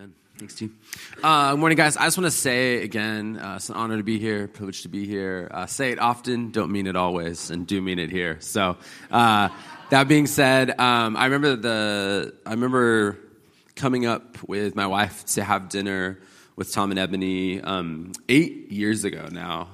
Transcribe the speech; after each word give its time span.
Amen. 0.00 0.14
Thanks, 0.38 0.54
team. 0.54 0.78
Uh, 1.22 1.54
morning, 1.56 1.76
guys. 1.76 1.98
I 1.98 2.06
just 2.06 2.16
want 2.16 2.24
to 2.24 2.30
say 2.30 2.82
again, 2.82 3.36
uh, 3.36 3.56
it's 3.56 3.68
an 3.68 3.74
honor 3.74 3.98
to 3.98 4.02
be 4.02 4.18
here, 4.18 4.48
privilege 4.48 4.80
to 4.84 4.88
be 4.88 5.04
here. 5.04 5.50
Uh, 5.50 5.66
say 5.66 5.92
it 5.92 5.98
often, 5.98 6.52
don't 6.52 6.72
mean 6.72 6.86
it 6.86 6.96
always, 6.96 7.50
and 7.50 7.66
do 7.66 7.82
mean 7.82 7.98
it 7.98 8.08
here. 8.08 8.38
So, 8.40 8.78
uh, 9.10 9.50
that 9.90 10.08
being 10.08 10.26
said, 10.26 10.80
um, 10.80 11.18
I 11.18 11.26
remember 11.26 11.54
the 11.56 12.34
I 12.46 12.52
remember 12.52 13.18
coming 13.76 14.06
up 14.06 14.42
with 14.48 14.74
my 14.74 14.86
wife 14.86 15.26
to 15.34 15.44
have 15.44 15.68
dinner 15.68 16.18
with 16.56 16.72
Tom 16.72 16.92
and 16.92 16.98
Ebony 16.98 17.60
um, 17.60 18.12
eight 18.30 18.72
years 18.72 19.04
ago 19.04 19.28
now. 19.30 19.68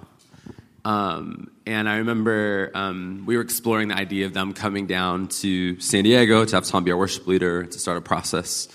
Um, 0.85 1.53
and 1.67 1.89
I 1.89 1.99
remember 1.99 2.73
um, 2.75 3.23
we 3.27 3.37
were 3.37 3.43
exploring 3.43 3.89
the 3.89 3.97
idea 3.97 4.27
of 4.27 4.35
them 4.35 4.55
coming 4.55 4.89
down 4.89 5.29
to 5.29 5.79
San 5.79 6.03
Diego 6.03 6.45
to 6.45 6.57
have 6.57 6.65
Tom 6.65 6.83
be 6.83 6.91
our 6.91 6.99
worship 6.99 7.29
leader 7.29 7.63
to 7.65 7.79
start 7.79 7.99
a 7.99 8.01
process 8.01 8.67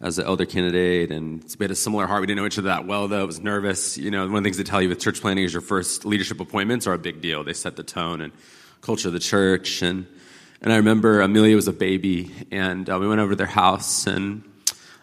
as 0.00 0.18
an 0.18 0.26
elder 0.26 0.46
candidate. 0.46 1.10
And 1.10 1.44
we 1.58 1.64
had 1.64 1.70
a 1.70 1.74
similar 1.76 2.06
heart. 2.06 2.20
We 2.20 2.26
didn't 2.26 2.38
know 2.38 2.46
each 2.46 2.58
other 2.58 2.68
that 2.68 2.86
well, 2.86 3.08
though. 3.08 3.20
I 3.20 3.24
was 3.24 3.40
nervous. 3.40 3.98
You 3.98 4.10
know, 4.10 4.26
one 4.26 4.36
of 4.36 4.42
the 4.42 4.46
things 4.46 4.56
they 4.56 4.64
tell 4.64 4.80
you 4.80 4.88
with 4.88 5.00
church 5.00 5.20
planting 5.20 5.44
is 5.44 5.52
your 5.52 5.62
first 5.62 6.04
leadership 6.04 6.40
appointments 6.40 6.86
are 6.86 6.94
a 6.94 6.98
big 6.98 7.20
deal. 7.20 7.44
They 7.44 7.52
set 7.52 7.76
the 7.76 7.82
tone 7.82 8.20
and 8.20 8.32
culture 8.80 9.08
of 9.08 9.14
the 9.14 9.20
church. 9.20 9.82
And, 9.82 10.06
and 10.62 10.72
I 10.72 10.76
remember 10.76 11.20
Amelia 11.20 11.54
was 11.54 11.68
a 11.68 11.72
baby, 11.72 12.32
and 12.50 12.88
uh, 12.88 12.98
we 12.98 13.06
went 13.08 13.20
over 13.20 13.32
to 13.32 13.36
their 13.36 13.46
house. 13.46 14.06
And 14.06 14.42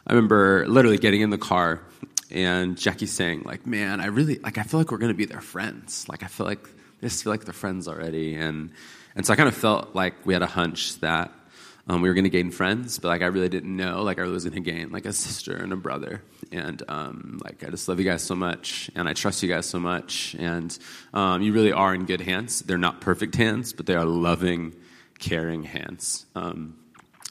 I 0.05 0.13
remember 0.13 0.67
literally 0.67 0.97
getting 0.97 1.21
in 1.21 1.29
the 1.29 1.37
car 1.37 1.81
and 2.29 2.77
Jackie 2.77 3.05
saying, 3.05 3.43
like, 3.45 3.65
man, 3.65 4.01
I 4.01 4.07
really, 4.07 4.39
like, 4.39 4.57
I 4.57 4.63
feel 4.63 4.79
like 4.79 4.91
we're 4.91 4.97
going 4.97 5.13
to 5.13 5.17
be 5.17 5.25
their 5.25 5.41
friends. 5.41 6.07
Like, 6.09 6.23
I 6.23 6.27
feel 6.27 6.45
like, 6.45 6.67
I 6.67 7.05
just 7.05 7.23
feel 7.23 7.31
like 7.31 7.45
they're 7.45 7.53
friends 7.53 7.87
already. 7.87 8.35
And, 8.35 8.71
and 9.15 9.25
so 9.25 9.31
I 9.31 9.35
kind 9.35 9.47
of 9.47 9.55
felt 9.55 9.95
like 9.95 10.25
we 10.25 10.33
had 10.33 10.41
a 10.41 10.47
hunch 10.47 10.99
that 10.99 11.31
um, 11.89 12.01
we 12.01 12.09
were 12.09 12.13
going 12.13 12.25
to 12.25 12.29
gain 12.29 12.51
friends, 12.51 12.99
but 12.99 13.07
like 13.07 13.21
I 13.21 13.27
really 13.27 13.47
didn't 13.47 13.75
know. 13.75 14.03
Like 14.03 14.17
I 14.17 14.21
really 14.21 14.33
was 14.33 14.43
going 14.43 14.61
to 14.61 14.71
gain 14.71 14.91
like 14.91 15.05
a 15.05 15.13
sister 15.13 15.55
and 15.55 15.71
a 15.71 15.77
brother, 15.77 16.21
and 16.51 16.83
um, 16.89 17.39
like 17.43 17.63
I 17.63 17.69
just 17.69 17.87
love 17.87 17.99
you 17.99 18.05
guys 18.05 18.23
so 18.23 18.35
much, 18.35 18.91
and 18.95 19.07
I 19.07 19.13
trust 19.13 19.41
you 19.41 19.47
guys 19.49 19.65
so 19.65 19.79
much, 19.79 20.35
and 20.37 20.77
um, 21.13 21.41
you 21.41 21.53
really 21.53 21.71
are 21.71 21.93
in 21.93 22.05
good 22.05 22.21
hands. 22.21 22.61
They're 22.61 22.77
not 22.77 22.99
perfect 22.99 23.35
hands, 23.35 23.71
but 23.71 23.85
they 23.85 23.95
are 23.95 24.05
loving, 24.05 24.75
caring 25.19 25.63
hands. 25.63 26.25
Um, 26.35 26.77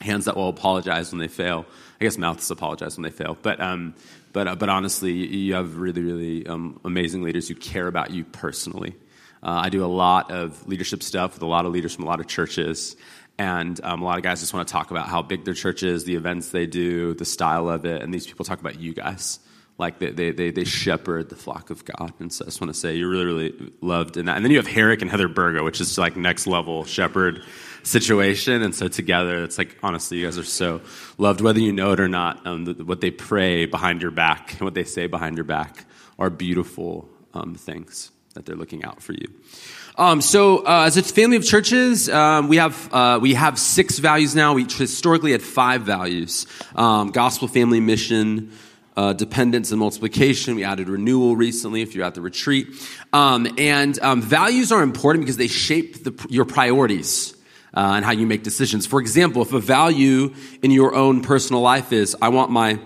hands 0.01 0.25
that 0.25 0.35
will 0.35 0.49
apologize 0.49 1.11
when 1.11 1.19
they 1.19 1.27
fail. 1.27 1.65
I 1.99 2.05
guess 2.05 2.17
mouths 2.17 2.49
apologize 2.49 2.97
when 2.97 3.03
they 3.03 3.11
fail, 3.11 3.37
but 3.39 3.59
um, 3.59 3.93
but 4.33 4.47
uh, 4.47 4.55
but 4.55 4.69
honestly, 4.69 5.13
you 5.13 5.53
have 5.53 5.77
really 5.77 6.01
really 6.01 6.47
um, 6.47 6.79
amazing 6.83 7.21
leaders 7.21 7.47
who 7.47 7.53
care 7.53 7.85
about 7.85 8.09
you 8.09 8.23
personally. 8.23 8.95
Uh, 9.43 9.61
I 9.63 9.69
do 9.69 9.85
a 9.85 9.87
lot 9.87 10.31
of 10.31 10.67
leadership 10.67 11.03
stuff 11.03 11.35
with 11.35 11.43
a 11.43 11.45
lot 11.47 11.65
of 11.65 11.71
leaders 11.71 11.93
from 11.93 12.05
a 12.05 12.07
lot 12.07 12.19
of 12.19 12.27
churches. 12.27 12.95
And 13.39 13.79
um, 13.83 14.01
a 14.01 14.05
lot 14.05 14.17
of 14.17 14.23
guys 14.23 14.39
just 14.39 14.53
want 14.53 14.67
to 14.67 14.71
talk 14.71 14.89
about 14.89 15.07
how 15.07 15.21
big 15.21 15.45
their 15.45 15.53
church 15.53 15.83
is, 15.83 16.05
the 16.05 16.15
events 16.15 16.49
they 16.49 16.65
do, 16.65 17.13
the 17.13 17.25
style 17.25 17.69
of 17.69 17.85
it. 17.85 18.01
And 18.01 18.13
these 18.13 18.25
people 18.25 18.45
talk 18.45 18.59
about 18.59 18.79
you 18.79 18.93
guys. 18.93 19.39
Like 19.77 19.99
they, 19.99 20.09
they, 20.09 20.31
they, 20.31 20.49
they 20.49 20.63
shepherd 20.63 21.29
the 21.29 21.35
flock 21.35 21.69
of 21.69 21.85
God. 21.85 22.11
And 22.19 22.33
so 22.33 22.45
I 22.45 22.47
just 22.47 22.59
want 22.59 22.73
to 22.73 22.79
say 22.79 22.95
you're 22.95 23.09
really, 23.09 23.25
really 23.25 23.73
loved 23.79 24.17
in 24.17 24.25
that. 24.25 24.35
And 24.35 24.43
then 24.43 24.51
you 24.51 24.57
have 24.57 24.65
Herrick 24.65 25.03
and 25.03 25.11
Heather 25.11 25.27
Burgo, 25.27 25.63
which 25.63 25.79
is 25.79 25.99
like 25.99 26.17
next 26.17 26.47
level 26.47 26.83
shepherd 26.83 27.43
situation. 27.83 28.63
And 28.63 28.73
so 28.73 28.87
together, 28.87 29.43
it's 29.43 29.59
like, 29.59 29.77
honestly, 29.83 30.17
you 30.17 30.25
guys 30.25 30.39
are 30.39 30.43
so 30.43 30.81
loved, 31.19 31.41
whether 31.41 31.59
you 31.59 31.73
know 31.73 31.91
it 31.91 31.99
or 31.99 32.07
not. 32.07 32.47
Um, 32.47 32.65
the, 32.65 32.83
what 32.83 33.01
they 33.01 33.11
pray 33.11 33.67
behind 33.67 34.01
your 34.01 34.09
back 34.09 34.53
and 34.53 34.61
what 34.61 34.73
they 34.73 34.83
say 34.83 35.05
behind 35.05 35.37
your 35.37 35.45
back 35.45 35.85
are 36.17 36.31
beautiful 36.31 37.07
um, 37.35 37.53
things 37.53 38.09
that 38.37 38.45
they're 38.45 38.55
looking 38.55 38.83
out 38.83 39.01
for 39.01 39.13
you. 39.13 39.27
Um, 39.97 40.21
so, 40.21 40.59
uh, 40.59 40.83
as 40.85 40.95
a 40.95 41.01
family 41.01 41.37
of 41.37 41.43
churches, 41.43 42.07
um, 42.07 42.49
we 42.49 42.57
have 42.57 42.93
uh, 42.93 43.17
we 43.19 43.33
have 43.33 43.57
six 43.57 43.97
values 43.97 44.35
now. 44.35 44.53
We 44.53 44.65
historically 44.65 45.31
had 45.31 45.41
five 45.41 45.81
values: 45.81 46.45
um, 46.75 47.09
gospel, 47.09 47.47
family, 47.47 47.79
mission, 47.79 48.51
uh, 48.95 49.13
dependence, 49.13 49.71
and 49.71 49.79
multiplication. 49.79 50.53
We 50.55 50.63
added 50.63 50.87
renewal 50.87 51.35
recently. 51.35 51.81
If 51.81 51.95
you're 51.95 52.05
at 52.05 52.13
the 52.13 52.21
retreat, 52.21 52.67
um, 53.11 53.47
and 53.57 53.99
um, 54.03 54.21
values 54.21 54.71
are 54.71 54.83
important 54.83 55.25
because 55.25 55.37
they 55.37 55.47
shape 55.47 56.03
the, 56.03 56.27
your 56.29 56.45
priorities. 56.45 57.33
Uh, 57.73 57.97
and 57.97 58.05
how 58.05 58.11
you 58.11 58.25
make 58.25 58.41
decisions. 58.41 58.87
For 58.87 58.99
example, 58.99 59.43
if 59.43 59.53
a 59.53 59.59
value 59.59 60.33
in 60.63 60.71
your 60.71 60.95
own 60.95 61.21
personal 61.21 61.61
life 61.61 61.91
is, 61.91 62.15
I 62.19 62.29
want 62.29 62.49
my 62.49 62.79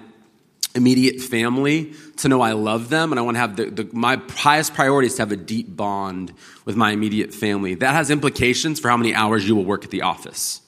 immediate 0.73 1.19
family 1.21 1.93
to 2.17 2.29
know 2.29 2.41
I 2.41 2.53
love 2.53 2.89
them 2.89 3.11
and 3.11 3.19
I 3.19 3.23
want 3.23 3.35
to 3.35 3.39
have 3.39 3.55
the, 3.55 3.65
the, 3.65 3.89
my 3.91 4.21
highest 4.29 4.73
priority 4.73 5.07
is 5.07 5.15
to 5.15 5.23
have 5.23 5.31
a 5.31 5.37
deep 5.37 5.75
bond 5.75 6.33
with 6.65 6.75
my 6.75 6.91
immediate 6.91 7.33
family. 7.33 7.75
That 7.75 7.93
has 7.93 8.09
implications 8.09 8.79
for 8.79 8.89
how 8.89 8.97
many 8.97 9.13
hours 9.13 9.47
you 9.47 9.55
will 9.55 9.65
work 9.65 9.83
at 9.83 9.91
the 9.91 10.03
office. 10.03 10.61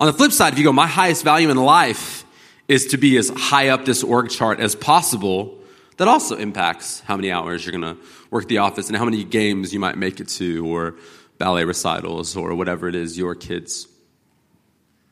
On 0.00 0.06
the 0.06 0.12
flip 0.12 0.32
side, 0.32 0.52
if 0.52 0.58
you 0.58 0.64
go, 0.64 0.72
my 0.72 0.86
highest 0.86 1.24
value 1.24 1.50
in 1.50 1.56
life 1.56 2.24
is 2.66 2.88
to 2.88 2.98
be 2.98 3.16
as 3.16 3.30
high 3.30 3.68
up 3.68 3.84
this 3.84 4.04
org 4.04 4.30
chart 4.30 4.60
as 4.60 4.74
possible, 4.74 5.58
that 5.96 6.06
also 6.06 6.36
impacts 6.36 7.00
how 7.00 7.16
many 7.16 7.32
hours 7.32 7.64
you're 7.64 7.78
going 7.78 7.96
to 7.96 8.00
work 8.30 8.44
at 8.44 8.48
the 8.48 8.58
office 8.58 8.88
and 8.88 8.96
how 8.96 9.04
many 9.04 9.24
games 9.24 9.72
you 9.72 9.80
might 9.80 9.96
make 9.96 10.20
it 10.20 10.28
to 10.28 10.66
or 10.66 10.96
ballet 11.38 11.64
recitals 11.64 12.36
or 12.36 12.54
whatever 12.54 12.88
it 12.88 12.94
is 12.94 13.16
your 13.18 13.34
kids 13.34 13.88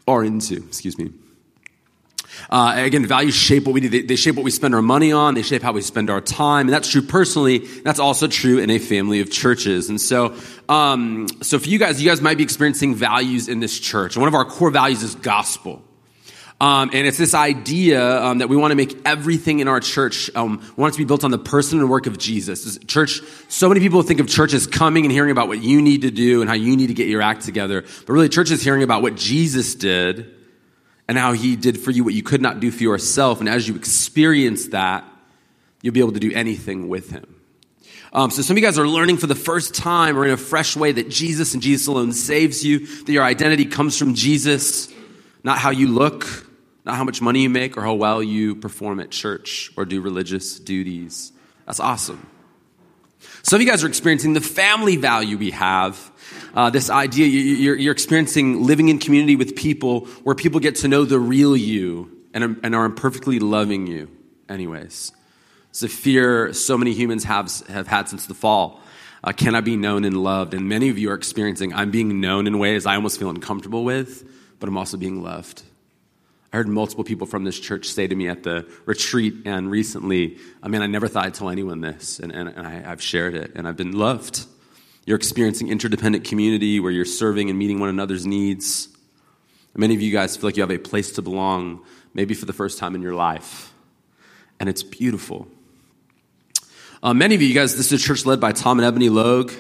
are 0.06 0.22
into, 0.22 0.56
excuse 0.56 0.98
me. 0.98 1.12
Uh, 2.50 2.74
again, 2.76 3.04
values 3.06 3.34
shape 3.34 3.64
what 3.64 3.72
we 3.72 3.80
do. 3.80 3.88
They, 3.88 4.02
they, 4.02 4.16
shape 4.16 4.36
what 4.36 4.44
we 4.44 4.50
spend 4.50 4.74
our 4.74 4.82
money 4.82 5.12
on. 5.12 5.34
They 5.34 5.42
shape 5.42 5.62
how 5.62 5.72
we 5.72 5.80
spend 5.80 6.10
our 6.10 6.20
time. 6.20 6.66
And 6.66 6.74
that's 6.74 6.90
true 6.90 7.02
personally. 7.02 7.58
That's 7.58 7.98
also 7.98 8.28
true 8.28 8.58
in 8.58 8.70
a 8.70 8.78
family 8.78 9.20
of 9.20 9.30
churches. 9.30 9.88
And 9.88 10.00
so, 10.00 10.34
um, 10.68 11.28
so 11.42 11.58
for 11.58 11.68
you 11.68 11.78
guys, 11.78 12.00
you 12.00 12.08
guys 12.08 12.20
might 12.20 12.36
be 12.36 12.44
experiencing 12.44 12.94
values 12.94 13.48
in 13.48 13.60
this 13.60 13.78
church. 13.78 14.16
One 14.16 14.28
of 14.28 14.34
our 14.34 14.44
core 14.44 14.70
values 14.70 15.02
is 15.02 15.14
gospel. 15.14 15.82
Um, 16.58 16.90
and 16.94 17.06
it's 17.06 17.18
this 17.18 17.34
idea 17.34 18.22
um, 18.22 18.38
that 18.38 18.48
we 18.48 18.56
want 18.56 18.70
to 18.70 18.76
make 18.76 18.96
everything 19.04 19.60
in 19.60 19.68
our 19.68 19.78
church, 19.78 20.30
um, 20.34 20.62
want 20.76 20.94
to 20.94 20.98
be 20.98 21.04
built 21.04 21.22
on 21.22 21.30
the 21.30 21.38
person 21.38 21.80
and 21.80 21.90
work 21.90 22.06
of 22.06 22.16
Jesus. 22.16 22.78
Church, 22.86 23.20
so 23.48 23.68
many 23.68 23.80
people 23.80 24.02
think 24.02 24.20
of 24.20 24.28
church 24.28 24.54
as 24.54 24.66
coming 24.66 25.04
and 25.04 25.12
hearing 25.12 25.30
about 25.30 25.48
what 25.48 25.60
you 25.60 25.82
need 25.82 26.02
to 26.02 26.10
do 26.10 26.40
and 26.40 26.48
how 26.48 26.56
you 26.56 26.74
need 26.74 26.86
to 26.86 26.94
get 26.94 27.08
your 27.08 27.20
act 27.20 27.42
together. 27.42 27.82
But 27.82 28.08
really, 28.08 28.30
church 28.30 28.50
is 28.50 28.62
hearing 28.62 28.82
about 28.82 29.02
what 29.02 29.16
Jesus 29.16 29.74
did 29.74 30.35
and 31.08 31.16
how 31.16 31.32
he 31.32 31.56
did 31.56 31.78
for 31.78 31.90
you 31.90 32.04
what 32.04 32.14
you 32.14 32.22
could 32.22 32.42
not 32.42 32.60
do 32.60 32.70
for 32.70 32.82
yourself. 32.82 33.40
And 33.40 33.48
as 33.48 33.68
you 33.68 33.76
experience 33.76 34.68
that, 34.68 35.04
you'll 35.82 35.94
be 35.94 36.00
able 36.00 36.12
to 36.12 36.20
do 36.20 36.32
anything 36.32 36.88
with 36.88 37.10
him. 37.10 37.36
Um, 38.12 38.30
so 38.30 38.42
some 38.42 38.54
of 38.54 38.58
you 38.58 38.66
guys 38.66 38.78
are 38.78 38.88
learning 38.88 39.18
for 39.18 39.26
the 39.26 39.34
first 39.34 39.74
time 39.74 40.16
or 40.16 40.24
in 40.24 40.30
a 40.30 40.36
fresh 40.36 40.76
way 40.76 40.92
that 40.92 41.08
Jesus 41.08 41.54
and 41.54 41.62
Jesus 41.62 41.86
alone 41.86 42.12
saves 42.12 42.64
you, 42.64 42.86
that 42.86 43.12
your 43.12 43.24
identity 43.24 43.66
comes 43.66 43.98
from 43.98 44.14
Jesus, 44.14 44.92
not 45.44 45.58
how 45.58 45.70
you 45.70 45.88
look, 45.88 46.46
not 46.84 46.96
how 46.96 47.04
much 47.04 47.20
money 47.20 47.42
you 47.42 47.50
make 47.50 47.76
or 47.76 47.82
how 47.82 47.94
well 47.94 48.22
you 48.22 48.54
perform 48.54 49.00
at 49.00 49.10
church 49.10 49.70
or 49.76 49.84
do 49.84 50.00
religious 50.00 50.58
duties. 50.58 51.32
That's 51.66 51.80
awesome. 51.80 52.26
Some 53.42 53.58
of 53.58 53.62
you 53.62 53.68
guys 53.68 53.84
are 53.84 53.88
experiencing 53.88 54.32
the 54.32 54.40
family 54.40 54.96
value 54.96 55.36
we 55.36 55.50
have 55.50 56.10
uh, 56.56 56.70
this 56.70 56.90
idea 56.90 57.26
you're, 57.26 57.76
you're, 57.76 57.92
experiencing 57.92 58.64
living 58.64 58.88
in 58.88 58.98
community 58.98 59.36
with 59.36 59.54
people 59.54 60.06
where 60.24 60.34
people 60.34 60.58
get 60.58 60.76
to 60.76 60.88
know 60.88 61.04
the 61.04 61.18
real 61.18 61.56
you 61.56 62.10
and 62.32 62.58
and 62.64 62.74
are 62.74 62.86
imperfectly 62.86 63.38
loving 63.38 63.86
you, 63.86 64.10
anyways. 64.48 65.12
It's 65.76 65.82
a 65.82 65.88
fear 65.88 66.54
so 66.54 66.78
many 66.78 66.94
humans 66.94 67.24
have, 67.24 67.52
have 67.68 67.86
had 67.86 68.08
since 68.08 68.24
the 68.24 68.32
fall. 68.32 68.80
Uh, 69.22 69.32
can 69.32 69.54
I 69.54 69.60
be 69.60 69.76
known 69.76 70.06
and 70.06 70.16
loved? 70.16 70.54
And 70.54 70.70
many 70.70 70.88
of 70.88 70.96
you 70.96 71.10
are 71.10 71.14
experiencing, 71.14 71.74
I'm 71.74 71.90
being 71.90 72.18
known 72.18 72.46
in 72.46 72.58
ways 72.58 72.86
I 72.86 72.94
almost 72.94 73.18
feel 73.18 73.28
uncomfortable 73.28 73.84
with, 73.84 74.26
but 74.58 74.70
I'm 74.70 74.78
also 74.78 74.96
being 74.96 75.22
loved. 75.22 75.62
I 76.50 76.56
heard 76.56 76.68
multiple 76.68 77.04
people 77.04 77.26
from 77.26 77.44
this 77.44 77.60
church 77.60 77.88
say 77.88 78.06
to 78.06 78.14
me 78.14 78.26
at 78.28 78.42
the 78.42 78.66
retreat 78.86 79.34
and 79.44 79.70
recently, 79.70 80.38
I 80.62 80.68
mean, 80.68 80.80
I 80.80 80.86
never 80.86 81.08
thought 81.08 81.26
I'd 81.26 81.34
tell 81.34 81.50
anyone 81.50 81.82
this, 81.82 82.20
and, 82.20 82.32
and, 82.32 82.48
and 82.48 82.66
I, 82.66 82.90
I've 82.90 83.02
shared 83.02 83.34
it, 83.34 83.52
and 83.54 83.68
I've 83.68 83.76
been 83.76 83.92
loved. 83.92 84.46
You're 85.06 85.16
experiencing 85.16 85.68
interdependent 85.68 86.24
community 86.24 86.80
where 86.80 86.90
you're 86.90 87.04
serving 87.04 87.48
and 87.48 87.56
meeting 87.56 87.78
one 87.78 87.88
another's 87.88 88.26
needs. 88.26 88.88
Many 89.76 89.94
of 89.94 90.02
you 90.02 90.10
guys 90.10 90.36
feel 90.36 90.48
like 90.48 90.56
you 90.56 90.62
have 90.62 90.72
a 90.72 90.78
place 90.78 91.12
to 91.12 91.22
belong, 91.22 91.84
maybe 92.12 92.34
for 92.34 92.44
the 92.44 92.52
first 92.52 92.78
time 92.78 92.96
in 92.96 93.02
your 93.02 93.14
life. 93.14 93.72
And 94.58 94.68
it's 94.68 94.82
beautiful. 94.82 95.46
Uh, 97.04 97.14
many 97.14 97.36
of 97.36 97.42
you 97.42 97.54
guys, 97.54 97.76
this 97.76 97.92
is 97.92 98.02
a 98.02 98.04
church 98.04 98.26
led 98.26 98.40
by 98.40 98.50
Tom 98.50 98.80
and 98.80 98.86
Ebony 98.86 99.08
Logue. 99.08 99.52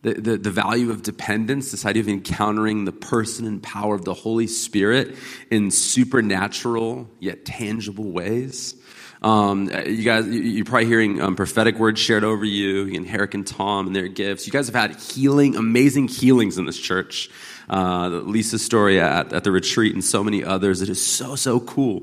The, 0.00 0.14
the, 0.14 0.36
the, 0.36 0.50
value 0.50 0.90
of 0.90 1.02
dependence, 1.02 1.70
this 1.70 1.86
idea 1.86 2.02
of 2.02 2.08
encountering 2.08 2.86
the 2.86 2.92
person 2.92 3.46
and 3.46 3.62
power 3.62 3.94
of 3.94 4.04
the 4.04 4.14
Holy 4.14 4.48
Spirit 4.48 5.14
in 5.48 5.70
supernatural 5.70 7.08
yet 7.20 7.44
tangible 7.44 8.10
ways. 8.10 8.81
Um, 9.22 9.70
you 9.86 10.02
guys, 10.02 10.26
you're 10.26 10.64
probably 10.64 10.86
hearing 10.86 11.20
um, 11.20 11.36
prophetic 11.36 11.78
words 11.78 12.00
shared 12.00 12.24
over 12.24 12.44
you, 12.44 12.92
and 12.94 13.06
Herrick 13.06 13.34
and 13.34 13.46
Tom 13.46 13.86
and 13.86 13.94
their 13.94 14.08
gifts. 14.08 14.46
You 14.46 14.52
guys 14.52 14.66
have 14.66 14.74
had 14.74 15.00
healing, 15.00 15.54
amazing 15.54 16.08
healings 16.08 16.58
in 16.58 16.66
this 16.66 16.78
church. 16.78 17.30
Uh, 17.70 18.08
Lisa's 18.08 18.64
story 18.64 19.00
at, 19.00 19.32
at 19.32 19.44
the 19.44 19.52
retreat 19.52 19.94
and 19.94 20.04
so 20.04 20.24
many 20.24 20.42
others. 20.42 20.82
It 20.82 20.88
is 20.88 21.00
so, 21.00 21.36
so 21.36 21.60
cool. 21.60 22.02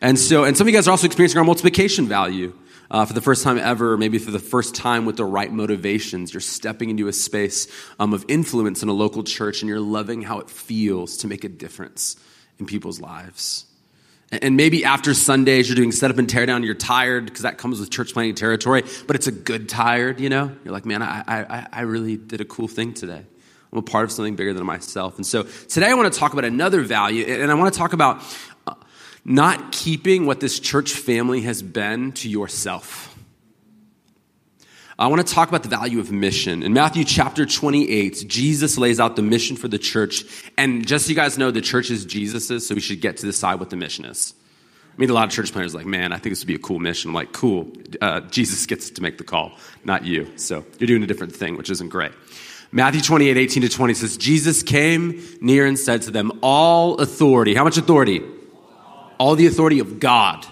And 0.00 0.16
so, 0.16 0.44
and 0.44 0.56
some 0.56 0.66
of 0.66 0.72
you 0.72 0.76
guys 0.76 0.86
are 0.86 0.92
also 0.92 1.06
experiencing 1.06 1.38
our 1.38 1.44
multiplication 1.44 2.06
value. 2.06 2.56
Uh, 2.90 3.04
for 3.04 3.12
the 3.12 3.20
first 3.20 3.42
time 3.42 3.58
ever, 3.58 3.98
maybe 3.98 4.18
for 4.18 4.30
the 4.30 4.38
first 4.38 4.74
time 4.74 5.04
with 5.04 5.18
the 5.18 5.24
right 5.24 5.52
motivations, 5.52 6.32
you're 6.32 6.40
stepping 6.40 6.88
into 6.88 7.06
a 7.08 7.12
space 7.12 7.68
um, 7.98 8.14
of 8.14 8.24
influence 8.28 8.82
in 8.82 8.88
a 8.88 8.92
local 8.92 9.22
church 9.22 9.60
and 9.60 9.68
you're 9.68 9.78
loving 9.78 10.22
how 10.22 10.38
it 10.38 10.48
feels 10.48 11.18
to 11.18 11.26
make 11.26 11.44
a 11.44 11.50
difference 11.50 12.16
in 12.58 12.64
people's 12.64 12.98
lives. 12.98 13.67
And 14.30 14.56
maybe 14.56 14.84
after 14.84 15.14
Sundays, 15.14 15.68
you're 15.68 15.76
doing 15.76 15.90
setup 15.90 16.18
and 16.18 16.28
tear 16.28 16.44
down, 16.44 16.62
you're 16.62 16.74
tired 16.74 17.24
because 17.24 17.42
that 17.42 17.56
comes 17.56 17.80
with 17.80 17.90
church 17.90 18.12
planting 18.12 18.34
territory, 18.34 18.82
but 19.06 19.16
it's 19.16 19.26
a 19.26 19.32
good 19.32 19.68
tired, 19.70 20.20
you 20.20 20.28
know? 20.28 20.52
You're 20.64 20.72
like, 20.72 20.84
man, 20.84 21.02
I, 21.02 21.24
I, 21.26 21.66
I 21.72 21.80
really 21.82 22.18
did 22.18 22.42
a 22.42 22.44
cool 22.44 22.68
thing 22.68 22.92
today. 22.92 23.24
I'm 23.72 23.78
a 23.78 23.82
part 23.82 24.04
of 24.04 24.12
something 24.12 24.36
bigger 24.36 24.52
than 24.52 24.66
myself. 24.66 25.16
And 25.16 25.26
so 25.26 25.44
today 25.68 25.86
I 25.86 25.94
want 25.94 26.12
to 26.12 26.18
talk 26.18 26.34
about 26.34 26.44
another 26.44 26.82
value, 26.82 27.24
and 27.24 27.50
I 27.50 27.54
want 27.54 27.72
to 27.72 27.78
talk 27.78 27.94
about 27.94 28.22
uh, 28.66 28.74
not 29.24 29.72
keeping 29.72 30.26
what 30.26 30.40
this 30.40 30.60
church 30.60 30.92
family 30.92 31.42
has 31.42 31.62
been 31.62 32.12
to 32.12 32.28
yourself. 32.28 33.17
I 35.00 35.06
want 35.06 35.24
to 35.24 35.32
talk 35.32 35.48
about 35.48 35.62
the 35.62 35.68
value 35.68 36.00
of 36.00 36.10
mission. 36.10 36.64
In 36.64 36.72
Matthew 36.72 37.04
chapter 37.04 37.46
28, 37.46 38.24
Jesus 38.26 38.76
lays 38.76 38.98
out 38.98 39.14
the 39.14 39.22
mission 39.22 39.54
for 39.54 39.68
the 39.68 39.78
church. 39.78 40.24
And 40.56 40.84
just 40.84 41.06
so 41.06 41.10
you 41.10 41.14
guys 41.14 41.38
know, 41.38 41.52
the 41.52 41.60
church 41.60 41.88
is 41.88 42.04
Jesus's, 42.04 42.66
so 42.66 42.74
we 42.74 42.80
should 42.80 43.00
get 43.00 43.16
to 43.18 43.26
decide 43.26 43.60
what 43.60 43.70
the 43.70 43.76
mission 43.76 44.04
is. 44.04 44.34
I 44.92 45.00
mean, 45.00 45.08
a 45.08 45.12
lot 45.12 45.28
of 45.28 45.30
church 45.30 45.52
planters 45.52 45.72
like, 45.72 45.86
man, 45.86 46.12
I 46.12 46.18
think 46.18 46.32
this 46.32 46.40
would 46.40 46.48
be 46.48 46.56
a 46.56 46.58
cool 46.58 46.80
mission. 46.80 47.10
I'm 47.10 47.14
like, 47.14 47.32
cool. 47.32 47.70
Uh, 48.00 48.22
Jesus 48.22 48.66
gets 48.66 48.90
to 48.90 49.00
make 49.00 49.18
the 49.18 49.24
call, 49.24 49.52
not 49.84 50.04
you. 50.04 50.36
So 50.36 50.64
you're 50.80 50.88
doing 50.88 51.04
a 51.04 51.06
different 51.06 51.32
thing, 51.32 51.56
which 51.56 51.70
isn't 51.70 51.90
great. 51.90 52.10
Matthew 52.72 53.00
28, 53.00 53.36
18 53.36 53.62
to 53.62 53.68
20 53.68 53.94
says, 53.94 54.16
Jesus 54.16 54.64
came 54.64 55.22
near 55.40 55.64
and 55.64 55.78
said 55.78 56.02
to 56.02 56.10
them, 56.10 56.40
All 56.42 56.96
authority, 56.96 57.54
how 57.54 57.62
much 57.62 57.78
authority? 57.78 58.20
All 59.18 59.36
the 59.36 59.46
authority 59.46 59.78
of 59.78 60.00
God 60.00 60.44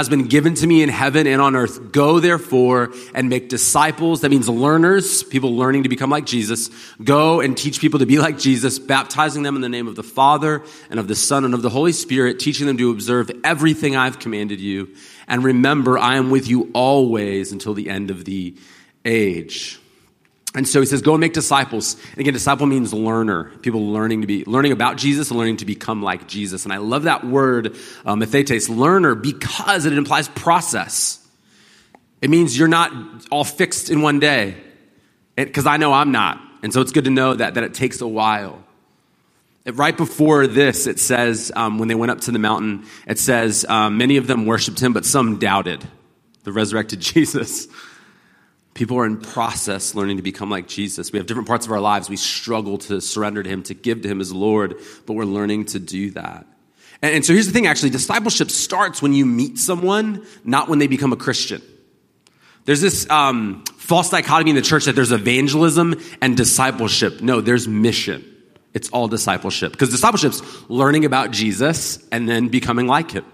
has 0.00 0.08
been 0.08 0.28
given 0.28 0.54
to 0.54 0.66
me 0.66 0.82
in 0.82 0.88
heaven 0.88 1.26
and 1.26 1.42
on 1.42 1.54
earth. 1.54 1.92
Go 1.92 2.20
therefore 2.20 2.92
and 3.14 3.28
make 3.28 3.50
disciples. 3.50 4.22
That 4.22 4.30
means 4.30 4.48
learners, 4.48 5.22
people 5.22 5.56
learning 5.56 5.82
to 5.82 5.90
become 5.90 6.08
like 6.08 6.24
Jesus. 6.24 6.70
Go 7.04 7.40
and 7.40 7.56
teach 7.56 7.80
people 7.80 7.98
to 7.98 8.06
be 8.06 8.18
like 8.18 8.38
Jesus, 8.38 8.78
baptizing 8.78 9.42
them 9.42 9.56
in 9.56 9.62
the 9.62 9.68
name 9.68 9.88
of 9.88 9.96
the 9.96 10.02
Father 10.02 10.62
and 10.88 10.98
of 10.98 11.06
the 11.06 11.14
Son 11.14 11.44
and 11.44 11.52
of 11.52 11.60
the 11.60 11.68
Holy 11.68 11.92
Spirit, 11.92 12.38
teaching 12.38 12.66
them 12.66 12.78
to 12.78 12.90
observe 12.90 13.30
everything 13.44 13.94
I've 13.94 14.18
commanded 14.18 14.58
you. 14.58 14.94
And 15.28 15.44
remember, 15.44 15.98
I 15.98 16.16
am 16.16 16.30
with 16.30 16.48
you 16.48 16.70
always 16.72 17.52
until 17.52 17.74
the 17.74 17.90
end 17.90 18.10
of 18.10 18.24
the 18.24 18.56
age. 19.04 19.79
And 20.54 20.66
so 20.66 20.80
he 20.80 20.86
says, 20.86 21.00
go 21.00 21.14
and 21.14 21.20
make 21.20 21.32
disciples. 21.32 21.96
And 22.10 22.18
again, 22.18 22.32
disciple 22.32 22.66
means 22.66 22.92
learner. 22.92 23.44
People 23.58 23.92
learning 23.92 24.22
to 24.22 24.26
be, 24.26 24.44
learning 24.44 24.72
about 24.72 24.96
Jesus 24.96 25.30
and 25.30 25.38
learning 25.38 25.58
to 25.58 25.64
become 25.64 26.02
like 26.02 26.26
Jesus. 26.26 26.64
And 26.64 26.72
I 26.72 26.78
love 26.78 27.04
that 27.04 27.24
word, 27.24 27.76
um, 28.04 28.20
mathetes, 28.20 28.68
learner, 28.68 29.14
because 29.14 29.86
it 29.86 29.92
implies 29.92 30.28
process. 30.28 31.24
It 32.20 32.30
means 32.30 32.58
you're 32.58 32.68
not 32.68 32.92
all 33.30 33.44
fixed 33.44 33.90
in 33.90 34.02
one 34.02 34.18
day. 34.18 34.56
Because 35.36 35.66
I 35.66 35.76
know 35.76 35.92
I'm 35.92 36.10
not. 36.10 36.40
And 36.62 36.72
so 36.72 36.80
it's 36.80 36.92
good 36.92 37.04
to 37.04 37.10
know 37.10 37.34
that, 37.34 37.54
that 37.54 37.64
it 37.64 37.72
takes 37.72 38.00
a 38.00 38.08
while. 38.08 38.62
Right 39.64 39.96
before 39.96 40.46
this, 40.46 40.86
it 40.86 40.98
says, 40.98 41.52
um, 41.54 41.78
when 41.78 41.88
they 41.88 41.94
went 41.94 42.10
up 42.10 42.22
to 42.22 42.32
the 42.32 42.38
mountain, 42.38 42.86
it 43.06 43.18
says, 43.18 43.64
um, 43.68 43.98
many 43.98 44.16
of 44.16 44.26
them 44.26 44.46
worshiped 44.46 44.80
him, 44.80 44.92
but 44.92 45.04
some 45.04 45.38
doubted 45.38 45.86
the 46.42 46.52
resurrected 46.52 47.00
Jesus. 47.00 47.68
People 48.80 48.96
are 48.96 49.04
in 49.04 49.18
process 49.18 49.94
learning 49.94 50.16
to 50.16 50.22
become 50.22 50.48
like 50.48 50.66
Jesus. 50.66 51.12
We 51.12 51.18
have 51.18 51.26
different 51.26 51.46
parts 51.46 51.66
of 51.66 51.72
our 51.72 51.80
lives. 51.80 52.08
We 52.08 52.16
struggle 52.16 52.78
to 52.78 53.02
surrender 53.02 53.42
to 53.42 53.50
Him, 53.50 53.62
to 53.64 53.74
give 53.74 54.00
to 54.00 54.08
Him 54.08 54.22
as 54.22 54.32
Lord, 54.32 54.74
but 55.04 55.12
we're 55.12 55.26
learning 55.26 55.66
to 55.66 55.78
do 55.78 56.12
that. 56.12 56.46
And, 57.02 57.16
and 57.16 57.26
so 57.26 57.34
here's 57.34 57.46
the 57.46 57.52
thing 57.52 57.66
actually 57.66 57.90
discipleship 57.90 58.50
starts 58.50 59.02
when 59.02 59.12
you 59.12 59.26
meet 59.26 59.58
someone, 59.58 60.24
not 60.44 60.70
when 60.70 60.78
they 60.78 60.86
become 60.86 61.12
a 61.12 61.16
Christian. 61.16 61.60
There's 62.64 62.80
this 62.80 63.08
um, 63.10 63.64
false 63.76 64.08
dichotomy 64.08 64.48
in 64.48 64.56
the 64.56 64.62
church 64.62 64.86
that 64.86 64.96
there's 64.96 65.12
evangelism 65.12 66.00
and 66.22 66.34
discipleship. 66.34 67.20
No, 67.20 67.42
there's 67.42 67.68
mission. 67.68 68.24
It's 68.72 68.88
all 68.88 69.08
discipleship. 69.08 69.72
Because 69.72 69.90
discipleship's 69.90 70.40
learning 70.70 71.04
about 71.04 71.32
Jesus 71.32 72.02
and 72.10 72.26
then 72.26 72.48
becoming 72.48 72.86
like 72.86 73.10
Him. 73.10 73.26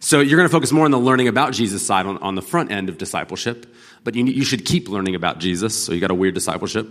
So 0.00 0.18
you're 0.18 0.38
going 0.38 0.48
to 0.48 0.52
focus 0.52 0.72
more 0.72 0.86
on 0.86 0.90
the 0.90 0.98
learning 0.98 1.28
about 1.28 1.52
Jesus 1.52 1.86
side 1.86 2.06
on, 2.06 2.18
on 2.18 2.34
the 2.34 2.42
front 2.42 2.72
end 2.72 2.88
of 2.88 2.98
discipleship. 2.98 3.72
But 4.04 4.14
you, 4.14 4.24
you 4.24 4.44
should 4.44 4.64
keep 4.64 4.88
learning 4.88 5.14
about 5.14 5.38
Jesus. 5.38 5.84
So 5.84 5.92
you 5.92 6.00
got 6.00 6.10
a 6.10 6.14
weird 6.14 6.34
discipleship 6.34 6.88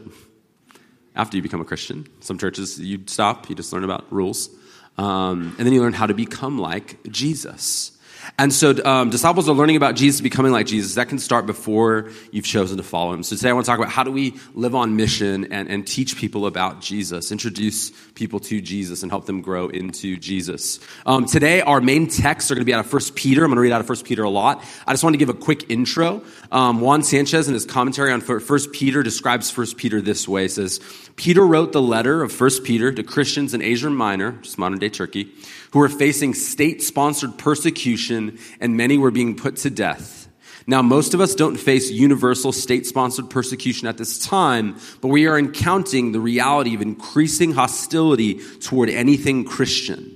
after 1.16 1.38
you 1.38 1.44
become 1.44 1.62
a 1.62 1.66
Christian. 1.66 2.08
Some 2.20 2.38
churches, 2.38 2.80
you 2.80 3.04
stop, 3.08 3.50
you 3.50 3.56
just 3.56 3.74
learn 3.74 3.84
about 3.84 4.12
rules. 4.12 4.50
Um, 4.98 5.56
and 5.58 5.66
then 5.66 5.74
you 5.74 5.82
learn 5.82 5.94
how 5.94 6.06
to 6.06 6.14
become 6.14 6.60
like 6.60 7.00
Jesus. 7.10 7.98
And 8.38 8.54
so 8.54 8.74
um, 8.86 9.10
disciples 9.10 9.50
are 9.50 9.56
learning 9.56 9.76
about 9.76 9.96
Jesus, 9.96 10.22
becoming 10.22 10.52
like 10.52 10.66
Jesus. 10.66 10.96
That 10.96 11.10
can 11.10 11.20
start 11.20 11.46
before 11.46 12.10
you've 12.32 12.46
chosen 12.46 12.78
to 12.78 12.84
follow 12.84 13.14
him. 13.14 13.24
So 13.24 13.36
today 13.36 13.50
I 13.50 13.54
want 13.54 13.66
to 13.66 13.72
talk 13.72 13.80
about 13.80 13.92
how 13.92 14.04
do 14.04 14.12
we 14.12 14.36
live 14.54 14.76
on 14.76 14.96
mission 14.96 15.52
and, 15.52 15.70
and 15.70 15.86
teach 15.86 16.16
people 16.16 16.46
about 16.46 16.82
Jesus, 16.82 17.32
introduce 17.32 17.92
people 18.14 18.40
to 18.42 18.62
Jesus 18.62 19.04
and 19.04 19.12
help 19.12 19.26
them 19.26 19.42
grow 19.42 19.68
into 19.68 20.18
Jesus. 20.18 20.80
Um, 21.06 21.26
today 21.26 21.62
our 21.62 21.82
main 21.82 22.08
texts 22.08 22.52
are 22.52 22.56
going 22.56 22.62
to 22.62 22.66
be 22.66 22.74
out 22.74 22.86
of 22.86 22.92
1 22.92 23.02
Peter. 23.16 23.44
I'm 23.44 23.50
going 23.50 23.58
to 23.58 23.62
read 23.62 23.72
out 23.72 23.82
of 23.82 23.90
1 23.90 24.00
Peter 24.04 24.24
a 24.24 24.30
lot. 24.30 24.64
I 24.86 24.94
just 24.94 25.04
want 25.04 25.14
to 25.14 25.18
give 25.18 25.30
a 25.30 25.34
quick 25.34 25.70
intro. 25.70 26.22
Um, 26.52 26.82
Juan 26.82 27.04
Sanchez 27.04 27.48
in 27.48 27.54
his 27.54 27.66
commentary 27.66 28.12
on 28.12 28.22
1 28.22 28.72
Peter 28.72 29.04
describes 29.04 29.56
1 29.56 29.76
Peter 29.76 30.02
this 30.02 30.28
way. 30.28 30.44
He 30.44 30.48
says, 30.50 30.80
Peter 31.16 31.46
wrote 31.46 31.74
the 31.74 31.82
letter 31.82 32.24
of 32.24 32.40
1 32.40 32.64
Peter 32.64 32.92
to 32.92 33.04
Christians 33.04 33.54
in 33.54 33.62
Asia 33.62 33.90
Minor, 33.90 34.34
just 34.42 34.58
modern 34.58 34.80
day 34.80 34.90
Turkey, 34.90 35.32
who 35.72 35.80
were 35.80 35.90
facing 35.90 36.34
state 36.34 36.82
sponsored 36.82 37.38
persecution 37.38 38.40
and 38.60 38.78
many 38.78 38.98
were 38.98 39.12
being 39.12 39.36
put 39.36 39.58
to 39.58 39.70
death. 39.70 40.28
Now, 40.68 40.82
most 40.82 41.14
of 41.14 41.22
us 41.22 41.34
don't 41.34 41.58
face 41.58 41.90
universal 41.90 42.52
state 42.52 42.86
sponsored 42.86 43.30
persecution 43.30 43.88
at 43.88 43.98
this 43.98 44.20
time, 44.20 44.78
but 45.02 45.08
we 45.08 45.26
are 45.26 45.38
encountering 45.38 46.12
the 46.12 46.20
reality 46.20 46.76
of 46.76 46.82
increasing 46.82 47.54
hostility 47.54 48.40
toward 48.60 48.90
anything 48.90 49.46
Christian. 49.46 50.16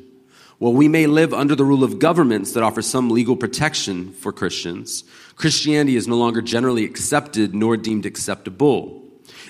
While 0.59 0.73
we 0.73 0.87
may 0.87 1.07
live 1.07 1.33
under 1.33 1.55
the 1.55 1.65
rule 1.65 1.83
of 1.83 1.99
governments 1.99 2.53
that 2.53 2.63
offer 2.63 2.81
some 2.81 3.09
legal 3.09 3.35
protection 3.35 4.13
for 4.13 4.31
Christians, 4.31 5.03
Christianity 5.35 5.95
is 5.95 6.07
no 6.07 6.17
longer 6.17 6.41
generally 6.41 6.85
accepted 6.85 7.55
nor 7.55 7.75
deemed 7.75 8.05
acceptable. 8.05 9.01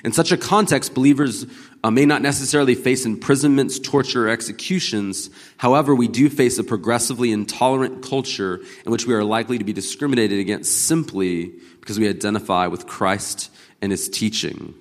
In 0.04 0.12
such 0.12 0.32
a 0.32 0.38
context, 0.38 0.94
believers 0.94 1.46
uh, 1.83 1.91
may 1.91 2.06
not 2.06 2.21
necessarily 2.21 2.75
face 2.75 3.06
imprisonments, 3.06 3.77
torture, 3.77 4.27
or 4.27 4.30
executions. 4.30 5.30
However, 5.57 5.94
we 5.94 6.07
do 6.07 6.30
face 6.30 6.57
a 6.57 6.63
progressively 6.63 7.31
intolerant 7.31 8.03
culture 8.03 8.62
in 8.85 8.91
which 8.91 9.06
we 9.06 9.13
are 9.13 9.24
likely 9.24 9.57
to 9.57 9.65
be 9.65 9.74
discriminated 9.74 10.39
against 10.39 10.85
simply 10.85 11.53
because 11.81 12.00
we 12.00 12.07
identify 12.07 12.68
with 12.68 12.88
Christ 12.88 13.51
and 13.81 13.91
his 13.91 14.07
teaching. 14.07 14.74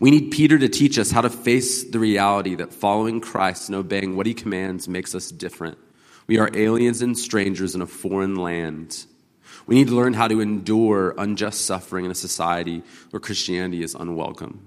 We 0.00 0.10
need 0.10 0.30
Peter 0.30 0.58
to 0.58 0.68
teach 0.68 0.98
us 0.98 1.10
how 1.10 1.20
to 1.20 1.30
face 1.30 1.84
the 1.84 1.98
reality 1.98 2.54
that 2.56 2.72
following 2.72 3.20
Christ 3.20 3.68
and 3.68 3.76
obeying 3.76 4.16
what 4.16 4.26
he 4.26 4.34
commands 4.34 4.88
makes 4.88 5.14
us 5.14 5.30
different. 5.30 5.78
We 6.26 6.38
are 6.38 6.50
aliens 6.54 7.02
and 7.02 7.16
strangers 7.16 7.74
in 7.74 7.82
a 7.82 7.86
foreign 7.86 8.36
land. 8.36 9.04
We 9.66 9.74
need 9.74 9.88
to 9.88 9.94
learn 9.94 10.14
how 10.14 10.28
to 10.28 10.40
endure 10.40 11.14
unjust 11.18 11.66
suffering 11.66 12.06
in 12.06 12.10
a 12.10 12.14
society 12.14 12.82
where 13.10 13.20
Christianity 13.20 13.82
is 13.82 13.94
unwelcome. 13.94 14.66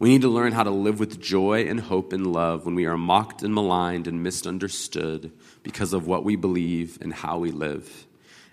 We 0.00 0.08
need 0.08 0.22
to 0.22 0.28
learn 0.28 0.52
how 0.52 0.62
to 0.62 0.70
live 0.70 0.98
with 0.98 1.20
joy 1.20 1.66
and 1.66 1.78
hope 1.78 2.14
and 2.14 2.26
love 2.26 2.64
when 2.64 2.74
we 2.74 2.86
are 2.86 2.96
mocked 2.96 3.42
and 3.42 3.54
maligned 3.54 4.06
and 4.06 4.22
misunderstood 4.22 5.30
because 5.62 5.92
of 5.92 6.06
what 6.06 6.24
we 6.24 6.36
believe 6.36 6.98
and 7.02 7.12
how 7.12 7.36
we 7.36 7.50
live. 7.50 8.06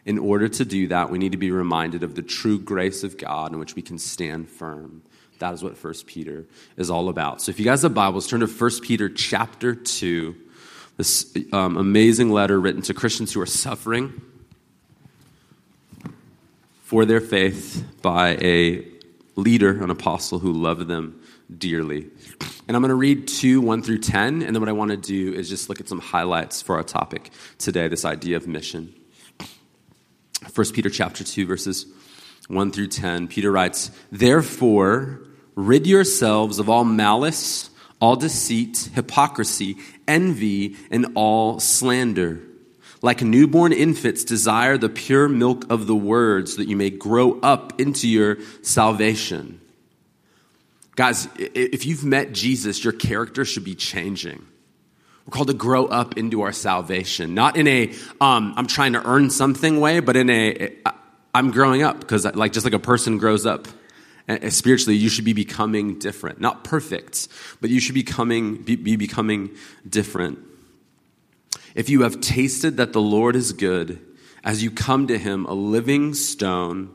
In 0.05 0.19
order 0.19 0.49
to 0.49 0.65
do 0.65 0.87
that, 0.89 1.09
we 1.09 1.17
need 1.17 1.31
to 1.31 1.37
be 1.37 1.51
reminded 1.51 2.03
of 2.03 2.15
the 2.15 2.21
true 2.21 2.59
grace 2.59 3.05
of 3.05 3.17
God 3.17 3.53
in 3.53 3.59
which 3.59 3.75
we 3.75 3.81
can 3.81 3.97
stand 3.97 4.49
firm. 4.49 5.03
That 5.39 5.53
is 5.53 5.63
what 5.63 5.81
1 5.81 5.93
Peter 6.05 6.45
is 6.75 6.89
all 6.89 7.07
about. 7.07 7.41
So 7.41 7.51
if 7.51 7.59
you 7.59 7.65
guys 7.65 7.83
have 7.83 7.93
Bibles, 7.93 8.27
turn 8.27 8.41
to 8.41 8.47
1 8.47 8.71
Peter 8.81 9.07
chapter 9.07 9.73
2, 9.73 10.35
this 10.97 11.33
um, 11.53 11.77
amazing 11.77 12.29
letter 12.29 12.59
written 12.59 12.81
to 12.81 12.93
Christians 12.93 13.31
who 13.31 13.39
are 13.39 13.45
suffering 13.45 14.21
for 16.81 17.05
their 17.05 17.21
faith 17.21 17.85
by 18.01 18.35
a 18.41 18.85
leader, 19.37 19.81
an 19.81 19.89
apostle 19.89 20.39
who 20.39 20.51
loved 20.51 20.89
them 20.89 21.16
dearly. 21.55 22.09
And 22.67 22.75
I'm 22.75 22.81
going 22.81 22.89
to 22.89 22.95
read 22.95 23.27
2, 23.27 23.61
1 23.61 23.81
through 23.81 23.99
10, 23.99 24.41
and 24.41 24.55
then 24.55 24.61
what 24.61 24.69
I 24.69 24.73
want 24.73 24.91
to 24.91 24.97
do 24.97 25.33
is 25.33 25.47
just 25.47 25.69
look 25.69 25.79
at 25.79 25.87
some 25.87 25.99
highlights 25.99 26.61
for 26.61 26.75
our 26.75 26.83
topic 26.83 27.31
today, 27.57 27.87
this 27.87 28.05
idea 28.05 28.37
of 28.37 28.47
mission. 28.47 28.93
1 30.53 30.71
Peter 30.73 30.89
chapter 30.89 31.23
2, 31.23 31.45
verses 31.45 31.85
1 32.47 32.71
through 32.71 32.87
10, 32.87 33.27
Peter 33.27 33.51
writes, 33.51 33.91
Therefore, 34.11 35.21
rid 35.55 35.87
yourselves 35.87 36.59
of 36.59 36.69
all 36.69 36.83
malice, 36.83 37.69
all 37.99 38.15
deceit, 38.15 38.89
hypocrisy, 38.93 39.77
envy, 40.07 40.75
and 40.91 41.07
all 41.15 41.59
slander. 41.59 42.41
Like 43.01 43.21
newborn 43.21 43.73
infants, 43.73 44.23
desire 44.23 44.77
the 44.77 44.89
pure 44.89 45.27
milk 45.27 45.65
of 45.69 45.87
the 45.87 45.95
word 45.95 46.49
so 46.49 46.57
that 46.57 46.67
you 46.67 46.75
may 46.75 46.89
grow 46.89 47.39
up 47.41 47.79
into 47.79 48.07
your 48.07 48.37
salvation. 48.61 49.61
Guys, 50.97 51.29
if 51.37 51.85
you've 51.85 52.03
met 52.03 52.33
Jesus, 52.33 52.83
your 52.83 52.91
character 52.91 53.45
should 53.45 53.63
be 53.63 53.75
changing. 53.75 54.43
We're 55.25 55.31
called 55.31 55.49
to 55.49 55.53
grow 55.53 55.85
up 55.85 56.17
into 56.17 56.41
our 56.41 56.51
salvation, 56.51 57.35
not 57.35 57.55
in 57.55 57.67
a 57.67 57.93
um, 58.19 58.53
I'm 58.57 58.65
trying 58.65 58.93
to 58.93 59.07
earn 59.07 59.29
something 59.29 59.79
way, 59.79 59.99
but 59.99 60.15
in 60.15 60.29
a 60.31 60.75
I'm 61.35 61.51
growing 61.51 61.83
up 61.83 61.99
because 61.99 62.25
like 62.25 62.51
just 62.51 62.65
like 62.65 62.73
a 62.73 62.79
person 62.79 63.19
grows 63.19 63.45
up 63.45 63.67
spiritually, 64.49 64.97
you 64.97 65.09
should 65.09 65.23
be 65.23 65.33
becoming 65.33 65.99
different, 65.99 66.41
not 66.41 66.63
perfect, 66.63 67.27
but 67.61 67.69
you 67.69 67.79
should 67.79 67.93
be 67.93 68.01
becoming 68.01 68.63
be, 68.63 68.75
be 68.75 68.95
becoming 68.95 69.51
different. 69.87 70.39
If 71.75 71.91
you 71.91 72.01
have 72.01 72.21
tasted 72.21 72.77
that 72.77 72.93
the 72.93 73.01
Lord 73.01 73.35
is 73.35 73.53
good, 73.53 74.03
as 74.43 74.63
you 74.63 74.71
come 74.71 75.05
to 75.07 75.17
him, 75.19 75.45
a 75.45 75.53
living 75.53 76.15
stone, 76.15 76.91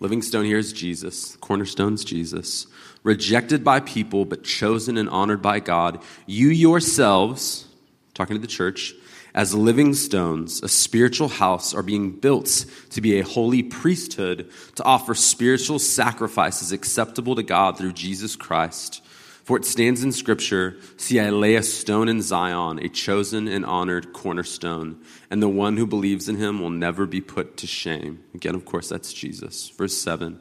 living 0.00 0.20
stone 0.20 0.44
here 0.44 0.58
is 0.58 0.70
Jesus, 0.74 1.36
cornerstone's 1.36 2.04
Jesus, 2.04 2.66
rejected 3.08 3.64
by 3.64 3.80
people, 3.80 4.26
but 4.26 4.44
chosen 4.44 4.98
and 4.98 5.08
honored 5.08 5.40
by 5.40 5.60
God, 5.60 6.02
you 6.26 6.48
yourselves, 6.48 7.66
talking 8.12 8.36
to 8.36 8.40
the 8.40 8.46
church, 8.46 8.92
as 9.34 9.54
living 9.54 9.94
stones, 9.94 10.62
a 10.62 10.68
spiritual 10.68 11.28
house, 11.28 11.72
are 11.72 11.82
being 11.82 12.10
built 12.10 12.66
to 12.90 13.00
be 13.00 13.18
a 13.18 13.24
holy 13.24 13.62
priesthood 13.62 14.50
to 14.74 14.84
offer 14.84 15.14
spiritual 15.14 15.78
sacrifices 15.78 16.70
acceptable 16.70 17.34
to 17.34 17.42
God 17.42 17.78
through 17.78 17.94
Jesus 17.94 18.36
Christ. 18.36 19.02
For 19.44 19.56
it 19.56 19.64
stands 19.64 20.04
in 20.04 20.12
Scripture 20.12 20.76
See, 20.98 21.18
I 21.18 21.30
lay 21.30 21.54
a 21.54 21.62
stone 21.62 22.10
in 22.10 22.20
Zion, 22.20 22.78
a 22.78 22.90
chosen 22.90 23.48
and 23.48 23.64
honored 23.64 24.12
cornerstone, 24.12 25.00
and 25.30 25.42
the 25.42 25.48
one 25.48 25.78
who 25.78 25.86
believes 25.86 26.28
in 26.28 26.36
him 26.36 26.60
will 26.60 26.68
never 26.68 27.06
be 27.06 27.22
put 27.22 27.56
to 27.58 27.66
shame. 27.66 28.22
Again, 28.34 28.54
of 28.54 28.66
course, 28.66 28.90
that's 28.90 29.14
Jesus. 29.14 29.70
Verse 29.70 29.96
7. 29.96 30.40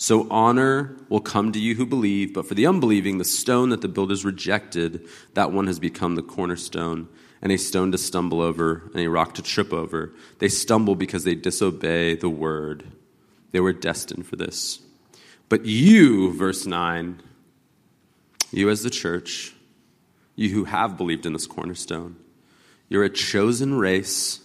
So 0.00 0.26
honor 0.30 0.96
will 1.10 1.20
come 1.20 1.52
to 1.52 1.60
you 1.60 1.74
who 1.74 1.84
believe, 1.84 2.32
but 2.32 2.46
for 2.46 2.54
the 2.54 2.66
unbelieving, 2.66 3.18
the 3.18 3.24
stone 3.24 3.68
that 3.68 3.82
the 3.82 3.88
builders 3.88 4.24
rejected, 4.24 5.06
that 5.34 5.52
one 5.52 5.66
has 5.66 5.78
become 5.78 6.14
the 6.14 6.22
cornerstone, 6.22 7.06
and 7.42 7.52
a 7.52 7.58
stone 7.58 7.92
to 7.92 7.98
stumble 7.98 8.40
over, 8.40 8.90
and 8.94 9.02
a 9.02 9.10
rock 9.10 9.34
to 9.34 9.42
trip 9.42 9.74
over. 9.74 10.14
They 10.38 10.48
stumble 10.48 10.94
because 10.94 11.24
they 11.24 11.34
disobey 11.34 12.14
the 12.14 12.30
word. 12.30 12.84
They 13.50 13.60
were 13.60 13.74
destined 13.74 14.26
for 14.26 14.36
this. 14.36 14.78
But 15.50 15.66
you, 15.66 16.32
verse 16.32 16.64
9, 16.64 17.20
you 18.52 18.70
as 18.70 18.82
the 18.82 18.88
church, 18.88 19.54
you 20.34 20.48
who 20.48 20.64
have 20.64 20.96
believed 20.96 21.26
in 21.26 21.34
this 21.34 21.46
cornerstone, 21.46 22.16
you're 22.88 23.04
a 23.04 23.10
chosen 23.10 23.74
race, 23.74 24.40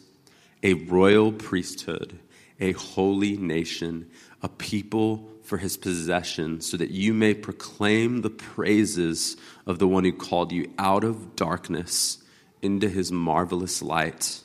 a 0.64 0.74
royal 0.74 1.32
priesthood, 1.32 2.20
a 2.60 2.74
holy 2.74 3.38
nation, 3.38 4.10
a 4.42 4.50
people 4.50 5.30
for 5.46 5.58
his 5.58 5.78
possession, 5.78 6.60
so 6.62 6.78
that 6.78 6.92
you 6.92 7.14
may 7.14 7.34
proclaim 7.34 8.22
the 8.22 8.30
praises 8.30 9.38
of 9.66 9.80
the 9.80 9.88
one 9.88 10.04
who 10.04 10.12
called 10.12 10.52
you 10.52 10.72
out 10.78 11.04
of 11.04 11.36
darkness 11.36 12.18
into 12.62 12.90
his 12.90 13.12
marvelous 13.12 13.82
light. 13.82 14.42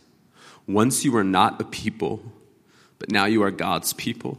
Once 0.66 1.04
you 1.04 1.12
were 1.12 1.24
not 1.24 1.60
a 1.60 1.64
people, 1.64 2.22
but 2.98 3.10
now 3.10 3.24
you 3.24 3.42
are 3.42 3.50
God's 3.50 3.92
people. 3.94 4.38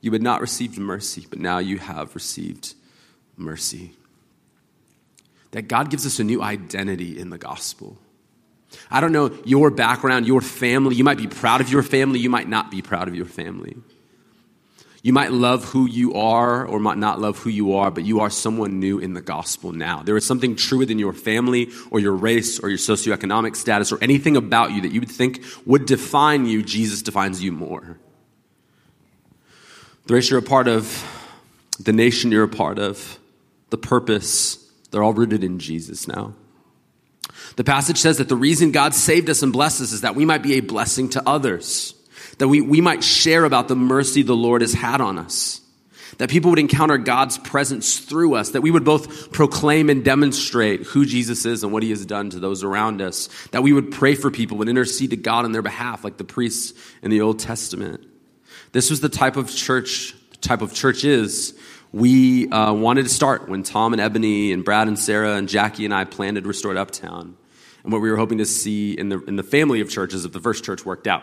You 0.00 0.12
had 0.12 0.22
not 0.22 0.40
received 0.40 0.78
mercy, 0.78 1.26
but 1.28 1.38
now 1.38 1.58
you 1.58 1.78
have 1.78 2.14
received 2.14 2.74
mercy. 3.36 3.92
That 5.52 5.62
God 5.62 5.90
gives 5.90 6.06
us 6.06 6.18
a 6.18 6.24
new 6.24 6.42
identity 6.42 7.18
in 7.18 7.30
the 7.30 7.38
gospel. 7.38 7.96
I 8.90 9.00
don't 9.00 9.12
know 9.12 9.36
your 9.44 9.70
background, 9.70 10.26
your 10.26 10.42
family. 10.42 10.94
You 10.94 11.04
might 11.04 11.18
be 11.18 11.26
proud 11.26 11.60
of 11.60 11.70
your 11.70 11.82
family, 11.82 12.20
you 12.20 12.30
might 12.30 12.48
not 12.48 12.70
be 12.70 12.82
proud 12.82 13.08
of 13.08 13.14
your 13.14 13.26
family. 13.26 13.76
You 15.02 15.12
might 15.12 15.30
love 15.30 15.64
who 15.64 15.86
you 15.86 16.14
are 16.14 16.66
or 16.66 16.80
might 16.80 16.98
not 16.98 17.20
love 17.20 17.38
who 17.38 17.50
you 17.50 17.74
are, 17.74 17.90
but 17.90 18.04
you 18.04 18.20
are 18.20 18.30
someone 18.30 18.80
new 18.80 18.98
in 18.98 19.14
the 19.14 19.20
gospel 19.20 19.70
now. 19.72 20.02
There 20.02 20.16
is 20.16 20.26
something 20.26 20.56
true 20.56 20.78
within 20.78 20.98
your 20.98 21.12
family 21.12 21.68
or 21.90 22.00
your 22.00 22.14
race 22.14 22.58
or 22.58 22.68
your 22.68 22.78
socioeconomic 22.78 23.54
status 23.54 23.92
or 23.92 24.02
anything 24.02 24.36
about 24.36 24.72
you 24.72 24.80
that 24.82 24.90
you 24.90 25.00
would 25.00 25.10
think 25.10 25.44
would 25.64 25.86
define 25.86 26.46
you. 26.46 26.64
Jesus 26.64 27.02
defines 27.02 27.42
you 27.42 27.52
more. 27.52 27.98
The 30.06 30.14
race 30.14 30.30
you're 30.30 30.40
a 30.40 30.42
part 30.42 30.66
of, 30.66 31.04
the 31.78 31.92
nation 31.92 32.32
you're 32.32 32.44
a 32.44 32.48
part 32.48 32.78
of, 32.80 33.20
the 33.70 33.78
purpose, 33.78 34.56
they're 34.90 35.02
all 35.02 35.12
rooted 35.12 35.44
in 35.44 35.60
Jesus 35.60 36.08
now. 36.08 36.34
The 37.54 37.64
passage 37.64 37.98
says 37.98 38.18
that 38.18 38.28
the 38.28 38.36
reason 38.36 38.72
God 38.72 38.94
saved 38.94 39.30
us 39.30 39.42
and 39.42 39.52
blessed 39.52 39.80
us 39.80 39.92
is 39.92 40.00
that 40.00 40.16
we 40.16 40.24
might 40.24 40.42
be 40.42 40.54
a 40.54 40.60
blessing 40.60 41.08
to 41.10 41.22
others 41.28 41.94
that 42.38 42.48
we, 42.48 42.60
we 42.60 42.80
might 42.80 43.04
share 43.04 43.44
about 43.44 43.68
the 43.68 43.76
mercy 43.76 44.22
the 44.22 44.36
Lord 44.36 44.62
has 44.62 44.72
had 44.72 45.00
on 45.00 45.18
us. 45.18 45.60
That 46.18 46.30
people 46.30 46.50
would 46.50 46.58
encounter 46.58 46.98
God's 46.98 47.38
presence 47.38 48.00
through 48.00 48.34
us, 48.34 48.50
that 48.50 48.62
we 48.62 48.70
would 48.70 48.84
both 48.84 49.30
proclaim 49.30 49.90
and 49.90 50.04
demonstrate 50.04 50.82
who 50.82 51.04
Jesus 51.04 51.44
is 51.44 51.62
and 51.62 51.72
what 51.72 51.82
he 51.82 51.90
has 51.90 52.04
done 52.04 52.30
to 52.30 52.40
those 52.40 52.64
around 52.64 53.00
us, 53.02 53.28
that 53.52 53.62
we 53.62 53.72
would 53.72 53.92
pray 53.92 54.14
for 54.14 54.30
people 54.30 54.60
and 54.60 54.68
intercede 54.68 55.10
to 55.10 55.16
God 55.16 55.44
on 55.44 55.52
their 55.52 55.62
behalf, 55.62 56.02
like 56.02 56.16
the 56.16 56.24
priests 56.24 56.72
in 57.02 57.10
the 57.10 57.20
Old 57.20 57.38
Testament. 57.38 58.04
This 58.72 58.90
was 58.90 59.00
the 59.00 59.08
type 59.08 59.36
of 59.36 59.54
church, 59.54 60.14
type 60.40 60.62
of 60.62 60.74
church 60.74 61.04
is 61.04 61.56
we 61.92 62.48
uh, 62.50 62.72
wanted 62.72 63.04
to 63.04 63.08
start 63.08 63.48
when 63.48 63.62
Tom 63.62 63.92
and 63.92 64.00
Ebony 64.00 64.52
and 64.52 64.64
Brad 64.64 64.88
and 64.88 64.98
Sarah 64.98 65.36
and 65.36 65.48
Jackie 65.48 65.84
and 65.84 65.94
I 65.94 66.04
planted 66.04 66.46
Restored 66.46 66.76
Uptown, 66.76 67.36
and 67.82 67.92
what 67.92 68.02
we 68.02 68.10
were 68.10 68.16
hoping 68.16 68.38
to 68.38 68.44
see 68.44 68.92
in 68.92 69.08
the 69.08 69.22
in 69.24 69.36
the 69.36 69.42
family 69.42 69.80
of 69.80 69.88
churches 69.88 70.24
if 70.24 70.32
the 70.32 70.40
first 70.40 70.64
church 70.64 70.84
worked 70.84 71.06
out. 71.06 71.22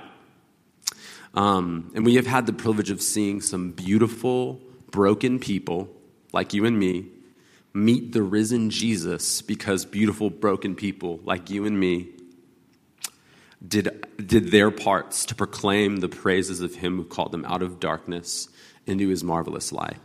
Um, 1.35 1.91
and 1.93 2.05
we 2.05 2.15
have 2.15 2.25
had 2.25 2.45
the 2.45 2.53
privilege 2.53 2.89
of 2.89 3.01
seeing 3.01 3.41
some 3.41 3.71
beautiful, 3.71 4.61
broken 4.89 5.37
people 5.39 5.89
like 6.31 6.53
you 6.53 6.65
and 6.65 6.79
me 6.79 7.07
meet 7.73 8.13
the 8.13 8.23
risen 8.23 8.69
Jesus 8.69 9.41
because 9.41 9.83
beautiful, 9.83 10.29
broken 10.29 10.75
people 10.75 11.19
like 11.23 11.49
you 11.49 11.65
and 11.65 11.77
me 11.77 12.07
did, 13.67 14.05
did 14.25 14.49
their 14.49 14.71
parts 14.71 15.25
to 15.25 15.35
proclaim 15.35 15.97
the 15.97 16.07
praises 16.07 16.61
of 16.61 16.75
Him 16.75 16.95
who 16.95 17.03
called 17.03 17.33
them 17.33 17.43
out 17.45 17.61
of 17.61 17.81
darkness 17.81 18.47
into 18.87 19.09
His 19.09 19.23
marvelous 19.23 19.73
light 19.73 19.97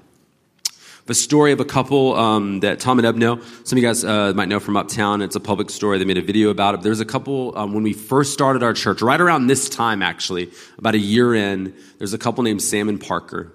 the 1.10 1.14
story 1.14 1.50
of 1.50 1.58
a 1.58 1.64
couple 1.64 2.14
um, 2.14 2.60
that 2.60 2.78
Tom 2.78 3.00
and 3.00 3.04
Eb 3.04 3.16
know. 3.16 3.40
Some 3.64 3.76
of 3.76 3.82
you 3.82 3.88
guys 3.88 4.04
uh, 4.04 4.32
might 4.32 4.46
know 4.46 4.60
from 4.60 4.76
Uptown. 4.76 5.22
It's 5.22 5.34
a 5.34 5.40
public 5.40 5.68
story. 5.68 5.98
They 5.98 6.04
made 6.04 6.18
a 6.18 6.22
video 6.22 6.50
about 6.50 6.74
it. 6.74 6.82
There's 6.82 7.00
a 7.00 7.04
couple 7.04 7.52
um, 7.58 7.74
when 7.74 7.82
we 7.82 7.92
first 7.92 8.32
started 8.32 8.62
our 8.62 8.72
church, 8.72 9.02
right 9.02 9.20
around 9.20 9.48
this 9.48 9.68
time, 9.68 10.02
actually, 10.02 10.52
about 10.78 10.94
a 10.94 11.00
year 11.00 11.34
in. 11.34 11.74
There's 11.98 12.12
a 12.12 12.18
couple 12.18 12.44
named 12.44 12.62
Sam 12.62 12.88
and 12.88 13.00
Parker. 13.00 13.52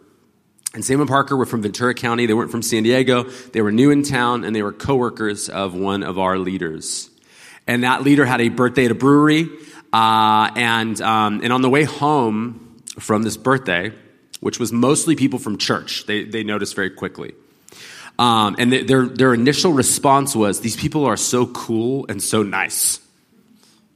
And 0.74 0.84
Sam 0.84 1.00
and 1.00 1.08
Parker 1.08 1.38
were 1.38 1.46
from 1.46 1.62
Ventura 1.62 1.94
County. 1.94 2.26
They 2.26 2.34
weren't 2.34 2.52
from 2.52 2.62
San 2.62 2.84
Diego. 2.84 3.24
They 3.24 3.62
were 3.62 3.72
new 3.72 3.90
in 3.90 4.04
town, 4.04 4.44
and 4.44 4.54
they 4.54 4.62
were 4.62 4.74
coworkers 4.74 5.48
of 5.48 5.74
one 5.74 6.04
of 6.04 6.20
our 6.20 6.38
leaders. 6.38 7.10
And 7.68 7.86
that 7.86 8.04
leader 8.04 8.26
had 8.26 8.42
a 8.42 8.50
birthday 8.50 8.84
at 8.84 8.92
a 8.92 8.96
brewery. 8.96 9.48
Uh, 9.94 10.52
and 10.58 11.00
um, 11.00 11.40
and 11.42 11.54
on 11.54 11.62
the 11.62 11.70
way 11.70 11.86
home 11.86 12.82
from 13.00 13.24
this 13.24 13.38
birthday, 13.38 13.94
which 14.42 14.60
was 14.60 14.74
mostly 14.74 15.16
people 15.16 15.40
from 15.40 15.58
church, 15.58 16.06
they 16.06 16.26
they 16.26 16.44
noticed 16.44 16.76
very 16.76 16.90
quickly 16.90 17.34
um, 18.18 18.56
and 18.58 18.72
their, 18.72 19.06
their 19.06 19.34
initial 19.34 19.74
response 19.74 20.36
was, 20.36 20.62
These 20.62 20.76
people 20.76 21.06
are 21.06 21.18
so 21.18 21.46
cool 21.48 22.06
and 22.08 22.22
so 22.22 22.44
nice. 22.44 23.00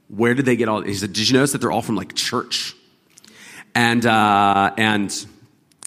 Where 0.08 0.34
did 0.34 0.44
they 0.44 0.56
get 0.56 0.68
all? 0.68 0.82
He 0.82 0.94
said, 0.94 1.12
Did 1.12 1.28
you 1.28 1.34
notice 1.34 1.52
that 1.52 1.58
they're 1.58 1.70
all 1.70 1.82
from 1.82 1.96
like 1.96 2.14
church? 2.14 2.74
And, 3.74 4.04
uh, 4.04 4.72
and, 4.76 5.26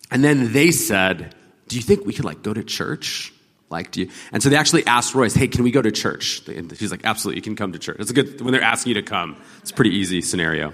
and 0.10 0.24
then 0.24 0.54
they 0.54 0.72
said, 0.72 1.36
Do 1.68 1.76
you 1.76 1.82
think 1.82 2.06
we 2.06 2.14
could 2.14 2.26
like 2.26 2.42
go 2.42 2.54
to 2.54 2.64
church? 2.64 3.34
Like, 3.70 3.92
do 3.92 4.02
you? 4.02 4.12
And 4.32 4.42
so 4.42 4.50
they 4.50 4.56
actually 4.56 4.86
asked 4.86 5.14
Royce, 5.14 5.36
Hey, 5.36 5.48
can 5.48 5.64
we 5.64 5.72
go 5.72 5.82
to 5.82 5.92
church? 5.92 6.48
And 6.48 6.72
he's 6.72 6.92
like, 6.92 7.02
Absolutely, 7.04 7.38
you 7.40 7.44
can 7.44 7.56
come 7.56 7.74
to 7.74 7.80
church. 7.80 7.98
It's 8.00 8.12
a 8.12 8.14
good, 8.14 8.42
when 8.42 8.54
they're 8.54 8.64
asking 8.64 8.96
you 8.96 9.02
to 9.02 9.04
come, 9.04 9.40
it's 9.62 9.72
a 9.72 9.74
pretty 9.76 9.92
easy 9.92 10.22
scenario. 10.22 10.74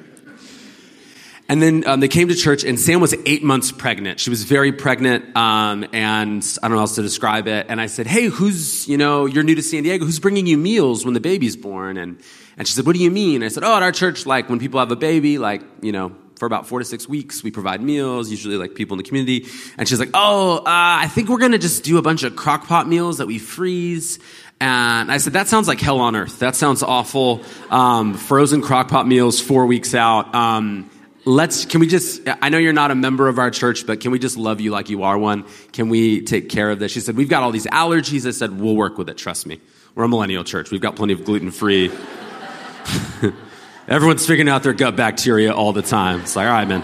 And 1.49 1.59
then 1.63 1.83
um, 1.87 1.99
they 1.99 2.07
came 2.07 2.27
to 2.27 2.35
church, 2.35 2.63
and 2.63 2.79
Sam 2.79 3.01
was 3.01 3.15
eight 3.25 3.43
months 3.43 3.71
pregnant. 3.71 4.19
She 4.19 4.29
was 4.29 4.43
very 4.43 4.71
pregnant, 4.71 5.35
um, 5.35 5.83
and 5.93 6.45
I 6.61 6.67
don't 6.67 6.71
know 6.73 6.77
how 6.77 6.83
else 6.83 6.93
to 6.95 7.01
describe 7.01 7.47
it. 7.47 7.65
And 7.69 7.81
I 7.81 7.87
said, 7.87 8.05
"Hey, 8.05 8.25
who's 8.25 8.87
you 8.87 8.97
know 8.97 9.25
you're 9.25 9.43
new 9.43 9.55
to 9.55 9.63
San 9.63 9.81
Diego? 9.81 10.05
Who's 10.05 10.19
bringing 10.19 10.45
you 10.45 10.59
meals 10.59 11.05
when 11.05 11.15
the 11.15 11.19
baby's 11.19 11.57
born?" 11.57 11.97
And 11.97 12.19
and 12.55 12.67
she 12.67 12.75
said, 12.75 12.85
"What 12.85 12.95
do 12.95 13.01
you 13.01 13.09
mean?" 13.09 13.41
I 13.41 13.47
said, 13.47 13.63
"Oh, 13.63 13.75
at 13.75 13.81
our 13.81 13.91
church, 13.91 14.27
like 14.27 14.47
when 14.47 14.59
people 14.59 14.79
have 14.79 14.91
a 14.91 14.95
baby, 14.95 15.37
like 15.39 15.63
you 15.81 15.91
know." 15.91 16.15
For 16.37 16.45
about 16.45 16.67
four 16.67 16.79
to 16.79 16.85
six 16.85 17.05
weeks, 17.05 17.43
we 17.43 17.51
provide 17.51 17.81
meals, 17.81 18.31
usually 18.31 18.55
like 18.55 18.73
people 18.73 18.93
in 18.93 18.99
the 18.99 19.03
community. 19.03 19.45
And 19.77 19.89
she's 19.89 19.99
like, 19.99 20.11
"Oh, 20.13 20.59
uh, 20.59 20.63
I 20.65 21.09
think 21.09 21.27
we're 21.27 21.37
gonna 21.37 21.57
just 21.57 21.83
do 21.83 21.97
a 21.97 22.01
bunch 22.01 22.23
of 22.23 22.37
crock 22.37 22.65
pot 22.65 22.87
meals 22.87 23.17
that 23.17 23.27
we 23.27 23.39
freeze." 23.39 24.19
And 24.61 25.11
I 25.11 25.17
said, 25.17 25.33
"That 25.33 25.49
sounds 25.49 25.67
like 25.67 25.81
hell 25.81 25.99
on 25.99 26.15
earth. 26.15 26.39
That 26.39 26.55
sounds 26.55 26.81
awful. 26.81 27.41
Um, 27.69 28.13
frozen 28.13 28.61
crock 28.61 28.87
pot 28.87 29.05
meals 29.05 29.41
four 29.41 29.65
weeks 29.65 29.93
out." 29.93 30.33
Um, 30.33 30.89
let's 31.25 31.65
can 31.65 31.79
we 31.79 31.87
just 31.87 32.21
i 32.41 32.49
know 32.49 32.57
you're 32.57 32.73
not 32.73 32.91
a 32.91 32.95
member 32.95 33.27
of 33.27 33.39
our 33.39 33.51
church 33.51 33.85
but 33.85 33.99
can 33.99 34.11
we 34.11 34.19
just 34.19 34.37
love 34.37 34.61
you 34.61 34.71
like 34.71 34.89
you 34.89 35.03
are 35.03 35.17
one? 35.17 35.45
Can 35.73 35.89
we 35.89 36.21
take 36.21 36.49
care 36.49 36.71
of 36.71 36.79
this? 36.79 36.91
She 36.91 36.99
said 36.99 37.17
we've 37.17 37.29
got 37.29 37.43
all 37.43 37.51
these 37.51 37.67
allergies. 37.67 38.25
I 38.27 38.31
said 38.31 38.59
we'll 38.59 38.75
work 38.75 38.97
with 38.97 39.09
it 39.09 39.17
trust 39.17 39.45
me. 39.45 39.59
We're 39.95 40.05
a 40.05 40.07
millennial 40.07 40.43
church. 40.43 40.71
We've 40.71 40.81
got 40.81 40.95
plenty 40.95 41.13
of 41.13 41.25
gluten-free. 41.25 41.91
Everyone's 43.87 44.25
figuring 44.25 44.49
out 44.49 44.63
their 44.63 44.73
gut 44.73 44.95
bacteria 44.95 45.53
all 45.53 45.73
the 45.73 45.81
time. 45.81 46.21
It's 46.21 46.35
like 46.35 46.47
all 46.47 46.53
right 46.53 46.67
man. 46.67 46.83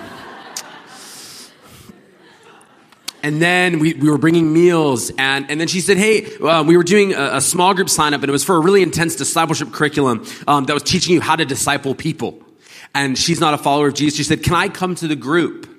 And 3.24 3.42
then 3.42 3.80
we, 3.80 3.96
we 3.96 4.08
were 4.12 4.20
bringing 4.20 4.54
meals 4.54 5.12
and, 5.18 5.50
and 5.50 5.60
then 5.60 5.68
she 5.68 5.82
said 5.82 5.98
hey 5.98 6.36
uh, 6.38 6.64
we 6.64 6.78
were 6.78 6.84
doing 6.84 7.14
a, 7.14 7.38
a, 7.38 7.42
small 7.42 7.74
group 7.74 7.90
sign 7.90 8.14
up 8.14 8.22
and 8.22 8.30
it 8.30 8.32
was 8.32 8.44
for 8.44 8.56
a 8.56 8.60
really 8.60 8.84
intense 8.84 9.16
discipleship 9.16 9.72
curriculum 9.72 10.26
um, 10.48 10.66
that 10.66 10.74
was 10.74 10.84
teaching 10.84 11.16
you 11.16 11.22
how 11.22 11.36
to 11.36 11.44
disciple 11.44 11.96
people 11.96 12.45
and 12.96 13.18
she's 13.18 13.40
not 13.40 13.54
a 13.54 13.58
follower 13.58 13.90
of 13.90 13.94
Jesus. 13.94 14.18
She 14.18 14.24
said, 14.24 14.42
Can 14.42 14.54
I 14.54 14.70
come 14.70 14.96
to 14.96 15.08
the 15.08 15.16
group? 15.16 15.70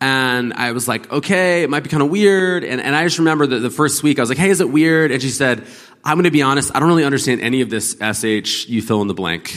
And 0.00 0.52
I 0.52 0.72
was 0.72 0.86
like, 0.86 1.10
Okay, 1.10 1.64
it 1.64 1.70
might 1.70 1.82
be 1.82 1.88
kind 1.88 2.02
of 2.02 2.10
weird. 2.10 2.62
And, 2.62 2.80
and 2.80 2.94
I 2.94 3.02
just 3.02 3.18
remember 3.18 3.46
that 3.48 3.58
the 3.58 3.70
first 3.70 4.02
week 4.02 4.18
I 4.18 4.22
was 4.22 4.28
like, 4.28 4.38
Hey, 4.38 4.50
is 4.50 4.60
it 4.60 4.70
weird? 4.70 5.10
And 5.10 5.20
she 5.20 5.30
said, 5.30 5.66
I'm 6.04 6.16
going 6.16 6.24
to 6.24 6.30
be 6.30 6.42
honest, 6.42 6.70
I 6.74 6.80
don't 6.80 6.88
really 6.88 7.04
understand 7.04 7.40
any 7.40 7.62
of 7.62 7.70
this 7.70 7.96
SH, 7.98 8.68
you 8.68 8.82
fill 8.82 9.00
in 9.00 9.08
the 9.08 9.14
blank 9.14 9.56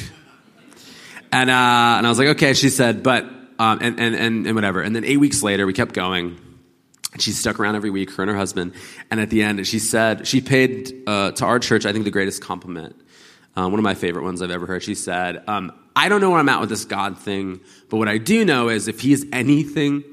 And, 1.32 1.50
uh, 1.50 1.54
and 1.98 2.06
I 2.06 2.10
was 2.10 2.18
like, 2.18 2.30
okay. 2.30 2.54
She 2.54 2.70
said, 2.70 3.04
but, 3.04 3.26
um, 3.60 3.80
and, 3.82 4.00
and, 4.00 4.16
and, 4.16 4.48
and 4.48 4.56
whatever. 4.56 4.82
And 4.82 4.96
then 4.96 5.04
eight 5.04 5.18
weeks 5.18 5.44
later, 5.44 5.66
we 5.66 5.74
kept 5.74 5.94
going. 5.94 6.40
She 7.20 7.32
stuck 7.32 7.60
around 7.60 7.76
every 7.76 7.90
week, 7.90 8.12
her 8.12 8.24
and 8.24 8.30
her 8.30 8.38
husband. 8.38 8.74
And 9.12 9.20
at 9.20 9.30
the 9.30 9.44
end, 9.44 9.66
she 9.68 9.80
said, 9.80 10.26
she 10.26 10.40
paid 10.40 11.04
uh, 11.06 11.32
to 11.32 11.46
our 11.46 11.60
church, 11.60 11.86
I 11.86 11.92
think, 11.92 12.06
the 12.06 12.12
greatest 12.12 12.42
compliment. 12.42 12.96
Uh, 13.56 13.68
one 13.68 13.80
of 13.80 13.84
my 13.84 13.96
favorite 13.96 14.24
ones 14.24 14.42
I've 14.42 14.52
ever 14.52 14.68
heard. 14.68 14.84
She 14.84 14.96
said, 14.96 15.44
um, 15.48 15.74
I 15.98 16.10
don't 16.10 16.22
know 16.22 16.30
where 16.30 16.40
I'm 16.40 16.48
at 16.48 16.60
with 16.60 16.70
this 16.70 16.86
God 16.86 17.18
thing, 17.18 17.60
but 17.90 17.98
what 17.98 18.08
I 18.08 18.20
do 18.20 18.46
know 18.46 18.70
is 18.70 18.88
if 18.88 19.00
he 19.00 19.14
is 19.14 19.26
anything 19.34 20.04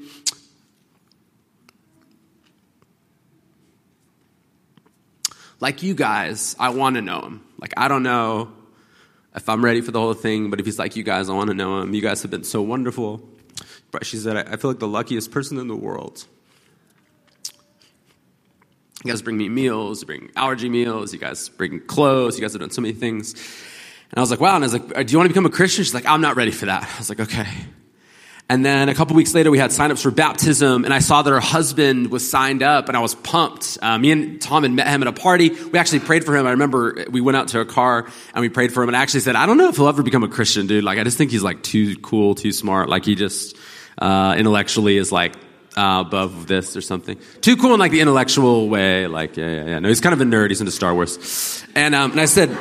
like 5.59 5.83
you 5.83 5.93
guys, 5.93 6.55
I 6.59 6.69
want 6.69 6.95
to 6.95 7.03
know 7.03 7.21
him. 7.21 7.45
Like, 7.59 7.75
I 7.77 7.87
don't 7.87 8.01
know 8.01 8.51
if 9.35 9.47
I'm 9.47 9.63
ready 9.63 9.81
for 9.81 9.91
the 9.91 9.99
whole 9.99 10.15
thing, 10.15 10.49
but 10.49 10.59
if 10.59 10.65
he's 10.65 10.79
like 10.79 10.95
you 10.95 11.03
guys, 11.03 11.29
I 11.29 11.33
want 11.33 11.49
to 11.49 11.53
know 11.53 11.79
him. 11.79 11.93
You 11.93 12.01
guys 12.01 12.23
have 12.23 12.31
been 12.31 12.43
so 12.43 12.63
wonderful. 12.63 13.21
But 13.91 14.07
she 14.07 14.17
said, 14.17 14.37
I 14.37 14.55
feel 14.55 14.71
like 14.71 14.79
the 14.79 14.87
luckiest 14.87 15.29
person 15.29 15.59
in 15.59 15.67
the 15.67 15.75
world. 15.75 16.25
You 19.03 19.11
guys 19.11 19.21
bring 19.21 19.37
me 19.37 19.49
meals, 19.49 20.01
you 20.01 20.07
bring 20.07 20.31
allergy 20.35 20.67
meals, 20.67 21.13
you 21.13 21.19
guys 21.19 21.47
bring 21.47 21.79
clothes, 21.85 22.39
you 22.39 22.41
guys 22.41 22.53
have 22.53 22.61
done 22.61 22.71
so 22.71 22.81
many 22.81 22.95
things. 22.95 23.35
And 24.11 24.17
I 24.17 24.21
was 24.21 24.31
like, 24.31 24.39
wow. 24.39 24.55
And 24.55 24.63
I 24.63 24.67
was 24.67 24.73
like, 24.73 25.07
do 25.07 25.11
you 25.11 25.17
want 25.17 25.27
to 25.27 25.33
become 25.33 25.45
a 25.45 25.49
Christian? 25.49 25.83
She's 25.83 25.93
like, 25.93 26.05
I'm 26.05 26.21
not 26.21 26.35
ready 26.35 26.51
for 26.51 26.67
that. 26.67 26.83
I 26.83 26.97
was 26.97 27.09
like, 27.09 27.19
okay. 27.19 27.47
And 28.47 28.63
then 28.63 28.89
a 28.89 28.93
couple 28.93 29.15
weeks 29.15 29.33
later, 29.33 29.49
we 29.49 29.57
had 29.57 29.71
signups 29.71 30.03
for 30.03 30.11
baptism, 30.11 30.85
and 30.85 30.93
I 30.93 30.99
saw 30.99 31.23
that 31.23 31.31
her 31.31 31.39
husband 31.39 32.11
was 32.11 32.29
signed 32.29 32.61
up, 32.61 32.89
and 32.89 32.95
I 32.95 32.99
was 32.99 33.15
pumped. 33.15 33.79
Uh, 33.81 33.97
me 33.97 34.11
and 34.11 34.39
Tom 34.39 34.61
had 34.61 34.71
met 34.71 34.87
him 34.87 35.01
at 35.01 35.07
a 35.07 35.13
party. 35.13 35.49
We 35.49 35.79
actually 35.79 36.01
prayed 36.01 36.23
for 36.23 36.37
him. 36.37 36.45
I 36.45 36.51
remember 36.51 37.05
we 37.09 37.21
went 37.21 37.37
out 37.37 37.47
to 37.49 37.59
a 37.59 37.65
car 37.65 38.07
and 38.35 38.41
we 38.41 38.49
prayed 38.49 38.71
for 38.71 38.83
him, 38.83 38.89
and 38.89 38.95
I 38.95 39.01
actually 39.01 39.21
said, 39.21 39.35
I 39.35 39.47
don't 39.47 39.57
know 39.57 39.69
if 39.69 39.77
he'll 39.77 39.87
ever 39.87 40.03
become 40.03 40.23
a 40.23 40.27
Christian, 40.27 40.67
dude. 40.67 40.83
Like, 40.83 40.99
I 40.99 41.03
just 41.03 41.17
think 41.17 41.31
he's 41.31 41.41
like 41.41 41.63
too 41.63 41.95
cool, 41.97 42.35
too 42.35 42.51
smart. 42.51 42.87
Like, 42.87 43.05
he 43.05 43.15
just 43.15 43.57
uh, 43.97 44.35
intellectually 44.37 44.97
is 44.97 45.11
like 45.11 45.35
uh, 45.75 46.03
above 46.05 46.45
this 46.45 46.77
or 46.77 46.81
something. 46.81 47.17
Too 47.41 47.57
cool 47.57 47.73
in 47.73 47.79
like 47.79 47.93
the 47.93 48.01
intellectual 48.01 48.69
way. 48.69 49.07
Like, 49.07 49.37
yeah, 49.37 49.49
yeah, 49.49 49.65
yeah. 49.65 49.79
No, 49.79 49.89
he's 49.89 50.01
kind 50.01 50.13
of 50.13 50.21
a 50.21 50.23
nerd. 50.23 50.49
He's 50.49 50.61
into 50.61 50.71
Star 50.71 50.93
Wars. 50.93 51.65
And, 51.73 51.95
um, 51.95 52.11
and 52.11 52.21
I 52.21 52.25
said, 52.25 52.55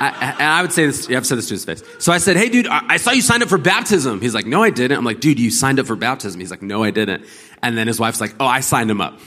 I, 0.00 0.36
and 0.38 0.42
I 0.42 0.62
would 0.62 0.72
say 0.72 0.86
this, 0.86 1.10
I've 1.10 1.26
said 1.26 1.38
this 1.38 1.48
to 1.48 1.54
his 1.54 1.64
face. 1.64 1.82
So 1.98 2.12
I 2.12 2.18
said, 2.18 2.36
hey, 2.36 2.48
dude, 2.48 2.68
I 2.68 2.98
saw 2.98 3.10
you 3.10 3.22
signed 3.22 3.42
up 3.42 3.48
for 3.48 3.58
baptism. 3.58 4.20
He's 4.20 4.34
like, 4.34 4.46
no, 4.46 4.62
I 4.62 4.70
didn't. 4.70 4.96
I'm 4.96 5.04
like, 5.04 5.20
dude, 5.20 5.40
you 5.40 5.50
signed 5.50 5.80
up 5.80 5.86
for 5.86 5.96
baptism. 5.96 6.38
He's 6.40 6.50
like, 6.50 6.62
no, 6.62 6.84
I 6.84 6.90
didn't. 6.90 7.24
And 7.62 7.76
then 7.76 7.88
his 7.88 7.98
wife's 7.98 8.20
like, 8.20 8.34
oh, 8.38 8.46
I 8.46 8.60
signed 8.60 8.90
him 8.90 9.00
up. 9.00 9.18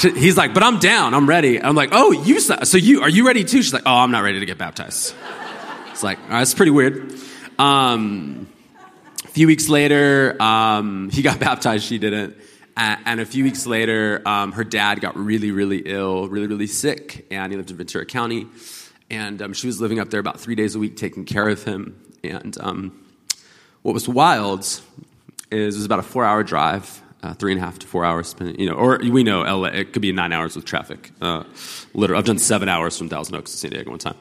He's 0.00 0.36
like, 0.36 0.54
but 0.54 0.62
I'm 0.64 0.80
down. 0.80 1.14
I'm 1.14 1.28
ready. 1.28 1.62
I'm 1.62 1.76
like, 1.76 1.90
oh, 1.92 2.10
you, 2.10 2.40
so 2.40 2.76
you, 2.76 3.02
are 3.02 3.08
you 3.08 3.24
ready 3.26 3.44
too? 3.44 3.62
She's 3.62 3.72
like, 3.72 3.84
oh, 3.86 3.94
I'm 3.94 4.10
not 4.10 4.24
ready 4.24 4.40
to 4.40 4.46
get 4.46 4.58
baptized. 4.58 5.14
It's 5.90 6.02
like, 6.02 6.18
that's 6.28 6.54
pretty 6.54 6.72
weird. 6.72 7.14
Um, 7.58 8.48
a 9.24 9.28
few 9.28 9.46
weeks 9.46 9.68
later, 9.68 10.40
um, 10.42 11.10
he 11.10 11.22
got 11.22 11.38
baptized. 11.40 11.84
She 11.84 11.98
didn't. 11.98 12.36
And 12.76 13.20
a 13.20 13.26
few 13.26 13.44
weeks 13.44 13.66
later, 13.66 14.22
um, 14.26 14.52
her 14.52 14.64
dad 14.64 15.00
got 15.00 15.16
really, 15.16 15.52
really 15.52 15.82
ill, 15.84 16.26
really, 16.26 16.46
really 16.46 16.66
sick, 16.66 17.26
and 17.30 17.52
he 17.52 17.56
lived 17.56 17.70
in 17.70 17.76
Ventura 17.76 18.06
County 18.06 18.48
and 19.12 19.42
um, 19.42 19.52
she 19.52 19.66
was 19.66 19.80
living 19.80 20.00
up 20.00 20.08
there 20.10 20.18
about 20.18 20.40
three 20.40 20.54
days 20.54 20.74
a 20.74 20.78
week 20.78 20.96
taking 20.96 21.24
care 21.24 21.48
of 21.48 21.62
him. 21.62 22.02
And 22.24 22.56
um, 22.60 23.06
what 23.82 23.92
was 23.92 24.08
wild 24.08 24.60
is 24.62 24.80
it 25.50 25.78
was 25.78 25.84
about 25.84 25.98
a 25.98 26.02
four 26.02 26.24
hour 26.24 26.42
drive, 26.42 27.02
uh, 27.22 27.34
three 27.34 27.52
and 27.52 27.60
a 27.60 27.64
half 27.64 27.78
to 27.80 27.86
four 27.86 28.04
hours, 28.06 28.34
you 28.40 28.66
know, 28.66 28.72
or 28.72 28.98
we 28.98 29.22
know 29.22 29.42
LA, 29.42 29.68
it 29.68 29.92
could 29.92 30.02
be 30.02 30.10
nine 30.12 30.32
hours 30.32 30.56
with 30.56 30.64
traffic. 30.64 31.10
Uh, 31.20 31.44
literally, 31.92 32.18
I've 32.18 32.24
done 32.24 32.38
seven 32.38 32.70
hours 32.70 32.96
from 32.96 33.10
Thousand 33.10 33.34
Oaks 33.34 33.52
to 33.52 33.58
San 33.58 33.70
Diego 33.70 33.90
one 33.90 33.98
time. 33.98 34.16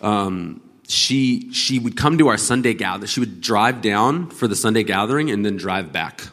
Um, 0.00 0.62
she, 0.88 1.52
she 1.52 1.78
would 1.78 1.98
come 1.98 2.16
to 2.16 2.28
our 2.28 2.38
Sunday 2.38 2.72
gather. 2.72 3.06
She 3.06 3.20
would 3.20 3.42
drive 3.42 3.82
down 3.82 4.30
for 4.30 4.48
the 4.48 4.56
Sunday 4.56 4.84
gathering 4.84 5.30
and 5.30 5.44
then 5.44 5.58
drive 5.58 5.92
back 5.92 6.28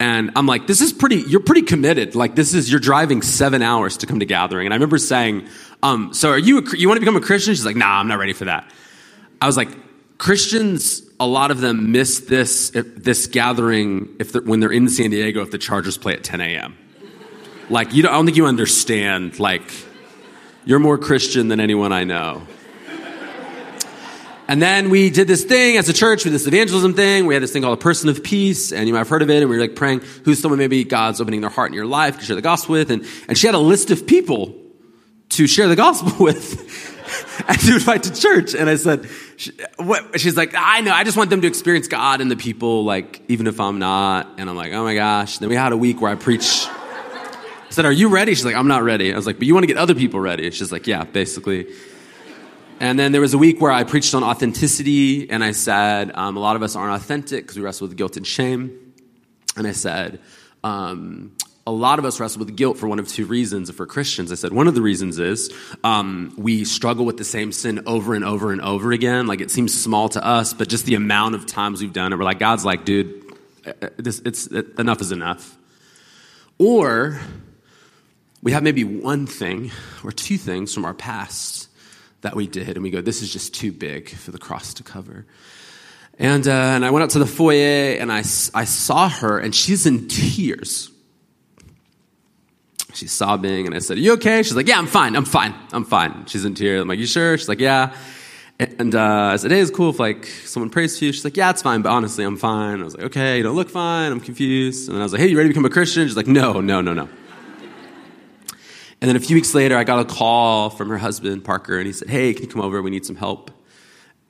and 0.00 0.32
I'm 0.34 0.46
like, 0.46 0.66
this 0.66 0.80
is 0.80 0.92
pretty, 0.92 1.16
you're 1.16 1.40
pretty 1.40 1.62
committed. 1.62 2.14
Like, 2.14 2.34
this 2.34 2.52
is, 2.52 2.70
you're 2.70 2.80
driving 2.80 3.22
seven 3.22 3.62
hours 3.62 3.98
to 3.98 4.06
come 4.06 4.20
to 4.20 4.26
gathering. 4.26 4.66
And 4.66 4.74
I 4.74 4.76
remember 4.76 4.98
saying, 4.98 5.46
um, 5.82 6.12
so 6.12 6.30
are 6.30 6.38
you, 6.38 6.58
a, 6.58 6.76
you 6.76 6.88
want 6.88 6.96
to 6.96 7.00
become 7.00 7.16
a 7.16 7.20
Christian? 7.20 7.54
She's 7.54 7.64
like, 7.64 7.76
nah, 7.76 8.00
I'm 8.00 8.08
not 8.08 8.18
ready 8.18 8.32
for 8.32 8.46
that. 8.46 8.70
I 9.40 9.46
was 9.46 9.56
like, 9.56 9.68
Christians, 10.18 11.02
a 11.20 11.26
lot 11.26 11.50
of 11.50 11.60
them 11.60 11.92
miss 11.92 12.20
this, 12.20 12.70
this 12.74 13.26
gathering 13.26 14.08
if 14.18 14.32
they're, 14.32 14.42
when 14.42 14.60
they're 14.60 14.72
in 14.72 14.88
San 14.88 15.10
Diego, 15.10 15.42
if 15.42 15.50
the 15.50 15.58
Chargers 15.58 15.96
play 15.96 16.14
at 16.14 16.24
10 16.24 16.40
a.m. 16.40 16.76
Like, 17.70 17.94
you 17.94 18.02
don't, 18.02 18.12
I 18.12 18.16
don't 18.16 18.24
think 18.24 18.36
you 18.36 18.46
understand. 18.46 19.38
Like, 19.38 19.62
you're 20.64 20.78
more 20.80 20.98
Christian 20.98 21.48
than 21.48 21.60
anyone 21.60 21.92
I 21.92 22.04
know. 22.04 22.46
And 24.46 24.60
then 24.60 24.90
we 24.90 25.08
did 25.08 25.26
this 25.26 25.44
thing 25.44 25.78
as 25.78 25.88
a 25.88 25.94
church 25.94 26.24
with 26.24 26.32
this 26.34 26.46
evangelism 26.46 26.92
thing. 26.92 27.24
We 27.24 27.32
had 27.34 27.42
this 27.42 27.52
thing 27.52 27.62
called 27.62 27.78
a 27.78 27.80
person 27.80 28.10
of 28.10 28.22
peace, 28.22 28.72
and 28.72 28.86
you 28.86 28.92
might 28.92 29.00
have 29.00 29.08
heard 29.08 29.22
of 29.22 29.30
it. 29.30 29.40
And 29.40 29.48
we 29.48 29.56
were 29.56 29.62
like 29.62 29.74
praying 29.74 30.02
who's 30.24 30.40
someone 30.40 30.58
maybe 30.58 30.84
God's 30.84 31.20
opening 31.20 31.40
their 31.40 31.50
heart 31.50 31.70
in 31.70 31.74
your 31.74 31.86
life 31.86 32.18
to 32.18 32.24
share 32.24 32.36
the 32.36 32.42
gospel 32.42 32.74
with. 32.74 32.90
And, 32.90 33.06
and 33.26 33.38
she 33.38 33.46
had 33.46 33.54
a 33.54 33.58
list 33.58 33.90
of 33.90 34.06
people 34.06 34.54
to 35.30 35.46
share 35.46 35.66
the 35.66 35.76
gospel 35.76 36.12
with 36.24 36.92
and 37.48 37.58
to 37.58 37.74
invite 37.74 38.02
to 38.02 38.14
church. 38.14 38.54
And 38.54 38.68
I 38.68 38.76
said, 38.76 39.08
she, 39.36 39.52
what? 39.78 40.20
she's 40.20 40.36
like, 40.36 40.54
I 40.54 40.82
know, 40.82 40.92
I 40.92 41.04
just 41.04 41.16
want 41.16 41.30
them 41.30 41.40
to 41.40 41.48
experience 41.48 41.88
God 41.88 42.20
and 42.20 42.30
the 42.30 42.36
people, 42.36 42.84
like, 42.84 43.22
even 43.28 43.46
if 43.46 43.58
I'm 43.60 43.78
not. 43.78 44.28
And 44.36 44.50
I'm 44.50 44.56
like, 44.56 44.74
oh 44.74 44.84
my 44.84 44.94
gosh. 44.94 45.38
Then 45.38 45.48
we 45.48 45.56
had 45.56 45.72
a 45.72 45.76
week 45.76 46.02
where 46.02 46.12
I 46.12 46.16
preach. 46.16 46.66
I 46.68 47.70
said, 47.70 47.86
are 47.86 47.92
you 47.92 48.08
ready? 48.08 48.34
She's 48.34 48.44
like, 48.44 48.56
I'm 48.56 48.68
not 48.68 48.82
ready. 48.82 49.12
I 49.12 49.16
was 49.16 49.26
like, 49.26 49.38
but 49.38 49.46
you 49.46 49.54
want 49.54 49.64
to 49.64 49.68
get 49.68 49.78
other 49.78 49.94
people 49.94 50.20
ready? 50.20 50.50
She's 50.50 50.70
like, 50.70 50.86
yeah, 50.86 51.04
basically. 51.04 51.66
And 52.80 52.98
then 52.98 53.12
there 53.12 53.20
was 53.20 53.34
a 53.34 53.38
week 53.38 53.60
where 53.60 53.70
I 53.70 53.84
preached 53.84 54.14
on 54.14 54.24
authenticity, 54.24 55.30
and 55.30 55.44
I 55.44 55.52
said, 55.52 56.10
um, 56.14 56.36
a 56.36 56.40
lot 56.40 56.56
of 56.56 56.62
us 56.62 56.74
aren't 56.76 56.94
authentic 56.94 57.44
because 57.44 57.56
we 57.56 57.62
wrestle 57.62 57.86
with 57.86 57.96
guilt 57.96 58.16
and 58.16 58.26
shame. 58.26 58.92
And 59.56 59.66
I 59.66 59.72
said, 59.72 60.20
um, 60.64 61.36
a 61.66 61.72
lot 61.72 61.98
of 61.98 62.04
us 62.04 62.20
wrestle 62.20 62.40
with 62.40 62.56
guilt 62.56 62.76
for 62.76 62.88
one 62.88 62.98
of 62.98 63.08
two 63.08 63.26
reasons 63.26 63.70
for 63.70 63.86
Christians. 63.86 64.32
I 64.32 64.34
said, 64.34 64.52
one 64.52 64.66
of 64.68 64.74
the 64.74 64.82
reasons 64.82 65.18
is 65.18 65.52
um, 65.82 66.34
we 66.36 66.64
struggle 66.64 67.06
with 67.06 67.16
the 67.16 67.24
same 67.24 67.52
sin 67.52 67.84
over 67.86 68.14
and 68.14 68.24
over 68.24 68.52
and 68.52 68.60
over 68.60 68.92
again. 68.92 69.26
Like 69.26 69.40
it 69.40 69.50
seems 69.50 69.72
small 69.72 70.08
to 70.10 70.24
us, 70.24 70.52
but 70.52 70.68
just 70.68 70.84
the 70.84 70.94
amount 70.94 71.36
of 71.36 71.46
times 71.46 71.80
we've 71.80 71.92
done 71.92 72.12
it, 72.12 72.16
we're 72.16 72.24
like, 72.24 72.38
God's 72.38 72.64
like, 72.64 72.84
dude, 72.84 73.22
uh, 73.66 73.72
uh, 73.80 73.88
this, 73.96 74.20
it's, 74.24 74.46
it, 74.48 74.78
enough 74.78 75.00
is 75.00 75.12
enough. 75.12 75.56
Or 76.58 77.20
we 78.42 78.52
have 78.52 78.62
maybe 78.62 78.84
one 78.84 79.26
thing 79.26 79.70
or 80.02 80.12
two 80.12 80.36
things 80.36 80.74
from 80.74 80.84
our 80.84 80.94
past 80.94 81.53
that 82.24 82.34
we 82.34 82.46
did, 82.46 82.70
and 82.70 82.82
we 82.82 82.90
go, 82.90 83.00
this 83.00 83.22
is 83.22 83.32
just 83.32 83.54
too 83.54 83.70
big 83.70 84.08
for 84.08 84.32
the 84.32 84.38
cross 84.38 84.74
to 84.74 84.82
cover. 84.82 85.26
And, 86.18 86.48
uh, 86.48 86.50
and 86.50 86.84
I 86.84 86.90
went 86.90 87.02
out 87.02 87.10
to 87.10 87.18
the 87.18 87.26
foyer 87.26 87.96
and 88.00 88.10
I, 88.10 88.18
I 88.18 88.64
saw 88.64 89.08
her, 89.08 89.38
and 89.38 89.54
she's 89.54 89.86
in 89.86 90.08
tears. 90.08 90.90
She's 92.94 93.12
sobbing, 93.12 93.66
and 93.66 93.74
I 93.74 93.80
said, 93.80 93.98
Are 93.98 94.00
you 94.00 94.12
okay? 94.14 94.42
She's 94.42 94.56
like, 94.56 94.68
Yeah, 94.68 94.78
I'm 94.78 94.86
fine, 94.86 95.16
I'm 95.16 95.24
fine, 95.24 95.54
I'm 95.72 95.84
fine. 95.84 96.26
She's 96.26 96.44
in 96.44 96.54
tears. 96.54 96.80
I'm 96.80 96.88
like, 96.88 96.98
You 96.98 97.06
sure? 97.06 97.36
She's 97.36 97.48
like, 97.48 97.60
Yeah. 97.60 97.94
And 98.60 98.94
uh, 98.94 99.30
I 99.32 99.36
said, 99.36 99.50
Hey, 99.50 99.60
it's 99.60 99.72
cool 99.72 99.90
if 99.90 99.98
like 99.98 100.26
someone 100.26 100.70
prays 100.70 100.96
for 100.98 101.04
you. 101.04 101.12
She's 101.12 101.24
like, 101.24 101.36
Yeah, 101.36 101.50
it's 101.50 101.62
fine, 101.62 101.82
but 101.82 101.90
honestly, 101.90 102.24
I'm 102.24 102.36
fine. 102.36 102.80
I 102.80 102.84
was 102.84 102.96
like, 102.96 103.06
Okay, 103.06 103.38
you 103.38 103.42
don't 103.42 103.56
look 103.56 103.68
fine. 103.68 104.12
I'm 104.12 104.20
confused. 104.20 104.88
And 104.88 104.96
I 104.96 105.02
was 105.02 105.12
like, 105.12 105.20
Hey, 105.20 105.26
you 105.26 105.36
ready 105.36 105.48
to 105.48 105.52
become 105.52 105.64
a 105.64 105.70
Christian? 105.70 106.06
She's 106.06 106.16
like, 106.16 106.28
No, 106.28 106.60
no, 106.60 106.80
no, 106.80 106.94
no. 106.94 107.08
And 109.04 109.10
then 109.10 109.16
a 109.16 109.20
few 109.20 109.36
weeks 109.36 109.54
later, 109.54 109.76
I 109.76 109.84
got 109.84 110.00
a 110.00 110.06
call 110.06 110.70
from 110.70 110.88
her 110.88 110.96
husband, 110.96 111.44
Parker, 111.44 111.76
and 111.76 111.86
he 111.86 111.92
said, 111.92 112.08
Hey, 112.08 112.32
can 112.32 112.44
you 112.44 112.48
come 112.48 112.62
over? 112.62 112.80
We 112.80 112.90
need 112.90 113.04
some 113.04 113.16
help. 113.16 113.50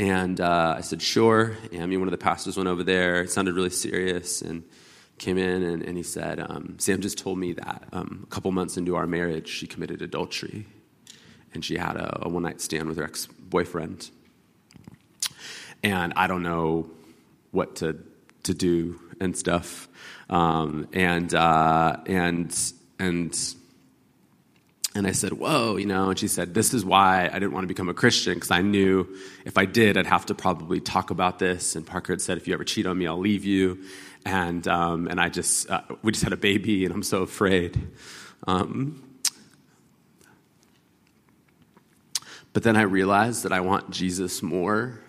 And 0.01 0.41
uh, 0.41 0.75
I 0.79 0.81
said, 0.81 1.01
Sure. 1.01 1.57
And 1.71 1.81
I 1.81 1.87
mean, 1.87 2.01
one 2.01 2.09
of 2.09 2.11
the 2.11 2.19
pastors 2.19 2.57
went 2.57 2.69
over 2.69 2.83
there. 2.83 3.23
It 3.23 3.31
sounded 3.31 3.55
really 3.55 3.71
serious 3.71 4.43
and 4.43 4.65
came 5.17 5.39
in 5.39 5.63
and, 5.63 5.85
and 5.85 5.97
he 5.97 6.03
said, 6.03 6.41
um, 6.41 6.75
Sam 6.81 7.01
just 7.01 7.19
told 7.19 7.39
me 7.39 7.53
that 7.53 7.85
um, 7.93 8.23
a 8.25 8.27
couple 8.27 8.51
months 8.51 8.77
into 8.77 8.97
our 8.97 9.07
marriage, 9.07 9.47
she 9.47 9.69
committed 9.69 10.03
adultery 10.03 10.67
and 11.53 11.65
she 11.65 11.77
had 11.77 11.95
a, 11.95 12.27
a 12.27 12.29
one 12.29 12.43
night 12.43 12.61
stand 12.61 12.89
with 12.89 12.99
her 12.99 13.05
ex 13.05 13.27
boyfriend. 13.27 14.11
And 15.85 16.15
I 16.17 16.27
don't 16.27 16.43
know 16.43 16.91
what 17.53 17.77
to, 17.77 17.97
to 18.43 18.53
do 18.53 18.99
and 19.21 19.39
stuff. 19.39 19.87
Um, 20.29 20.89
and, 20.93 21.33
uh, 21.33 21.99
and, 22.07 22.73
and, 22.99 23.55
and 24.95 25.09
I 25.09 25.13
said, 25.13 25.33
Whoa, 25.33 25.77
you 25.77 25.87
know, 25.87 26.11
and 26.11 26.19
she 26.19 26.29
said, 26.29 26.55
This 26.55 26.73
is 26.73 26.85
why 26.85 27.29
I 27.33 27.39
didn't 27.39 27.53
want 27.53 27.65
to 27.65 27.69
become 27.69 27.89
a 27.89 27.95
Christian, 27.95 28.35
because 28.35 28.53
I 28.53 28.63
knew 28.63 29.09
if 29.45 29.59
I 29.59 29.65
did, 29.65 29.97
I'd 29.97 30.07
have 30.07 30.27
to 30.27 30.35
probably 30.35 30.81
talk 30.81 31.11
about 31.11 31.39
this. 31.39 31.75
And 31.75 31.85
Parker 31.85 32.13
had 32.13 32.21
said, 32.21 32.39
If 32.39 32.47
you 32.47 32.55
ever 32.55 32.65
cheat 32.65 32.87
on 32.87 32.97
me, 32.97 33.07
I'll 33.07 33.19
leave 33.19 33.45
you. 33.45 33.83
And, 34.25 34.67
um, 34.69 35.09
and 35.09 35.21
I 35.21 35.29
just, 35.29 35.69
uh, 35.69 35.83
we 36.03 36.13
just 36.13 36.23
had 36.23 36.33
a 36.33 36.37
baby, 36.37 36.85
and 36.85 36.95
I'm 36.95 37.03
so 37.03 37.23
afraid. 37.23 37.89
Um, 38.47 39.03
but 42.53 42.63
then 42.63 42.77
I 42.77 42.83
realized 42.83 43.43
that 43.43 43.53
I 43.53 43.61
want 43.61 43.91
Jesus 43.91 44.43
more 44.43 45.01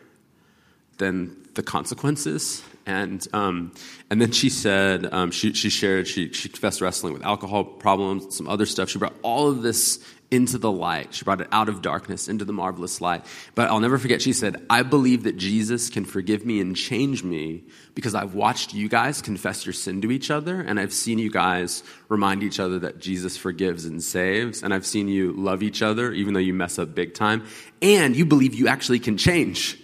than 0.97 1.47
the 1.53 1.61
consequences. 1.61 2.63
And, 2.87 3.25
um, 3.33 3.71
and 4.09 4.21
then 4.21 4.31
she 4.31 4.49
said, 4.49 5.11
um, 5.11 5.31
she, 5.31 5.53
she 5.53 5.69
shared, 5.69 6.07
she, 6.07 6.31
she 6.31 6.47
confessed 6.47 6.79
wrestling 6.79 7.13
with 7.13 7.23
alcohol 7.23 7.63
problems, 7.63 8.35
some 8.35 8.47
other 8.47 8.65
stuff. 8.67 8.89
She 8.89 8.99
brought 8.99 9.15
all 9.23 9.49
of 9.49 9.63
this 9.63 9.99
into 10.29 10.57
the 10.57 10.71
light. 10.71 11.13
She 11.13 11.23
brought 11.23 11.41
it 11.41 11.47
out 11.51 11.69
of 11.69 11.81
darkness 11.81 12.27
into 12.27 12.45
the 12.45 12.53
marvelous 12.53 13.01
light. 13.01 13.25
But 13.55 13.69
I'll 13.69 13.79
never 13.79 13.97
forget, 13.97 14.21
she 14.21 14.33
said, 14.33 14.63
I 14.69 14.83
believe 14.83 15.23
that 15.23 15.37
Jesus 15.37 15.89
can 15.89 16.05
forgive 16.05 16.45
me 16.45 16.59
and 16.59 16.75
change 16.75 17.23
me 17.23 17.63
because 17.95 18.13
I've 18.13 18.35
watched 18.35 18.73
you 18.73 18.89
guys 18.89 19.21
confess 19.21 19.65
your 19.65 19.73
sin 19.73 20.01
to 20.01 20.11
each 20.11 20.29
other, 20.29 20.59
and 20.59 20.79
I've 20.79 20.93
seen 20.93 21.17
you 21.17 21.31
guys 21.31 21.83
remind 22.09 22.43
each 22.43 22.59
other 22.59 22.79
that 22.79 22.99
Jesus 22.99 23.37
forgives 23.37 23.85
and 23.85 24.03
saves, 24.03 24.61
and 24.61 24.73
I've 24.73 24.85
seen 24.85 25.07
you 25.07 25.31
love 25.33 25.63
each 25.63 25.81
other 25.81 26.11
even 26.11 26.33
though 26.33 26.39
you 26.39 26.53
mess 26.53 26.77
up 26.77 26.93
big 26.93 27.13
time, 27.13 27.45
and 27.81 28.15
you 28.15 28.25
believe 28.25 28.53
you 28.53 28.67
actually 28.67 28.99
can 28.99 29.17
change. 29.17 29.79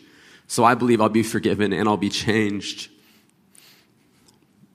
So 0.47 0.65
I 0.65 0.75
believe 0.75 0.99
I'll 1.01 1.09
be 1.09 1.23
forgiven 1.23 1.71
and 1.71 1.87
I'll 1.87 1.97
be 1.97 2.09
changed. 2.09 2.90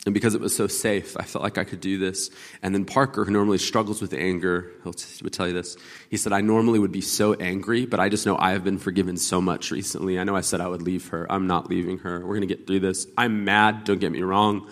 And 0.06 0.14
because 0.14 0.36
it 0.36 0.40
was 0.40 0.54
so 0.54 0.68
safe, 0.68 1.16
I 1.18 1.24
felt 1.24 1.42
like 1.42 1.58
I 1.58 1.64
could 1.64 1.80
do 1.80 1.98
this. 1.98 2.30
And 2.62 2.72
then 2.72 2.84
Parker, 2.84 3.24
who 3.24 3.32
normally 3.32 3.58
struggles 3.58 4.00
with 4.00 4.14
anger, 4.14 4.70
he 4.84 5.24
would 5.24 5.32
tell 5.32 5.48
you 5.48 5.52
this. 5.52 5.76
He 6.08 6.16
said, 6.16 6.32
I 6.32 6.42
normally 6.42 6.78
would 6.78 6.92
be 6.92 7.00
so 7.00 7.34
angry, 7.34 7.86
but 7.86 7.98
I 7.98 8.08
just 8.08 8.24
know 8.24 8.38
I 8.38 8.52
have 8.52 8.62
been 8.62 8.78
forgiven 8.78 9.16
so 9.16 9.40
much 9.40 9.72
recently. 9.72 10.20
I 10.20 10.24
know 10.24 10.36
I 10.36 10.42
said 10.42 10.60
I 10.60 10.68
would 10.68 10.82
leave 10.82 11.08
her. 11.08 11.30
I'm 11.30 11.48
not 11.48 11.68
leaving 11.68 11.98
her. 11.98 12.20
We're 12.20 12.36
going 12.36 12.40
to 12.42 12.46
get 12.46 12.68
through 12.68 12.80
this. 12.80 13.08
I'm 13.18 13.44
mad, 13.44 13.82
don't 13.82 13.98
get 13.98 14.12
me 14.12 14.22
wrong, 14.22 14.70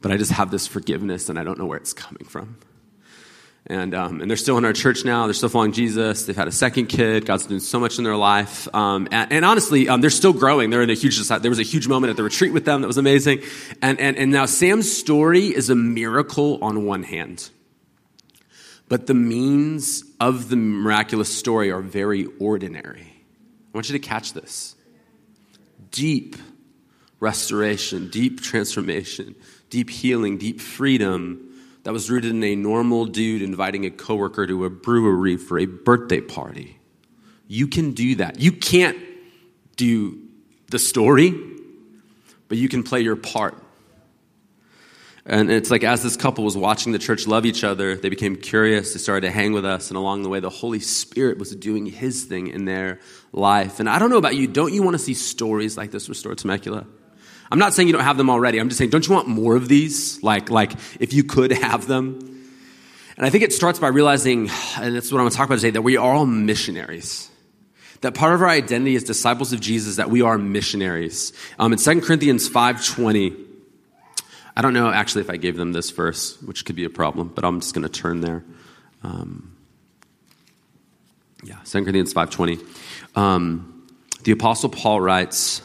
but 0.00 0.10
I 0.10 0.16
just 0.16 0.32
have 0.32 0.50
this 0.50 0.66
forgiveness 0.66 1.28
and 1.28 1.38
I 1.38 1.44
don't 1.44 1.58
know 1.58 1.66
where 1.66 1.78
it's 1.78 1.92
coming 1.92 2.24
from. 2.24 2.56
And, 3.68 3.94
um, 3.94 4.20
and 4.20 4.30
they're 4.30 4.36
still 4.36 4.58
in 4.58 4.64
our 4.64 4.72
church 4.72 5.04
now. 5.04 5.26
They're 5.26 5.34
still 5.34 5.48
following 5.48 5.72
Jesus. 5.72 6.24
They've 6.24 6.36
had 6.36 6.46
a 6.46 6.52
second 6.52 6.86
kid. 6.86 7.26
God's 7.26 7.46
doing 7.46 7.58
so 7.60 7.80
much 7.80 7.98
in 7.98 8.04
their 8.04 8.16
life. 8.16 8.72
Um, 8.72 9.08
and, 9.10 9.32
and, 9.32 9.44
honestly, 9.44 9.88
um, 9.88 10.00
they're 10.00 10.10
still 10.10 10.32
growing. 10.32 10.70
They're 10.70 10.82
in 10.82 10.90
a 10.90 10.94
huge, 10.94 11.18
there 11.26 11.50
was 11.50 11.58
a 11.58 11.64
huge 11.64 11.88
moment 11.88 12.10
at 12.10 12.16
the 12.16 12.22
retreat 12.22 12.52
with 12.52 12.64
them 12.64 12.82
that 12.82 12.86
was 12.86 12.96
amazing. 12.96 13.42
And, 13.82 13.98
and, 13.98 14.16
and 14.16 14.30
now 14.30 14.46
Sam's 14.46 14.90
story 14.90 15.46
is 15.46 15.68
a 15.68 15.74
miracle 15.74 16.62
on 16.62 16.84
one 16.84 17.02
hand. 17.02 17.50
But 18.88 19.08
the 19.08 19.14
means 19.14 20.04
of 20.20 20.48
the 20.48 20.56
miraculous 20.56 21.36
story 21.36 21.72
are 21.72 21.80
very 21.80 22.26
ordinary. 22.38 23.02
I 23.02 23.70
want 23.76 23.88
you 23.88 23.94
to 23.94 24.06
catch 24.06 24.32
this. 24.32 24.76
Deep 25.90 26.36
restoration, 27.18 28.10
deep 28.10 28.42
transformation, 28.42 29.34
deep 29.70 29.90
healing, 29.90 30.38
deep 30.38 30.60
freedom 30.60 31.45
that 31.86 31.92
was 31.92 32.10
rooted 32.10 32.32
in 32.32 32.42
a 32.42 32.56
normal 32.56 33.04
dude 33.06 33.42
inviting 33.42 33.84
a 33.84 33.90
coworker 33.90 34.44
to 34.44 34.64
a 34.64 34.70
brewery 34.70 35.36
for 35.36 35.56
a 35.56 35.66
birthday 35.66 36.20
party. 36.20 36.80
You 37.46 37.68
can 37.68 37.92
do 37.92 38.16
that. 38.16 38.40
You 38.40 38.50
can't 38.50 38.98
do 39.76 40.18
the 40.68 40.80
story, 40.80 41.32
but 42.48 42.58
you 42.58 42.68
can 42.68 42.82
play 42.82 43.02
your 43.02 43.14
part. 43.14 43.56
And 45.26 45.48
it's 45.48 45.70
like 45.70 45.84
as 45.84 46.02
this 46.02 46.16
couple 46.16 46.42
was 46.42 46.56
watching 46.56 46.90
the 46.90 46.98
church 46.98 47.28
love 47.28 47.46
each 47.46 47.62
other, 47.62 47.94
they 47.94 48.08
became 48.08 48.34
curious. 48.34 48.92
They 48.92 48.98
started 48.98 49.28
to 49.28 49.32
hang 49.32 49.52
with 49.52 49.64
us. 49.64 49.88
And 49.88 49.96
along 49.96 50.24
the 50.24 50.28
way, 50.28 50.40
the 50.40 50.50
Holy 50.50 50.80
Spirit 50.80 51.38
was 51.38 51.54
doing 51.54 51.86
his 51.86 52.24
thing 52.24 52.48
in 52.48 52.64
their 52.64 52.98
life. 53.32 53.78
And 53.78 53.88
I 53.88 54.00
don't 54.00 54.10
know 54.10 54.18
about 54.18 54.34
you, 54.34 54.48
don't 54.48 54.72
you 54.72 54.82
want 54.82 54.94
to 54.94 54.98
see 54.98 55.14
stories 55.14 55.76
like 55.76 55.92
this 55.92 56.08
restored 56.08 56.38
to 56.38 56.42
Temecula? 56.42 56.84
I'm 57.50 57.58
not 57.58 57.74
saying 57.74 57.88
you 57.88 57.92
don't 57.92 58.02
have 58.02 58.16
them 58.16 58.30
already. 58.30 58.58
I'm 58.58 58.68
just 58.68 58.78
saying, 58.78 58.90
don't 58.90 59.06
you 59.06 59.14
want 59.14 59.28
more 59.28 59.56
of 59.56 59.68
these? 59.68 60.22
Like, 60.22 60.50
like 60.50 60.72
if 61.00 61.12
you 61.12 61.24
could 61.24 61.52
have 61.62 61.86
them. 61.86 62.18
And 63.16 63.24
I 63.24 63.30
think 63.30 63.44
it 63.44 63.52
starts 63.52 63.78
by 63.78 63.88
realizing, 63.88 64.50
and 64.78 64.94
that's 64.94 65.12
what 65.12 65.18
I'm 65.18 65.24
going 65.24 65.30
to 65.30 65.36
talk 65.36 65.46
about 65.46 65.56
today, 65.56 65.70
that 65.70 65.82
we 65.82 65.96
are 65.96 66.14
all 66.14 66.26
missionaries. 66.26 67.30
That 68.02 68.14
part 68.14 68.34
of 68.34 68.42
our 68.42 68.48
identity 68.48 68.94
as 68.94 69.04
disciples 69.04 69.52
of 69.52 69.60
Jesus, 69.60 69.96
that 69.96 70.10
we 70.10 70.22
are 70.22 70.36
missionaries. 70.36 71.32
Um, 71.58 71.72
in 71.72 71.78
2 71.78 72.02
Corinthians 72.02 72.48
5.20, 72.48 73.44
I 74.56 74.62
don't 74.62 74.74
know 74.74 74.90
actually 74.90 75.22
if 75.22 75.30
I 75.30 75.36
gave 75.36 75.56
them 75.56 75.72
this 75.72 75.90
verse, 75.90 76.40
which 76.42 76.64
could 76.64 76.76
be 76.76 76.84
a 76.84 76.90
problem, 76.90 77.32
but 77.34 77.44
I'm 77.44 77.60
just 77.60 77.74
going 77.74 77.82
to 77.82 77.88
turn 77.88 78.20
there. 78.20 78.44
Um, 79.02 79.56
yeah, 81.42 81.56
2 81.64 81.82
Corinthians 81.82 82.12
5.20. 82.12 83.16
Um, 83.16 83.86
the 84.24 84.32
Apostle 84.32 84.68
Paul 84.68 85.00
writes, 85.00 85.62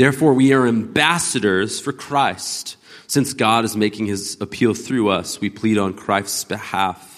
Therefore, 0.00 0.32
we 0.32 0.54
are 0.54 0.66
ambassadors 0.66 1.78
for 1.78 1.92
Christ. 1.92 2.78
Since 3.06 3.34
God 3.34 3.66
is 3.66 3.76
making 3.76 4.06
his 4.06 4.38
appeal 4.40 4.72
through 4.72 5.10
us, 5.10 5.42
we 5.42 5.50
plead 5.50 5.76
on 5.76 5.92
Christ's 5.92 6.42
behalf 6.42 7.09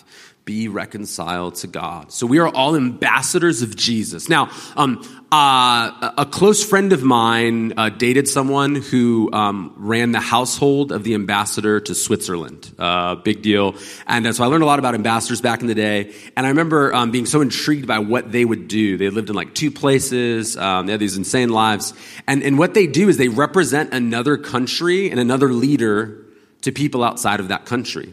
be 0.44 0.66
reconciled 0.66 1.54
to 1.54 1.68
God. 1.68 2.10
So 2.10 2.26
we 2.26 2.38
are 2.40 2.48
all 2.48 2.74
ambassadors 2.74 3.62
of 3.62 3.76
Jesus. 3.76 4.28
Now, 4.28 4.50
um, 4.76 5.00
uh, 5.30 6.12
a 6.18 6.26
close 6.26 6.64
friend 6.64 6.92
of 6.92 7.04
mine 7.04 7.74
uh, 7.76 7.90
dated 7.90 8.26
someone 8.26 8.74
who 8.74 9.30
um, 9.32 9.72
ran 9.76 10.10
the 10.10 10.20
household 10.20 10.90
of 10.90 11.04
the 11.04 11.14
ambassador 11.14 11.78
to 11.80 11.94
Switzerland. 11.94 12.74
Uh, 12.76 13.14
big 13.14 13.40
deal. 13.42 13.76
And 14.06 14.26
uh, 14.26 14.32
so 14.32 14.42
I 14.42 14.48
learned 14.48 14.64
a 14.64 14.66
lot 14.66 14.80
about 14.80 14.94
ambassadors 14.94 15.40
back 15.40 15.60
in 15.60 15.68
the 15.68 15.76
day. 15.76 16.12
And 16.36 16.44
I 16.44 16.48
remember 16.48 16.92
um, 16.92 17.12
being 17.12 17.26
so 17.26 17.40
intrigued 17.40 17.86
by 17.86 18.00
what 18.00 18.32
they 18.32 18.44
would 18.44 18.66
do. 18.66 18.96
They 18.96 19.10
lived 19.10 19.30
in 19.30 19.36
like 19.36 19.54
two 19.54 19.70
places. 19.70 20.56
Um, 20.56 20.86
they 20.86 20.92
had 20.92 21.00
these 21.00 21.16
insane 21.16 21.50
lives. 21.50 21.94
And, 22.26 22.42
and 22.42 22.58
what 22.58 22.74
they 22.74 22.88
do 22.88 23.08
is 23.08 23.16
they 23.16 23.28
represent 23.28 23.94
another 23.94 24.36
country 24.36 25.08
and 25.08 25.20
another 25.20 25.52
leader 25.52 26.26
to 26.62 26.72
people 26.72 27.04
outside 27.04 27.38
of 27.38 27.48
that 27.48 27.64
country. 27.64 28.12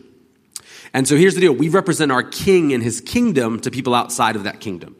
And 0.93 1.07
so 1.07 1.15
here's 1.15 1.35
the 1.35 1.41
deal. 1.41 1.53
We 1.53 1.69
represent 1.69 2.11
our 2.11 2.23
king 2.23 2.73
and 2.73 2.83
his 2.83 3.01
kingdom 3.01 3.59
to 3.61 3.71
people 3.71 3.93
outside 3.93 4.35
of 4.35 4.43
that 4.43 4.59
kingdom. 4.59 4.95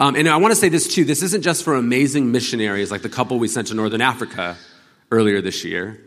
Um, 0.00 0.16
and 0.16 0.28
I 0.28 0.36
want 0.38 0.52
to 0.52 0.56
say 0.56 0.68
this 0.68 0.92
too. 0.92 1.04
This 1.04 1.22
isn't 1.22 1.42
just 1.42 1.62
for 1.62 1.74
amazing 1.74 2.32
missionaries 2.32 2.90
like 2.90 3.02
the 3.02 3.08
couple 3.08 3.38
we 3.38 3.48
sent 3.48 3.68
to 3.68 3.74
Northern 3.74 4.00
Africa 4.00 4.56
earlier 5.10 5.40
this 5.40 5.64
year. 5.64 6.02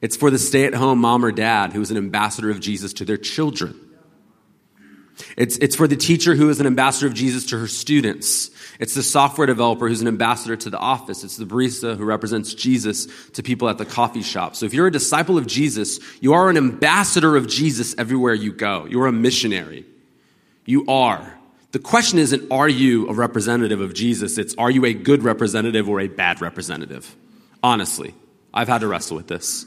It's 0.00 0.16
for 0.16 0.30
the 0.30 0.38
stay 0.38 0.64
at 0.64 0.74
home 0.74 0.98
mom 0.98 1.24
or 1.24 1.30
dad 1.30 1.72
who 1.72 1.80
is 1.80 1.90
an 1.90 1.96
ambassador 1.96 2.50
of 2.50 2.60
Jesus 2.60 2.92
to 2.94 3.04
their 3.04 3.18
children. 3.18 3.78
It's, 5.36 5.56
it's 5.58 5.76
for 5.76 5.86
the 5.86 5.96
teacher 5.96 6.34
who 6.34 6.48
is 6.48 6.58
an 6.58 6.66
ambassador 6.66 7.06
of 7.06 7.14
Jesus 7.14 7.46
to 7.46 7.58
her 7.58 7.68
students. 7.68 8.50
It's 8.78 8.94
the 8.94 9.02
software 9.02 9.46
developer 9.46 9.88
who's 9.88 10.00
an 10.00 10.08
ambassador 10.08 10.56
to 10.56 10.70
the 10.70 10.78
office. 10.78 11.24
It's 11.24 11.36
the 11.36 11.44
barista 11.44 11.96
who 11.96 12.04
represents 12.04 12.54
Jesus 12.54 13.06
to 13.30 13.42
people 13.42 13.68
at 13.68 13.78
the 13.78 13.84
coffee 13.84 14.22
shop. 14.22 14.56
So 14.56 14.66
if 14.66 14.74
you're 14.74 14.86
a 14.86 14.92
disciple 14.92 15.38
of 15.38 15.46
Jesus, 15.46 16.00
you 16.20 16.32
are 16.32 16.48
an 16.48 16.56
ambassador 16.56 17.36
of 17.36 17.46
Jesus 17.46 17.94
everywhere 17.98 18.34
you 18.34 18.52
go. 18.52 18.86
You're 18.86 19.06
a 19.06 19.12
missionary. 19.12 19.84
You 20.64 20.86
are. 20.86 21.38
The 21.72 21.78
question 21.78 22.18
isn't, 22.18 22.50
are 22.50 22.68
you 22.68 23.08
a 23.08 23.14
representative 23.14 23.80
of 23.80 23.94
Jesus? 23.94 24.36
It's, 24.38 24.54
are 24.56 24.70
you 24.70 24.84
a 24.84 24.92
good 24.92 25.22
representative 25.22 25.88
or 25.88 26.00
a 26.00 26.08
bad 26.08 26.40
representative? 26.40 27.16
Honestly, 27.62 28.14
I've 28.52 28.68
had 28.68 28.82
to 28.82 28.88
wrestle 28.88 29.16
with 29.16 29.28
this. 29.28 29.66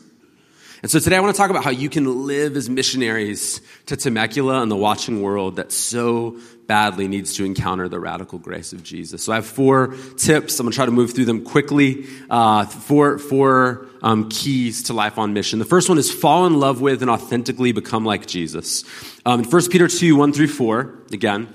And 0.82 0.92
so 0.92 1.00
today 1.00 1.18
I 1.18 1.20
want 1.20 1.36
to 1.36 1.38
talk 1.38 1.50
about 1.50 1.64
how 1.64 1.70
you 1.70 1.90
can 1.90 2.28
live 2.28 2.56
as 2.58 2.70
missionaries 2.70 3.62
to 3.86 3.96
Temecula 3.96 4.62
and 4.62 4.70
the 4.70 4.76
watching 4.76 5.22
world 5.22 5.56
that 5.56 5.72
so 5.72 6.38
badly 6.68 7.08
needs 7.08 7.36
to 7.36 7.46
encounter 7.46 7.88
the 7.88 8.00
radical 8.00 8.40
grace 8.40 8.74
of 8.74 8.84
Jesus. 8.84 9.24
So 9.24 9.32
I 9.32 9.36
have 9.36 9.46
four 9.46 9.96
tips. 10.18 10.60
I'm 10.60 10.66
going 10.66 10.72
to 10.72 10.76
try 10.76 10.86
to 10.86 10.92
move 10.92 11.14
through 11.14 11.26
them 11.26 11.44
quickly. 11.44 12.06
Uh, 12.30 12.66
four 12.66 13.18
four 13.20 13.88
um, 14.02 14.30
keys 14.30 14.84
to 14.84 14.94
life 14.94 15.18
on 15.18 15.34
mission. 15.34 15.60
The 15.60 15.66
first 15.66 15.90
one 15.90 15.98
is 15.98 16.12
fall 16.12 16.46
in 16.46 16.60
love 16.60 16.82
with 16.82 17.02
and 17.02 17.10
authentically 17.10 17.72
become 17.72 18.06
like 18.06 18.26
Jesus. 18.26 18.84
Um, 19.26 19.42
in 19.42 19.50
1 19.50 19.70
Peter 19.70 19.88
2, 19.88 20.16
1 20.16 20.34
through 20.34 20.48
4, 20.48 20.94
again, 21.12 21.54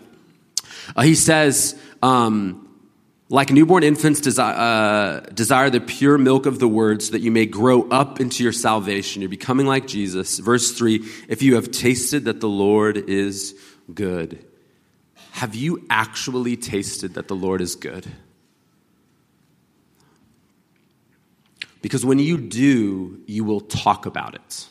uh, 0.96 1.02
he 1.02 1.14
says, 1.14 1.78
um, 2.02 2.69
like 3.30 3.50
newborn 3.50 3.84
infants 3.84 4.20
desire, 4.20 4.54
uh, 4.54 5.20
desire 5.32 5.70
the 5.70 5.80
pure 5.80 6.18
milk 6.18 6.46
of 6.46 6.58
the 6.58 6.66
word 6.66 7.00
so 7.00 7.12
that 7.12 7.20
you 7.20 7.30
may 7.30 7.46
grow 7.46 7.88
up 7.88 8.20
into 8.20 8.42
your 8.42 8.52
salvation. 8.52 9.22
You're 9.22 9.28
becoming 9.28 9.66
like 9.66 9.86
Jesus. 9.86 10.40
Verse 10.40 10.72
3 10.72 10.96
If 11.28 11.40
you 11.40 11.54
have 11.54 11.70
tasted 11.70 12.24
that 12.24 12.40
the 12.40 12.48
Lord 12.48 12.96
is 12.96 13.54
good, 13.94 14.44
have 15.30 15.54
you 15.54 15.86
actually 15.88 16.56
tasted 16.56 17.14
that 17.14 17.28
the 17.28 17.36
Lord 17.36 17.60
is 17.60 17.76
good? 17.76 18.06
Because 21.82 22.04
when 22.04 22.18
you 22.18 22.36
do, 22.36 23.20
you 23.26 23.44
will 23.44 23.60
talk 23.60 24.06
about 24.06 24.34
it. 24.34 24.68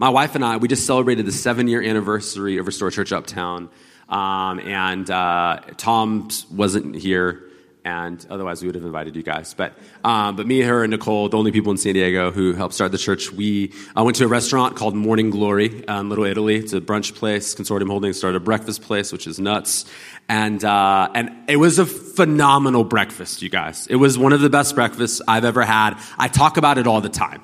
My 0.00 0.08
wife 0.08 0.34
and 0.34 0.44
I, 0.44 0.56
we 0.56 0.66
just 0.66 0.84
celebrated 0.84 1.26
the 1.26 1.32
seven 1.32 1.68
year 1.68 1.80
anniversary 1.80 2.58
of 2.58 2.66
Restore 2.66 2.90
Church 2.90 3.12
Uptown. 3.12 3.70
Um, 4.08 4.58
and 4.60 5.08
uh, 5.08 5.60
Tom 5.76 6.28
wasn't 6.50 6.96
here, 6.96 7.47
and 7.88 8.26
otherwise 8.28 8.60
we 8.60 8.68
would 8.68 8.74
have 8.74 8.84
invited 8.84 9.16
you 9.16 9.22
guys. 9.22 9.54
But 9.54 9.72
um, 10.04 10.36
but 10.36 10.46
me, 10.46 10.60
her, 10.60 10.84
and 10.84 10.90
Nicole, 10.90 11.30
the 11.30 11.38
only 11.38 11.52
people 11.52 11.72
in 11.72 11.78
San 11.78 11.94
Diego 11.94 12.30
who 12.30 12.52
helped 12.52 12.74
start 12.74 12.92
the 12.92 12.98
church, 12.98 13.32
we 13.32 13.72
uh, 13.96 14.04
went 14.04 14.18
to 14.18 14.24
a 14.24 14.28
restaurant 14.28 14.76
called 14.76 14.94
Morning 14.94 15.30
Glory 15.30 15.84
in 15.88 16.08
Little 16.10 16.24
Italy. 16.24 16.56
It's 16.56 16.74
a 16.74 16.82
brunch 16.82 17.14
place. 17.14 17.54
Consortium 17.54 17.88
Holdings 17.88 18.18
started 18.18 18.36
a 18.36 18.40
breakfast 18.40 18.82
place, 18.82 19.10
which 19.10 19.26
is 19.26 19.40
nuts. 19.40 19.86
And 20.28 20.62
uh, 20.62 21.08
and 21.14 21.30
it 21.48 21.56
was 21.56 21.78
a 21.78 21.86
phenomenal 21.86 22.84
breakfast, 22.84 23.40
you 23.40 23.48
guys. 23.48 23.86
It 23.86 23.96
was 23.96 24.18
one 24.18 24.34
of 24.34 24.42
the 24.42 24.50
best 24.50 24.74
breakfasts 24.74 25.22
I've 25.26 25.46
ever 25.46 25.64
had. 25.64 25.94
I 26.18 26.28
talk 26.28 26.58
about 26.58 26.76
it 26.76 26.86
all 26.86 27.00
the 27.00 27.08
time. 27.08 27.42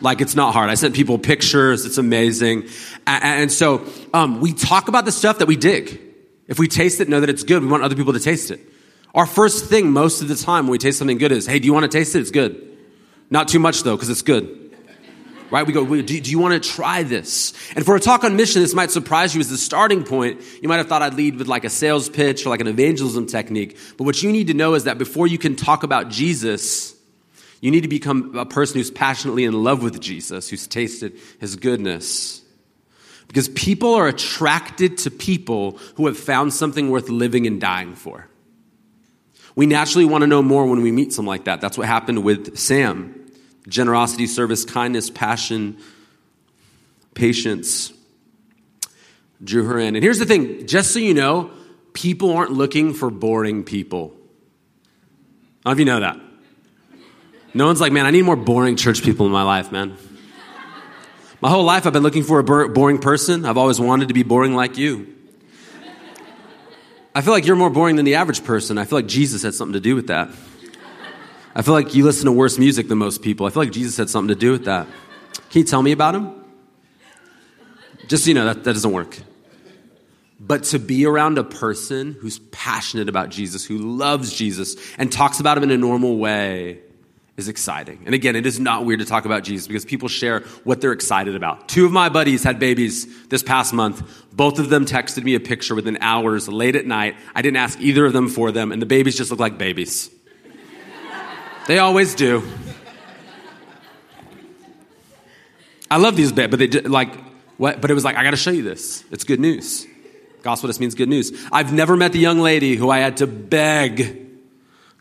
Like 0.00 0.20
it's 0.20 0.34
not 0.34 0.52
hard. 0.52 0.68
I 0.68 0.74
sent 0.74 0.96
people 0.96 1.16
pictures. 1.16 1.86
It's 1.86 1.98
amazing. 1.98 2.64
And, 3.06 3.24
and 3.42 3.52
so 3.52 3.86
um, 4.12 4.40
we 4.40 4.52
talk 4.52 4.88
about 4.88 5.04
the 5.04 5.12
stuff 5.12 5.38
that 5.38 5.46
we 5.46 5.54
dig. 5.54 6.00
If 6.48 6.58
we 6.58 6.66
taste 6.66 7.00
it, 7.00 7.08
know 7.08 7.20
that 7.20 7.30
it's 7.30 7.44
good. 7.44 7.62
We 7.62 7.68
want 7.68 7.84
other 7.84 7.94
people 7.94 8.14
to 8.14 8.20
taste 8.20 8.50
it. 8.50 8.58
Our 9.14 9.26
first 9.26 9.66
thing 9.66 9.90
most 9.90 10.22
of 10.22 10.28
the 10.28 10.36
time 10.36 10.66
when 10.66 10.72
we 10.72 10.78
taste 10.78 10.98
something 10.98 11.18
good 11.18 11.32
is, 11.32 11.46
hey, 11.46 11.58
do 11.58 11.66
you 11.66 11.72
want 11.72 11.90
to 11.90 11.98
taste 11.98 12.14
it? 12.16 12.20
It's 12.20 12.30
good. 12.30 12.78
Not 13.30 13.48
too 13.48 13.58
much 13.58 13.82
though, 13.82 13.94
because 13.94 14.08
it's 14.08 14.22
good. 14.22 14.74
right? 15.50 15.66
We 15.66 15.74
go, 15.74 15.84
do, 15.84 16.02
do 16.02 16.30
you 16.30 16.38
want 16.38 16.62
to 16.62 16.68
try 16.68 17.02
this? 17.02 17.52
And 17.76 17.84
for 17.84 17.94
a 17.94 18.00
talk 18.00 18.24
on 18.24 18.36
mission, 18.36 18.62
this 18.62 18.72
might 18.72 18.90
surprise 18.90 19.34
you 19.34 19.40
as 19.40 19.50
the 19.50 19.58
starting 19.58 20.02
point. 20.02 20.40
You 20.62 20.68
might 20.68 20.78
have 20.78 20.88
thought 20.88 21.02
I'd 21.02 21.14
lead 21.14 21.36
with 21.36 21.46
like 21.46 21.64
a 21.64 21.70
sales 21.70 22.08
pitch 22.08 22.46
or 22.46 22.48
like 22.48 22.62
an 22.62 22.68
evangelism 22.68 23.26
technique. 23.26 23.76
But 23.98 24.04
what 24.04 24.22
you 24.22 24.32
need 24.32 24.46
to 24.46 24.54
know 24.54 24.74
is 24.74 24.84
that 24.84 24.96
before 24.96 25.26
you 25.26 25.36
can 25.36 25.56
talk 25.56 25.82
about 25.82 26.08
Jesus, 26.08 26.94
you 27.60 27.70
need 27.70 27.82
to 27.82 27.88
become 27.88 28.36
a 28.36 28.46
person 28.46 28.78
who's 28.78 28.90
passionately 28.90 29.44
in 29.44 29.62
love 29.62 29.82
with 29.82 30.00
Jesus, 30.00 30.48
who's 30.48 30.66
tasted 30.66 31.18
his 31.38 31.56
goodness. 31.56 32.42
Because 33.28 33.48
people 33.50 33.94
are 33.94 34.08
attracted 34.08 34.98
to 34.98 35.10
people 35.10 35.78
who 35.96 36.06
have 36.06 36.18
found 36.18 36.52
something 36.52 36.90
worth 36.90 37.08
living 37.08 37.46
and 37.46 37.60
dying 37.60 37.94
for. 37.94 38.28
We 39.54 39.66
naturally 39.66 40.04
want 40.04 40.22
to 40.22 40.26
know 40.26 40.42
more 40.42 40.66
when 40.66 40.82
we 40.82 40.92
meet 40.92 41.12
someone 41.12 41.34
like 41.34 41.44
that. 41.44 41.60
That's 41.60 41.76
what 41.76 41.86
happened 41.86 42.24
with 42.24 42.56
Sam 42.56 43.18
generosity, 43.68 44.26
service, 44.26 44.64
kindness, 44.64 45.08
passion, 45.08 45.78
patience 47.14 47.92
drew 49.42 49.64
her 49.64 49.78
in. 49.78 49.96
And 49.96 50.02
here's 50.02 50.18
the 50.18 50.26
thing 50.26 50.66
just 50.66 50.92
so 50.92 50.98
you 50.98 51.14
know, 51.14 51.50
people 51.92 52.36
aren't 52.36 52.52
looking 52.52 52.94
for 52.94 53.10
boring 53.10 53.64
people. 53.64 54.14
Know 55.64 55.72
if 55.72 55.78
you 55.78 55.84
know 55.84 56.00
that. 56.00 56.18
No 57.54 57.66
one's 57.66 57.80
like, 57.80 57.92
man, 57.92 58.06
I 58.06 58.10
need 58.10 58.22
more 58.22 58.36
boring 58.36 58.76
church 58.76 59.02
people 59.02 59.26
in 59.26 59.32
my 59.32 59.42
life, 59.42 59.70
man. 59.70 59.96
My 61.40 61.50
whole 61.50 61.64
life 61.64 61.86
I've 61.86 61.92
been 61.92 62.02
looking 62.02 62.22
for 62.22 62.38
a 62.38 62.68
boring 62.68 62.98
person. 62.98 63.44
I've 63.44 63.58
always 63.58 63.80
wanted 63.80 64.08
to 64.08 64.14
be 64.14 64.22
boring 64.22 64.54
like 64.54 64.78
you. 64.78 65.11
I 67.14 67.20
feel 67.20 67.32
like 67.32 67.46
you're 67.46 67.56
more 67.56 67.70
boring 67.70 67.96
than 67.96 68.04
the 68.04 68.14
average 68.14 68.42
person. 68.44 68.78
I 68.78 68.84
feel 68.84 68.98
like 68.98 69.06
Jesus 69.06 69.42
had 69.42 69.54
something 69.54 69.74
to 69.74 69.80
do 69.80 69.94
with 69.94 70.06
that. 70.06 70.30
I 71.54 71.60
feel 71.60 71.74
like 71.74 71.94
you 71.94 72.04
listen 72.04 72.24
to 72.24 72.32
worse 72.32 72.58
music 72.58 72.88
than 72.88 72.96
most 72.96 73.20
people. 73.20 73.46
I 73.46 73.50
feel 73.50 73.62
like 73.62 73.72
Jesus 73.72 73.96
had 73.98 74.08
something 74.08 74.28
to 74.28 74.40
do 74.40 74.52
with 74.52 74.64
that. 74.64 74.86
Can 75.50 75.60
you 75.60 75.64
tell 75.64 75.82
me 75.82 75.92
about 75.92 76.14
him? 76.14 76.32
Just 78.08 78.24
so 78.24 78.28
you 78.28 78.34
know, 78.34 78.46
that, 78.46 78.64
that 78.64 78.72
doesn't 78.72 78.92
work. 78.92 79.18
But 80.40 80.64
to 80.64 80.78
be 80.78 81.04
around 81.04 81.36
a 81.36 81.44
person 81.44 82.14
who's 82.14 82.38
passionate 82.38 83.08
about 83.08 83.28
Jesus, 83.28 83.64
who 83.64 83.78
loves 83.78 84.32
Jesus, 84.32 84.76
and 84.96 85.12
talks 85.12 85.38
about 85.38 85.58
him 85.58 85.64
in 85.64 85.70
a 85.70 85.76
normal 85.76 86.16
way 86.16 86.80
is 87.36 87.48
exciting. 87.48 88.02
And 88.04 88.14
again, 88.14 88.36
it 88.36 88.44
is 88.44 88.60
not 88.60 88.84
weird 88.84 89.00
to 89.00 89.06
talk 89.06 89.24
about 89.24 89.42
Jesus 89.42 89.66
because 89.66 89.84
people 89.84 90.08
share 90.08 90.40
what 90.64 90.80
they're 90.80 90.92
excited 90.92 91.34
about. 91.34 91.68
Two 91.68 91.86
of 91.86 91.92
my 91.92 92.08
buddies 92.08 92.44
had 92.44 92.58
babies 92.58 93.26
this 93.28 93.42
past 93.42 93.72
month. 93.72 94.02
Both 94.32 94.58
of 94.58 94.68
them 94.68 94.84
texted 94.84 95.24
me 95.24 95.34
a 95.34 95.40
picture 95.40 95.74
within 95.74 95.96
hours 96.00 96.48
late 96.48 96.76
at 96.76 96.84
night. 96.84 97.16
I 97.34 97.40
didn't 97.40 97.56
ask 97.56 97.80
either 97.80 98.04
of 98.04 98.12
them 98.12 98.28
for 98.28 98.52
them, 98.52 98.70
and 98.70 98.82
the 98.82 98.86
babies 98.86 99.16
just 99.16 99.30
look 99.30 99.40
like 99.40 99.58
babies. 99.58 100.10
They 101.68 101.78
always 101.78 102.16
do. 102.16 102.42
I 105.88 105.98
love 105.98 106.16
these 106.16 106.32
bits, 106.32 106.50
but 106.50 106.58
they 106.58 106.66
did, 106.66 106.90
like 106.90 107.14
what? 107.56 107.80
But 107.80 107.92
it 107.92 107.94
was 107.94 108.02
like 108.02 108.16
I 108.16 108.24
got 108.24 108.32
to 108.32 108.36
show 108.36 108.50
you 108.50 108.64
this. 108.64 109.04
It's 109.12 109.22
good 109.22 109.38
news. 109.38 109.86
Gospel 110.42 110.68
just 110.68 110.80
means 110.80 110.96
good 110.96 111.08
news. 111.08 111.32
I've 111.52 111.72
never 111.72 111.96
met 111.96 112.12
the 112.12 112.18
young 112.18 112.40
lady 112.40 112.74
who 112.74 112.90
I 112.90 112.98
had 112.98 113.18
to 113.18 113.28
beg 113.28 114.31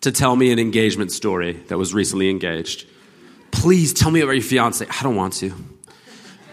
to 0.02 0.12
tell 0.12 0.36
me 0.36 0.52
an 0.52 0.60
engagement 0.60 1.12
story 1.12 1.54
that 1.68 1.78
was 1.78 1.94
recently 1.94 2.30
engaged. 2.30 2.88
Please 3.52 3.94
tell 3.94 4.12
me 4.12 4.22
about 4.22 4.32
your 4.32 4.42
fiance. 4.42 4.86
I 4.86 5.04
don't 5.04 5.16
want 5.16 5.34
to. 5.36 5.54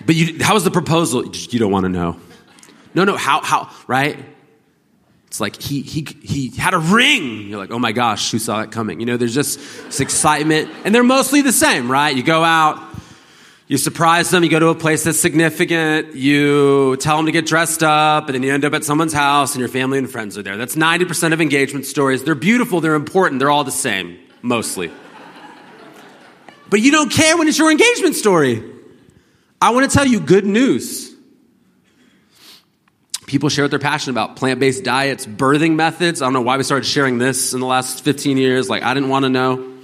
But 0.05 0.15
you, 0.15 0.43
how 0.43 0.55
was 0.55 0.65
the 0.65 0.71
proposal? 0.71 1.25
You 1.27 1.59
don't 1.59 1.73
want 1.73 1.85
to 1.85 1.89
know. 1.89 2.17
No, 2.95 3.05
no. 3.05 3.17
How? 3.17 3.41
How? 3.43 3.71
Right? 3.87 4.19
It's 5.27 5.41
like 5.41 5.61
he, 5.61 5.83
he, 5.83 6.07
he 6.23 6.49
had 6.57 6.73
a 6.73 6.79
ring. 6.79 7.49
You're 7.49 7.59
like, 7.59 7.71
oh 7.71 7.79
my 7.79 7.93
gosh, 7.93 8.31
who 8.31 8.39
saw 8.39 8.61
that 8.61 8.73
coming? 8.73 8.99
You 9.01 9.07
know, 9.07 9.19
there's 9.19 9.35
just 9.35 9.59
this 9.59 10.01
excitement. 10.01 10.71
And 10.85 10.95
they're 10.95 11.03
mostly 11.03 11.43
the 11.43 11.53
same, 11.53 11.93
right? 11.93 12.17
You 12.17 12.23
go 12.23 12.43
out, 12.43 12.83
you 13.69 13.77
surprise 13.77 14.31
them, 14.31 14.43
you 14.43 14.49
go 14.49 14.59
to 14.59 14.69
a 14.69 14.75
place 14.75 15.05
that's 15.05 15.21
significant, 15.21 16.15
you 16.15 16.97
tell 16.97 17.19
them 17.19 17.27
to 17.27 17.33
get 17.33 17.45
dressed 17.45 17.83
up, 17.83 18.27
and 18.27 18.35
then 18.35 18.43
you 18.43 18.53
end 18.53 18.65
up 18.65 18.73
at 18.73 18.83
someone's 18.83 19.13
house 19.13 19.53
and 19.53 19.61
your 19.61 19.69
family 19.69 19.99
and 19.99 20.11
friends 20.11 20.39
are 20.39 20.43
there. 20.43 20.57
That's 20.57 20.75
90% 20.75 21.35
of 21.35 21.41
engagement 21.43 21.85
stories. 21.85 22.25
They're 22.25 22.35
beautiful, 22.35 22.81
they're 22.81 22.95
important, 22.95 23.41
they're 23.41 23.51
all 23.51 23.65
the 23.65 23.71
same, 23.71 24.19
mostly. 24.41 24.91
But 26.71 26.81
you 26.81 26.91
don't 26.91 27.13
care 27.13 27.37
when 27.37 27.47
it's 27.47 27.59
your 27.59 27.71
engagement 27.71 28.15
story. 28.15 28.65
I 29.61 29.71
want 29.71 29.91
to 29.91 29.95
tell 29.95 30.07
you 30.07 30.21
good 30.21 30.47
news. 30.47 31.15
People 33.27 33.51
share 33.51 33.65
what 33.65 33.71
they're 33.71 33.79
passionate 33.79 34.13
about 34.13 34.37
plant 34.37 34.61
based 34.61 34.83
diets, 34.83 35.27
birthing 35.27 35.75
methods. 35.75 36.23
I 36.23 36.27
don't 36.27 36.33
know 36.33 36.41
why 36.41 36.57
we 36.57 36.63
started 36.63 36.87
sharing 36.87 37.19
this 37.19 37.53
in 37.53 37.61
the 37.61 37.67
last 37.67 38.03
15 38.03 38.39
years. 38.39 38.71
Like, 38.71 38.83
I 38.83 38.95
didn't 38.95 39.11
want 39.11 39.25
to 39.25 39.29
know. 39.29 39.78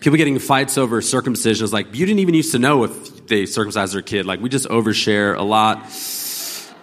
People 0.00 0.16
getting 0.16 0.38
fights 0.38 0.78
over 0.78 1.00
circumcision 1.02 1.64
is 1.64 1.72
like, 1.72 1.94
you 1.94 2.06
didn't 2.06 2.20
even 2.20 2.34
used 2.34 2.52
to 2.52 2.58
know 2.58 2.84
if 2.84 3.26
they 3.26 3.46
circumcised 3.46 3.94
their 3.94 4.02
kid. 4.02 4.26
Like, 4.26 4.40
we 4.40 4.48
just 4.48 4.68
overshare 4.68 5.36
a 5.36 5.42
lot. 5.42 5.84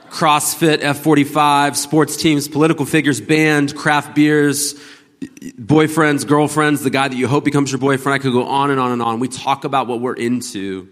CrossFit, 0.09 0.77
F45, 0.77 1.75
sports 1.75 2.17
teams, 2.17 2.47
political 2.47 2.85
figures, 2.85 3.19
band, 3.19 3.75
craft 3.75 4.15
beers, 4.15 4.75
boyfriends, 5.21 6.27
girlfriends, 6.27 6.83
the 6.83 6.89
guy 6.89 7.07
that 7.07 7.17
you 7.17 7.27
hope 7.27 7.43
becomes 7.43 7.71
your 7.71 7.79
boyfriend. 7.79 8.15
I 8.15 8.19
could 8.19 8.33
go 8.33 8.45
on 8.47 8.71
and 8.71 8.79
on 8.79 8.91
and 8.91 9.01
on. 9.01 9.19
We 9.19 9.27
talk 9.27 9.63
about 9.63 9.87
what 9.87 10.01
we're 10.01 10.13
into. 10.13 10.89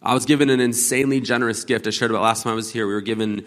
I 0.00 0.14
was 0.14 0.26
given 0.26 0.48
an 0.48 0.60
insanely 0.60 1.20
generous 1.20 1.64
gift. 1.64 1.86
I 1.86 1.90
shared 1.90 2.10
about 2.10 2.22
last 2.22 2.44
time 2.44 2.52
I 2.52 2.56
was 2.56 2.70
here. 2.70 2.86
We 2.86 2.94
were 2.94 3.00
given 3.00 3.44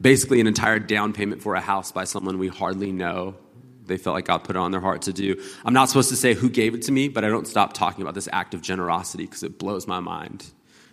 basically 0.00 0.40
an 0.40 0.46
entire 0.46 0.78
down 0.78 1.12
payment 1.12 1.42
for 1.42 1.54
a 1.54 1.60
house 1.60 1.92
by 1.92 2.04
someone 2.04 2.38
we 2.38 2.48
hardly 2.48 2.92
know. 2.92 3.36
They 3.86 3.96
felt 3.96 4.14
like 4.14 4.24
God 4.24 4.44
put 4.44 4.56
it 4.56 4.58
on 4.58 4.70
their 4.70 4.80
heart 4.80 5.02
to 5.02 5.12
do. 5.12 5.42
I'm 5.64 5.74
not 5.74 5.88
supposed 5.88 6.08
to 6.08 6.16
say 6.16 6.34
who 6.34 6.48
gave 6.48 6.74
it 6.74 6.82
to 6.82 6.92
me, 6.92 7.08
but 7.08 7.24
I 7.24 7.28
don't 7.28 7.46
stop 7.46 7.72
talking 7.72 8.02
about 8.02 8.14
this 8.14 8.28
act 8.32 8.54
of 8.54 8.62
generosity 8.62 9.24
because 9.24 9.42
it 9.42 9.58
blows 9.58 9.86
my 9.86 10.00
mind. 10.00 10.44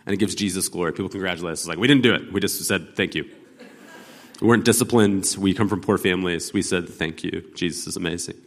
And 0.05 0.13
it 0.13 0.17
gives 0.17 0.35
Jesus 0.35 0.67
glory. 0.67 0.91
People 0.91 1.09
congratulate 1.09 1.53
us. 1.53 1.59
It's 1.61 1.67
like, 1.67 1.77
we 1.77 1.87
didn't 1.87 2.03
do 2.03 2.13
it. 2.13 2.33
We 2.33 2.39
just 2.39 2.61
said 2.63 2.95
thank 2.95 3.15
you. 3.15 3.29
We 4.41 4.47
weren't 4.47 4.65
disciplined. 4.65 5.35
We 5.37 5.53
come 5.53 5.69
from 5.69 5.81
poor 5.81 5.97
families. 5.97 6.51
We 6.51 6.63
said 6.63 6.89
thank 6.89 7.23
you. 7.23 7.43
Jesus 7.53 7.85
is 7.85 7.95
amazing. 7.95 8.37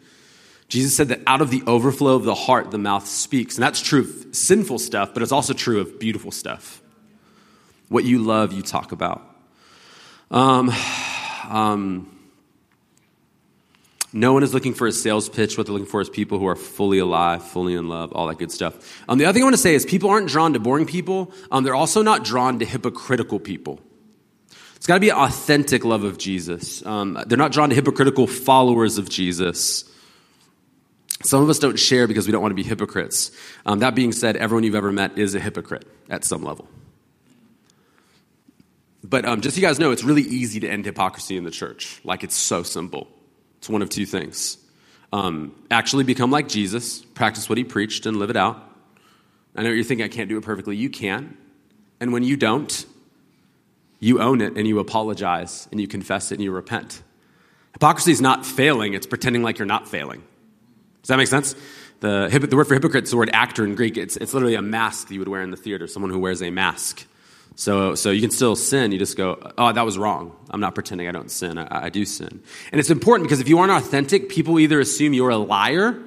Jesus 0.69 0.97
said 0.97 1.09
that 1.09 1.21
out 1.27 1.41
of 1.41 1.51
the 1.51 1.63
overflow 1.67 2.17
of 2.17 2.25
the 2.25 2.35
heart, 2.35 2.71
the 2.71 2.79
mouth 2.79 3.07
speaks. 3.07 3.57
And 3.57 3.63
that's 3.63 3.81
true 3.81 4.01
of 4.01 4.35
sinful 4.35 4.81
stuff, 4.81 5.15
but 5.15 5.23
it's 5.23 5.33
also 5.33 5.53
true 5.53 5.81
of 5.81 6.01
beautiful 6.01 6.33
stuff. 6.33 6.83
What 7.89 8.05
you 8.05 8.19
love, 8.19 8.53
you 8.53 8.63
talk 8.63 8.93
about. 8.93 9.23
Um, 10.31 10.73
um, 11.49 12.14
no 14.15 14.33
one 14.33 14.45
is 14.45 14.55
looking 14.55 14.75
for 14.75 14.87
a 14.87 14.93
sales 14.93 15.29
pitch. 15.29 15.59
What 15.59 15.67
they're 15.67 15.73
looking 15.73 15.89
for 15.89 16.01
is 16.01 16.09
people 16.09 16.39
who 16.39 16.47
are 16.47 16.55
fully 16.55 16.99
alive, 16.99 17.43
fully 17.43 17.75
in 17.75 17.89
love, 17.89 18.13
all 18.13 18.29
that 18.29 18.39
good 18.39 18.53
stuff. 18.53 19.03
Um, 19.09 19.19
the 19.19 19.25
other 19.25 19.35
thing 19.35 19.43
I 19.43 19.47
want 19.47 19.55
to 19.55 19.61
say 19.61 19.75
is 19.75 19.85
people 19.85 20.09
aren't 20.09 20.29
drawn 20.29 20.53
to 20.53 20.61
boring 20.61 20.87
people. 20.87 21.33
Um, 21.51 21.65
they're 21.65 21.75
also 21.75 22.01
not 22.01 22.23
drawn 22.23 22.61
to 22.61 22.65
hypocritical 22.65 23.41
people. 23.41 23.81
It's 24.77 24.87
got 24.87 24.95
to 24.95 25.01
be 25.01 25.09
an 25.09 25.17
authentic 25.17 25.85
love 25.85 26.05
of 26.05 26.17
Jesus. 26.17 26.87
Um, 26.87 27.19
they're 27.27 27.37
not 27.37 27.51
drawn 27.51 27.71
to 27.71 27.75
hypocritical 27.75 28.29
followers 28.29 28.99
of 28.99 29.11
Jesus. 29.11 29.85
Some 31.25 31.43
of 31.43 31.51
us 31.51 31.59
don't 31.59 31.79
share 31.79 32.07
because 32.07 32.27
we 32.27 32.33
don't 32.33 32.43
want 32.43 32.53
to 32.53 32.57
be 32.57 32.63
hypocrites. 32.63 33.33
Um, 33.67 33.81
that 33.81 33.97
being 33.97 34.13
said, 34.13 34.37
everyone 34.37 34.63
you've 34.63 34.77
ever 34.77 34.93
met 34.93 35.19
is 35.19 35.35
a 35.35 35.41
hypocrite 35.41 35.89
at 36.09 36.23
some 36.23 36.45
level. 36.45 36.69
But 39.03 39.25
um, 39.25 39.41
just 39.41 39.57
so 39.57 39.61
you 39.61 39.67
guys 39.67 39.81
know, 39.81 39.91
it's 39.91 40.05
really 40.05 40.23
easy 40.23 40.61
to 40.61 40.69
end 40.69 40.85
hypocrisy 40.85 41.37
in 41.37 41.43
the 41.43 41.51
church. 41.51 42.01
Like 42.05 42.23
it's 42.23 42.37
so 42.37 42.63
simple. 42.63 43.09
It's 43.65 43.71
one 43.71 43.81
of 43.81 43.89
two 43.89 44.05
things 44.05 44.59
um, 45.11 45.55
actually 45.71 46.05
become 46.05 46.31
like 46.31 46.49
Jesus, 46.49 47.01
practice 47.01 47.49
what 47.49 47.57
he 47.57 47.65
preached, 47.65 48.05
and 48.05 48.19
live 48.19 48.29
it 48.29 48.37
out. 48.37 48.63
I 49.57 49.63
know 49.63 49.71
you're 49.71 49.85
thinking, 49.85 50.05
I 50.05 50.09
can't 50.09 50.29
do 50.29 50.37
it 50.37 50.43
perfectly. 50.43 50.77
You 50.77 50.91
can. 50.91 51.35
And 51.99 52.13
when 52.13 52.25
you 52.25 52.37
don't, 52.37 52.85
you 54.01 54.21
own 54.21 54.43
it 54.43 54.59
and 54.59 54.69
you 54.69 54.81
apologize 54.81 55.67
and 55.71 55.81
you 55.81 55.89
confess 55.89 56.31
it 56.31 56.35
and 56.35 56.45
you 56.45 56.53
repent. 56.53 57.03
Hypocrisy 57.73 58.13
is 58.13 58.21
not 58.21 58.45
failing, 58.45 58.93
it's 58.93 59.07
pretending 59.07 59.43
like 59.43 59.59
you're 59.59 59.65
not 59.65 59.89
failing. 59.89 60.23
Does 61.01 61.09
that 61.09 61.17
make 61.17 61.29
sense? 61.29 61.57
The, 62.01 62.29
the 62.47 62.57
word 62.57 62.67
for 62.67 62.75
hypocrite 62.75 63.05
is 63.05 63.13
the 63.13 63.17
word 63.17 63.31
actor 63.33 63.65
in 63.65 63.77
Greek. 63.77 63.97
It's, 63.97 64.19
it's 64.19 64.35
literally 64.35 64.57
a 64.57 64.63
mask 64.63 65.09
that 65.09 65.15
you 65.15 65.21
would 65.21 65.29
wear 65.29 65.41
in 65.41 65.51
the 65.51 65.57
theater, 65.57 65.87
someone 65.87 66.11
who 66.11 66.19
wears 66.19 66.43
a 66.43 66.51
mask. 66.51 67.07
So, 67.57 67.95
so 67.95 68.11
you 68.11 68.21
can 68.21 68.31
still 68.31 68.57
sin. 68.57 68.91
You 68.93 68.99
just 68.99 69.17
go, 69.17 69.53
oh, 69.57 69.73
that 69.73 69.85
was 69.85 69.97
wrong. 69.97 70.35
I'm 70.51 70.61
not 70.61 70.75
pretending 70.75 71.09
I 71.09 71.13
don't 71.13 71.31
sin. 71.31 71.57
I, 71.57 71.87
I 71.87 71.89
do 71.89 72.05
sin. 72.05 72.43
And 72.73 72.81
it's 72.81 72.91
important 72.91 73.29
because 73.29 73.41
if 73.41 73.49
you 73.49 73.59
aren't 73.59 73.73
authentic, 73.73 74.29
people 74.29 74.59
either 74.59 74.81
assume 74.81 75.15
you're 75.15 75.31
a 75.31 75.37
liar. 75.37 76.01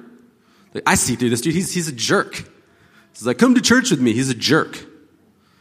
Like, 0.74 0.82
I 0.86 0.94
see 0.94 1.16
through 1.16 1.30
this 1.30 1.40
dude. 1.40 1.54
He's, 1.54 1.72
he's 1.72 1.88
a 1.88 1.92
jerk. 1.92 2.44
He's 3.14 3.26
like, 3.26 3.38
come 3.38 3.54
to 3.54 3.62
church 3.62 3.90
with 3.90 4.00
me. 4.00 4.12
He's 4.12 4.28
a 4.28 4.34
jerk. 4.34 4.78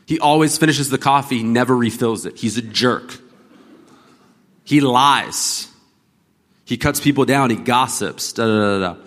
He 0.06 0.20
always 0.20 0.58
finishes 0.58 0.90
the 0.90 0.98
coffee, 0.98 1.40
he 1.40 1.44
never 1.44 1.76
refills 1.76 2.26
it. 2.26 2.38
He's 2.38 2.58
a 2.58 2.62
jerk. 2.62 3.20
He 4.64 4.80
lies. 4.80 5.70
He 6.64 6.78
cuts 6.78 7.00
people 7.00 7.26
down. 7.26 7.50
He 7.50 7.56
gossips. 7.56 8.34
Da, 8.34 8.46
da, 8.46 8.80
da, 8.80 8.80
da. 8.80 9.02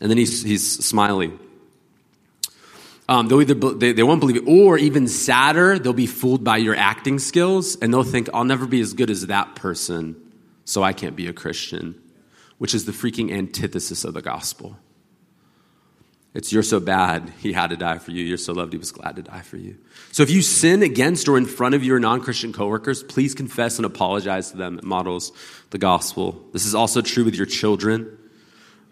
And 0.00 0.10
then 0.10 0.18
he's, 0.18 0.42
he's 0.42 0.84
smiling. 0.84 1.38
Um, 3.08 3.28
they'll 3.28 3.42
either 3.42 3.54
they, 3.54 3.92
they 3.92 4.02
won't 4.02 4.20
believe 4.20 4.36
it, 4.36 4.44
or 4.46 4.78
even 4.78 5.08
sadder, 5.08 5.78
they'll 5.78 5.92
be 5.92 6.06
fooled 6.06 6.42
by 6.42 6.56
your 6.56 6.74
acting 6.74 7.18
skills, 7.18 7.76
and 7.76 7.92
they'll 7.92 8.02
think 8.02 8.30
I'll 8.32 8.44
never 8.44 8.66
be 8.66 8.80
as 8.80 8.94
good 8.94 9.10
as 9.10 9.26
that 9.26 9.56
person, 9.56 10.16
so 10.64 10.82
I 10.82 10.92
can't 10.92 11.14
be 11.14 11.26
a 11.26 11.32
Christian, 11.32 12.00
which 12.58 12.74
is 12.74 12.86
the 12.86 12.92
freaking 12.92 13.30
antithesis 13.30 14.04
of 14.04 14.14
the 14.14 14.22
gospel. 14.22 14.78
It's 16.32 16.52
you're 16.52 16.64
so 16.64 16.80
bad, 16.80 17.32
he 17.38 17.52
had 17.52 17.70
to 17.70 17.76
die 17.76 17.98
for 17.98 18.10
you. 18.10 18.24
You're 18.24 18.38
so 18.38 18.54
loved, 18.54 18.72
he 18.72 18.78
was 18.78 18.90
glad 18.90 19.16
to 19.16 19.22
die 19.22 19.42
for 19.42 19.56
you. 19.56 19.76
So 20.10 20.24
if 20.24 20.30
you 20.30 20.42
sin 20.42 20.82
against 20.82 21.28
or 21.28 21.38
in 21.38 21.46
front 21.46 21.76
of 21.76 21.84
your 21.84 22.00
non 22.00 22.20
Christian 22.22 22.52
coworkers, 22.52 23.04
please 23.04 23.34
confess 23.34 23.78
and 23.78 23.86
apologize 23.86 24.50
to 24.50 24.56
them. 24.56 24.78
It 24.78 24.84
models 24.84 25.30
the 25.70 25.78
gospel. 25.78 26.44
This 26.52 26.66
is 26.66 26.74
also 26.74 27.02
true 27.02 27.24
with 27.24 27.36
your 27.36 27.46
children. 27.46 28.18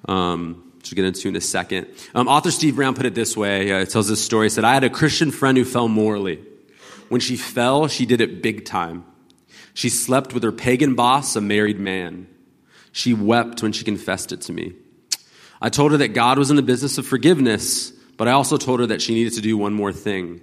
Um, 0.07 0.72
which 0.83 0.91
we'll 0.91 0.97
get 0.97 1.05
into 1.05 1.29
in 1.29 1.37
a 1.37 1.41
second. 1.41 1.87
Um, 2.13 2.27
author 2.27 2.51
Steve 2.51 2.75
Brown 2.75 2.97
put 2.97 3.07
it 3.07 3.15
this 3.15 3.37
way. 3.37 3.71
Uh, 3.71 3.85
tells 3.85 4.09
this 4.09 4.23
story. 4.25 4.47
He 4.47 4.51
said, 4.51 4.65
I 4.65 4.75
had 4.75 4.83
a 4.83 4.91
Christian 4.91 5.31
friend 5.31 5.57
who 5.57 5.65
fell 5.65 5.87
morally. 5.87 6.43
When 7.09 7.21
she 7.21 7.37
fell, 7.37 7.87
she 7.87 8.05
did 8.05 8.21
it 8.21 8.43
big 8.43 8.65
time. 8.65 9.05
She 9.75 9.89
slept 9.89 10.35
with 10.35 10.43
her 10.43 10.51
pagan 10.51 10.97
boss, 10.97 11.37
a 11.37 11.41
married 11.41 11.79
man. 11.79 12.27
She 12.91 13.15
wept 13.15 13.63
when 13.63 13.71
she 13.71 13.85
confessed 13.85 14.33
it 14.33 14.41
to 14.43 14.53
me. 14.53 14.73
I 15.61 15.69
told 15.69 15.93
her 15.93 15.99
that 15.99 16.09
God 16.09 16.37
was 16.37 16.51
in 16.51 16.57
the 16.57 16.63
business 16.63 16.99
of 16.99 17.07
forgiveness, 17.07 17.93
but 18.17 18.27
I 18.27 18.33
also 18.33 18.57
told 18.57 18.81
her 18.81 18.87
that 18.87 19.01
she 19.01 19.15
needed 19.15 19.35
to 19.35 19.41
do 19.41 19.57
one 19.57 19.75
more 19.75 19.93
thing. 19.93 20.41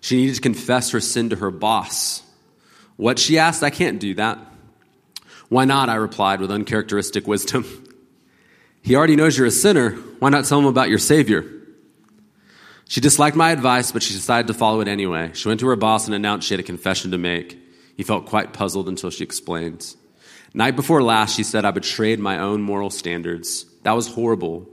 She 0.00 0.16
needed 0.16 0.36
to 0.36 0.40
confess 0.40 0.92
her 0.92 1.00
sin 1.00 1.28
to 1.28 1.36
her 1.36 1.50
boss. 1.50 2.22
What 2.96 3.18
she 3.18 3.38
asked, 3.38 3.62
I 3.62 3.68
can't 3.68 4.00
do 4.00 4.14
that. 4.14 4.38
Why 5.50 5.66
not? 5.66 5.90
I 5.90 5.96
replied 5.96 6.40
with 6.40 6.50
uncharacteristic 6.50 7.26
wisdom. 7.26 7.66
He 8.82 8.96
already 8.96 9.16
knows 9.16 9.36
you're 9.36 9.46
a 9.46 9.50
sinner. 9.50 9.90
Why 10.18 10.30
not 10.30 10.44
tell 10.44 10.58
him 10.58 10.66
about 10.66 10.88
your 10.88 10.98
Savior? 10.98 11.44
She 12.88 13.00
disliked 13.00 13.36
my 13.36 13.50
advice, 13.50 13.92
but 13.92 14.02
she 14.02 14.14
decided 14.14 14.46
to 14.46 14.54
follow 14.54 14.80
it 14.80 14.88
anyway. 14.88 15.32
She 15.34 15.48
went 15.48 15.60
to 15.60 15.68
her 15.68 15.76
boss 15.76 16.06
and 16.06 16.14
announced 16.14 16.48
she 16.48 16.54
had 16.54 16.60
a 16.60 16.64
confession 16.64 17.10
to 17.10 17.18
make. 17.18 17.58
He 17.96 18.02
felt 18.02 18.26
quite 18.26 18.54
puzzled 18.54 18.88
until 18.88 19.10
she 19.10 19.24
explained. 19.24 19.94
Night 20.54 20.76
before 20.76 21.02
last, 21.02 21.36
she 21.36 21.42
said, 21.42 21.64
I 21.64 21.70
betrayed 21.70 22.18
my 22.18 22.38
own 22.38 22.62
moral 22.62 22.88
standards. 22.88 23.66
That 23.82 23.92
was 23.92 24.08
horrible. 24.08 24.66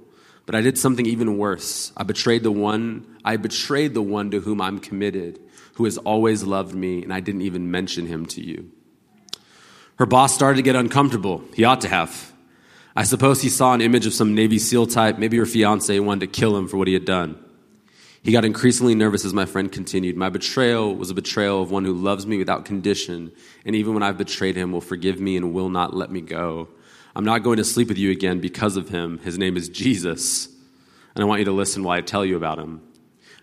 But 0.45 0.55
I 0.55 0.61
did 0.61 0.77
something 0.77 1.05
even 1.05 1.37
worse. 1.37 1.91
I 1.97 2.03
betrayed 2.03 2.43
the 2.43 2.51
one, 2.51 3.17
I 3.25 3.37
betrayed 3.37 3.93
the 3.93 4.01
one 4.01 4.31
to 4.31 4.39
whom 4.39 4.61
I'm 4.61 4.79
committed, 4.79 5.39
who 5.73 5.85
has 5.85 5.97
always 5.97 6.43
loved 6.43 6.75
me, 6.75 7.03
and 7.03 7.13
I 7.13 7.19
didn't 7.19 7.41
even 7.41 7.71
mention 7.71 8.05
him 8.05 8.25
to 8.27 8.41
you. 8.41 8.71
Her 9.97 10.05
boss 10.05 10.33
started 10.33 10.57
to 10.57 10.61
get 10.61 10.75
uncomfortable. 10.75 11.43
He 11.53 11.63
ought 11.63 11.81
to 11.81 11.89
have. 11.89 12.31
I 12.95 13.03
suppose 13.03 13.41
he 13.41 13.49
saw 13.49 13.73
an 13.73 13.81
image 13.81 14.05
of 14.05 14.13
some 14.13 14.35
Navy 14.35 14.57
SEAL 14.57 14.87
type. 14.87 15.17
Maybe 15.17 15.37
her 15.37 15.45
fiance 15.45 15.99
wanted 15.99 16.21
to 16.21 16.39
kill 16.39 16.55
him 16.55 16.67
for 16.67 16.77
what 16.77 16.87
he 16.87 16.93
had 16.93 17.05
done. 17.05 17.37
He 18.23 18.31
got 18.31 18.45
increasingly 18.45 18.95
nervous 18.95 19.25
as 19.25 19.33
my 19.33 19.45
friend 19.45 19.71
continued. 19.71 20.15
My 20.17 20.29
betrayal 20.29 20.95
was 20.95 21.11
a 21.11 21.13
betrayal 21.13 21.61
of 21.61 21.69
one 21.69 21.85
who 21.85 21.93
loves 21.93 22.25
me 22.25 22.37
without 22.37 22.65
condition, 22.65 23.31
and 23.65 23.75
even 23.75 23.93
when 23.93 24.01
I've 24.01 24.17
betrayed 24.17 24.55
him, 24.55 24.71
will 24.71 24.81
forgive 24.81 25.19
me 25.19 25.37
and 25.37 25.53
will 25.53 25.69
not 25.69 25.93
let 25.93 26.09
me 26.09 26.21
go. 26.21 26.69
I'm 27.15 27.25
not 27.25 27.43
going 27.43 27.57
to 27.57 27.63
sleep 27.63 27.89
with 27.89 27.97
you 27.97 28.11
again 28.11 28.39
because 28.39 28.77
of 28.77 28.89
him. 28.89 29.19
His 29.19 29.37
name 29.37 29.57
is 29.57 29.69
Jesus. 29.69 30.47
And 31.13 31.23
I 31.23 31.27
want 31.27 31.39
you 31.39 31.45
to 31.45 31.51
listen 31.51 31.83
while 31.83 31.97
I 31.97 32.01
tell 32.01 32.25
you 32.25 32.35
about 32.35 32.59
him. 32.59 32.81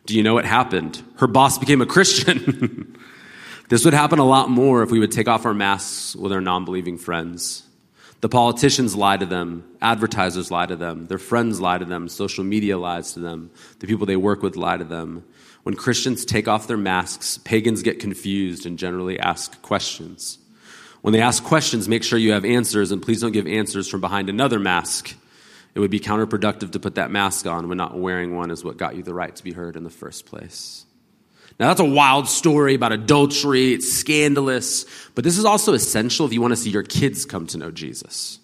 Do 0.04 0.16
you 0.16 0.22
know 0.22 0.34
what 0.34 0.44
happened? 0.44 1.00
Her 1.16 1.26
boss 1.26 1.58
became 1.58 1.80
a 1.80 1.86
Christian. 1.86 2.98
this 3.68 3.84
would 3.84 3.94
happen 3.94 4.18
a 4.18 4.24
lot 4.26 4.50
more 4.50 4.82
if 4.82 4.90
we 4.90 4.98
would 4.98 5.12
take 5.12 5.28
off 5.28 5.46
our 5.46 5.54
masks 5.54 6.16
with 6.16 6.32
our 6.32 6.40
non 6.40 6.64
believing 6.64 6.98
friends. 6.98 7.62
The 8.22 8.28
politicians 8.28 8.94
lie 8.94 9.16
to 9.16 9.26
them, 9.26 9.64
advertisers 9.80 10.52
lie 10.52 10.66
to 10.66 10.76
them, 10.76 11.08
their 11.08 11.18
friends 11.18 11.60
lie 11.60 11.78
to 11.78 11.84
them, 11.84 12.08
social 12.08 12.44
media 12.44 12.78
lies 12.78 13.14
to 13.14 13.20
them, 13.20 13.50
the 13.80 13.88
people 13.88 14.06
they 14.06 14.14
work 14.14 14.44
with 14.44 14.54
lie 14.54 14.76
to 14.76 14.84
them. 14.84 15.24
When 15.64 15.74
Christians 15.74 16.24
take 16.24 16.46
off 16.46 16.68
their 16.68 16.76
masks, 16.76 17.38
pagans 17.38 17.82
get 17.82 17.98
confused 17.98 18.64
and 18.64 18.78
generally 18.78 19.18
ask 19.18 19.60
questions. 19.60 20.38
When 21.00 21.12
they 21.12 21.20
ask 21.20 21.42
questions, 21.42 21.88
make 21.88 22.04
sure 22.04 22.16
you 22.16 22.30
have 22.30 22.44
answers, 22.44 22.92
and 22.92 23.02
please 23.02 23.20
don't 23.20 23.32
give 23.32 23.48
answers 23.48 23.88
from 23.88 24.00
behind 24.00 24.28
another 24.28 24.60
mask. 24.60 25.16
It 25.74 25.80
would 25.80 25.90
be 25.90 25.98
counterproductive 25.98 26.70
to 26.72 26.78
put 26.78 26.94
that 26.94 27.10
mask 27.10 27.48
on 27.48 27.68
when 27.68 27.78
not 27.78 27.98
wearing 27.98 28.36
one 28.36 28.52
is 28.52 28.62
what 28.62 28.76
got 28.76 28.94
you 28.94 29.02
the 29.02 29.14
right 29.14 29.34
to 29.34 29.42
be 29.42 29.52
heard 29.52 29.74
in 29.74 29.82
the 29.82 29.90
first 29.90 30.26
place. 30.26 30.86
Now, 31.58 31.68
that's 31.68 31.80
a 31.80 31.84
wild 31.84 32.28
story 32.28 32.74
about 32.74 32.92
adultery. 32.92 33.72
It's 33.72 33.92
scandalous. 33.92 34.84
But 35.14 35.24
this 35.24 35.38
is 35.38 35.44
also 35.44 35.74
essential 35.74 36.26
if 36.26 36.32
you 36.32 36.40
want 36.40 36.52
to 36.52 36.56
see 36.56 36.70
your 36.70 36.82
kids 36.82 37.24
come 37.24 37.46
to 37.48 37.58
know 37.58 37.70
Jesus. 37.70 38.38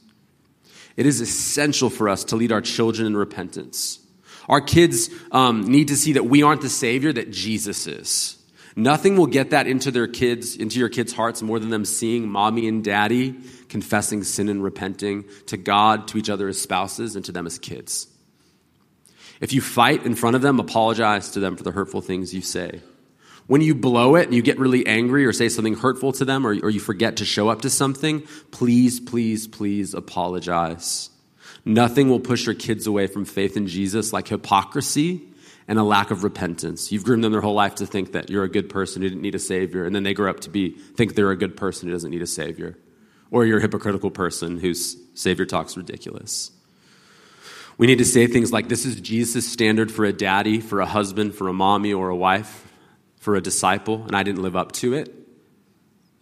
It 0.97 1.07
is 1.07 1.21
essential 1.21 1.91
for 1.91 2.09
us 2.09 2.25
to 2.25 2.37
lead 2.37 2.53
our 2.53 2.61
children 2.61 3.07
in 3.07 3.17
repentance. 3.17 4.01
Our 4.49 4.61
kids 4.61 5.11
um, 5.31 5.71
need 5.71 5.89
to 5.89 5.97
see 5.97 6.15
that 6.15 6.25
we 6.27 6.43
aren't 6.43 6.63
the 6.63 6.69
Savior, 6.69 7.13
that 7.13 7.31
Jesus 7.31 7.87
is. 7.87 8.35
Nothing 8.75 9.17
will 9.17 9.27
get 9.27 9.51
that 9.51 9.67
into 9.67 9.91
their 9.91 10.07
kids, 10.07 10.57
into 10.57 10.79
your 10.79 10.89
kids' 10.89 11.13
hearts 11.13 11.43
more 11.43 11.59
than 11.59 11.71
them 11.71 11.85
seeing 11.85 12.29
mommy 12.29 12.69
and 12.69 12.85
daddy 12.85 13.37
confessing 13.69 14.25
sin 14.25 14.49
and 14.49 14.63
repenting 14.63 15.25
to 15.47 15.57
God, 15.57 16.09
to 16.09 16.19
each 16.19 16.31
other 16.31 16.49
as 16.49 16.61
spouses, 16.61 17.17
and 17.17 17.25
to 17.25 17.33
them 17.33 17.47
as 17.47 17.59
kids. 17.59 18.09
If 19.41 19.53
you 19.53 19.61
fight 19.61 20.05
in 20.05 20.15
front 20.15 20.37
of 20.37 20.43
them, 20.43 20.59
apologize 20.59 21.31
to 21.31 21.41
them 21.41 21.57
for 21.57 21.63
the 21.63 21.71
hurtful 21.71 22.01
things 22.01 22.35
you 22.35 22.41
say. 22.41 22.81
When 23.49 23.63
you 23.63 23.75
blow 23.75 24.15
it 24.15 24.27
and 24.27 24.35
you 24.35 24.43
get 24.43 24.59
really 24.59 24.87
angry 24.87 25.25
or 25.25 25.33
say 25.33 25.49
something 25.49 25.75
hurtful 25.75 26.13
to 26.13 26.25
them 26.27 26.47
or, 26.47 26.51
or 26.51 26.69
you 26.71 26.81
forget 26.81 27.17
to 27.17 27.25
show 27.25 27.49
up 27.49 27.63
to 27.63 27.71
something, 27.71 28.23
please, 28.51 29.01
please, 29.01 29.49
please 29.49 29.95
apologize. 29.95 31.09
Nothing 31.65 32.11
will 32.11 32.21
push 32.21 32.45
your 32.45 32.55
kids 32.55 32.87
away 32.87 33.07
from 33.07 33.25
faith 33.25 33.57
in 33.57 33.67
Jesus 33.67 34.13
like 34.13 34.29
hypocrisy 34.29 35.23
and 35.67 35.79
a 35.79 35.83
lack 35.83 36.11
of 36.11 36.25
repentance. 36.25 36.93
You've 36.93 37.05
groomed 37.05 37.25
them 37.25 37.33
their 37.33 37.41
whole 37.41 37.55
life 37.55 37.77
to 37.77 37.87
think 37.87 38.13
that 38.13 38.29
you're 38.29 38.45
a 38.45 38.51
good 38.51 38.69
person 38.69 39.01
who 39.01 39.09
didn't 39.09 39.23
need 39.23 39.35
a 39.35 39.39
savior, 39.39 39.87
and 39.87 39.95
then 39.95 40.03
they 40.03 40.15
grow 40.15 40.31
up 40.31 40.41
to 40.41 40.51
be 40.51 40.71
think 40.71 41.15
they're 41.15 41.31
a 41.31 41.37
good 41.37 41.57
person 41.57 41.89
who 41.89 41.95
doesn't 41.95 42.11
need 42.11 42.23
a 42.23 42.27
savior, 42.27 42.77
or 43.31 43.47
you're 43.47 43.59
a 43.59 43.63
hypocritical 43.63 44.11
person 44.11 44.59
whose 44.59 44.97
savior 45.15 45.47
talks 45.47 45.77
ridiculous. 45.77 46.51
We 47.79 47.87
need 47.87 47.99
to 47.99 48.05
say 48.05 48.27
things 48.27 48.53
like, 48.53 48.69
This 48.69 48.85
is 48.85 49.01
Jesus' 49.01 49.51
standard 49.51 49.91
for 49.91 50.05
a 50.05 50.13
daddy, 50.13 50.61
for 50.61 50.81
a 50.81 50.87
husband, 50.87 51.35
for 51.35 51.49
a 51.49 51.53
mommy 51.55 51.95
or 51.95 52.11
a 52.11 52.17
wife, 52.17 52.68
for 53.29 53.37
a 53.37 53.43
disciple, 53.43 54.05
and 54.07 54.17
I 54.17 54.23
didn't 54.23 54.41
live 54.41 54.57
up 54.57 54.73
to 54.73 54.95
it. 54.95 55.15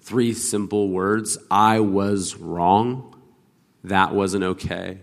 Three 0.01 0.35
simple 0.35 0.89
words 0.89 1.39
I 1.49 1.79
was 1.79 2.35
wrong. 2.35 3.15
That 3.85 4.13
wasn't 4.13 4.43
okay. 4.43 4.99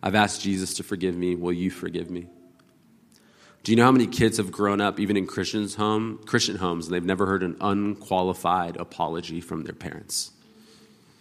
I've 0.00 0.14
asked 0.14 0.42
Jesus 0.42 0.74
to 0.74 0.84
forgive 0.84 1.16
me. 1.16 1.34
Will 1.34 1.52
you 1.52 1.72
forgive 1.72 2.08
me? 2.08 2.28
Do 3.64 3.72
you 3.72 3.76
know 3.76 3.82
how 3.82 3.90
many 3.90 4.06
kids 4.06 4.36
have 4.36 4.52
grown 4.52 4.80
up, 4.80 5.00
even 5.00 5.16
in 5.16 5.26
Christians 5.26 5.74
home, 5.74 6.20
Christian 6.24 6.54
homes, 6.54 6.86
and 6.86 6.94
they've 6.94 7.04
never 7.04 7.26
heard 7.26 7.42
an 7.42 7.56
unqualified 7.60 8.76
apology 8.76 9.40
from 9.40 9.64
their 9.64 9.74
parents? 9.74 10.30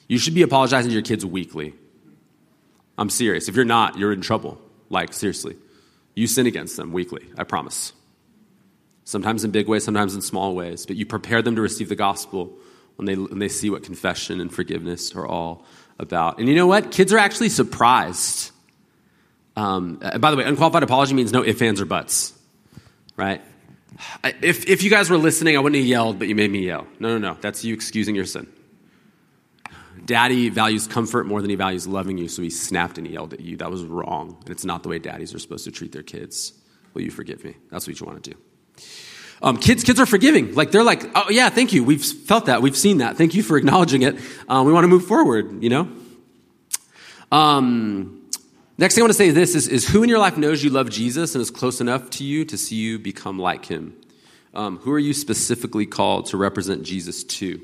You 0.08 0.20
should 0.20 0.36
be 0.36 0.44
apologizing 0.44 0.90
to 0.90 0.94
your 0.94 1.02
kids 1.02 1.26
weekly. 1.26 1.74
I'm 3.00 3.10
serious. 3.10 3.50
If 3.50 3.56
you're 3.56 3.66
not, 3.66 3.98
you're 3.98 4.14
in 4.14 4.22
trouble. 4.22 4.62
Like, 4.92 5.12
seriously. 5.12 5.58
You 6.14 6.28
sin 6.28 6.46
against 6.46 6.78
them 6.78 6.94
weekly, 6.94 7.32
I 7.36 7.46
promise. 7.46 7.94
Sometimes 9.06 9.44
in 9.44 9.52
big 9.52 9.68
ways, 9.68 9.84
sometimes 9.84 10.16
in 10.16 10.22
small 10.22 10.56
ways. 10.56 10.86
But 10.86 10.96
you 10.96 11.06
prepare 11.06 11.42
them 11.42 11.56
to 11.56 11.62
receive 11.62 11.90
the 11.90 11.96
gospel 11.96 12.58
when 12.96 13.06
they, 13.06 13.16
when 13.16 13.40
they 13.40 13.50
see 13.50 13.70
what 13.70 13.84
confession 13.84 14.40
and 14.40 14.54
forgiveness 14.54 15.16
are 15.16 15.28
all 15.28 15.66
about. 16.00 16.40
And 16.40 16.48
you 16.48 16.56
know 16.56 16.68
what? 16.68 16.92
Kids 16.92 17.12
are 17.12 17.18
actually 17.18 17.50
surprised 17.50 18.52
um, 19.56 20.00
by 20.20 20.32
the 20.32 20.38
way, 20.38 20.44
unqualified 20.44 20.84
apology 20.84 21.14
means 21.14 21.32
no 21.32 21.44
ifs, 21.44 21.62
ands, 21.62 21.80
or 21.80 21.86
buts, 21.86 22.34
right? 23.16 23.42
If, 24.42 24.68
if 24.68 24.84
you 24.84 24.90
guys 24.90 25.10
were 25.10 25.18
listening, 25.18 25.56
I 25.56 25.60
wouldn't 25.60 25.80
have 25.80 25.88
yelled, 25.88 26.18
but 26.18 26.28
you 26.28 26.36
made 26.36 26.52
me 26.52 26.66
yell. 26.66 26.88
No, 27.00 27.18
no, 27.18 27.34
no. 27.34 27.38
That's 27.40 27.64
you 27.64 27.74
excusing 27.74 28.16
your 28.16 28.26
sin. 28.26 28.48
Daddy 30.06 30.50
values 30.50 30.88
comfort 30.88 31.28
more 31.28 31.40
than 31.42 31.50
he 31.50 31.56
values 31.56 31.88
loving 31.88 32.18
you, 32.18 32.28
so 32.28 32.42
he 32.42 32.50
snapped 32.50 32.98
and 32.98 33.06
he 33.06 33.14
yelled 33.14 33.34
at 33.34 33.40
you. 33.40 33.58
That 33.58 33.70
was 33.70 33.84
wrong. 33.84 34.38
And 34.42 34.50
it's 34.50 34.66
not 34.66 34.82
the 34.84 34.90
way 34.90 34.98
daddies 34.98 35.34
are 35.36 35.40
supposed 35.40 35.66
to 35.66 35.72
treat 35.72 35.92
their 35.92 36.04
kids. 36.04 36.54
Will 36.94 37.04
you 37.04 37.12
forgive 37.12 37.44
me? 37.44 37.56
That's 37.70 37.88
what 37.88 38.00
you 38.00 38.06
want 38.06 38.24
to 38.24 38.32
do. 38.32 38.38
Um, 39.42 39.58
kids, 39.58 39.84
kids 39.84 40.00
are 40.00 40.06
forgiving. 40.06 40.56
Like 40.56 40.72
they're 40.72 40.84
like, 40.84 41.04
oh 41.16 41.30
yeah, 41.30 41.50
thank 41.50 41.74
you. 41.74 41.84
We've 41.84 42.04
felt 42.04 42.46
that. 42.46 42.62
We've 42.62 42.78
seen 42.78 43.00
that. 43.00 43.18
Thank 43.18 43.36
you 43.36 43.44
for 43.44 43.58
acknowledging 43.58 44.04
it. 44.04 44.18
Um, 44.48 44.66
we 44.66 44.74
want 44.74 44.86
to 44.86 44.88
move 44.88 45.06
forward. 45.06 45.62
You 45.62 45.70
know. 45.70 45.92
Um, 47.32 48.24
Next 48.76 48.96
thing 48.96 49.04
I 49.04 49.06
want 49.06 49.12
to 49.12 49.18
say 49.18 49.28
is 49.28 49.36
this 49.36 49.54
is, 49.54 49.68
is, 49.68 49.88
who 49.88 50.02
in 50.02 50.10
your 50.10 50.18
life 50.18 50.36
knows 50.36 50.64
you 50.64 50.72
love 50.72 50.90
Jesus 50.90 51.36
and 51.36 51.42
is 51.44 51.52
close 51.52 51.80
enough 51.80 52.10
to 52.12 52.24
you 52.24 52.44
to 52.46 52.58
see 52.58 52.76
you 52.76 52.98
become 52.98 53.38
like 53.38 53.66
him? 53.66 53.96
Um, 54.56 54.78
who 54.80 54.92
are 54.92 55.00
you 55.00 55.14
specifically 55.14 55.86
called 55.86 56.28
to 56.28 56.38
represent 56.38 56.84
Jesus 56.84 57.24
to? 57.24 57.62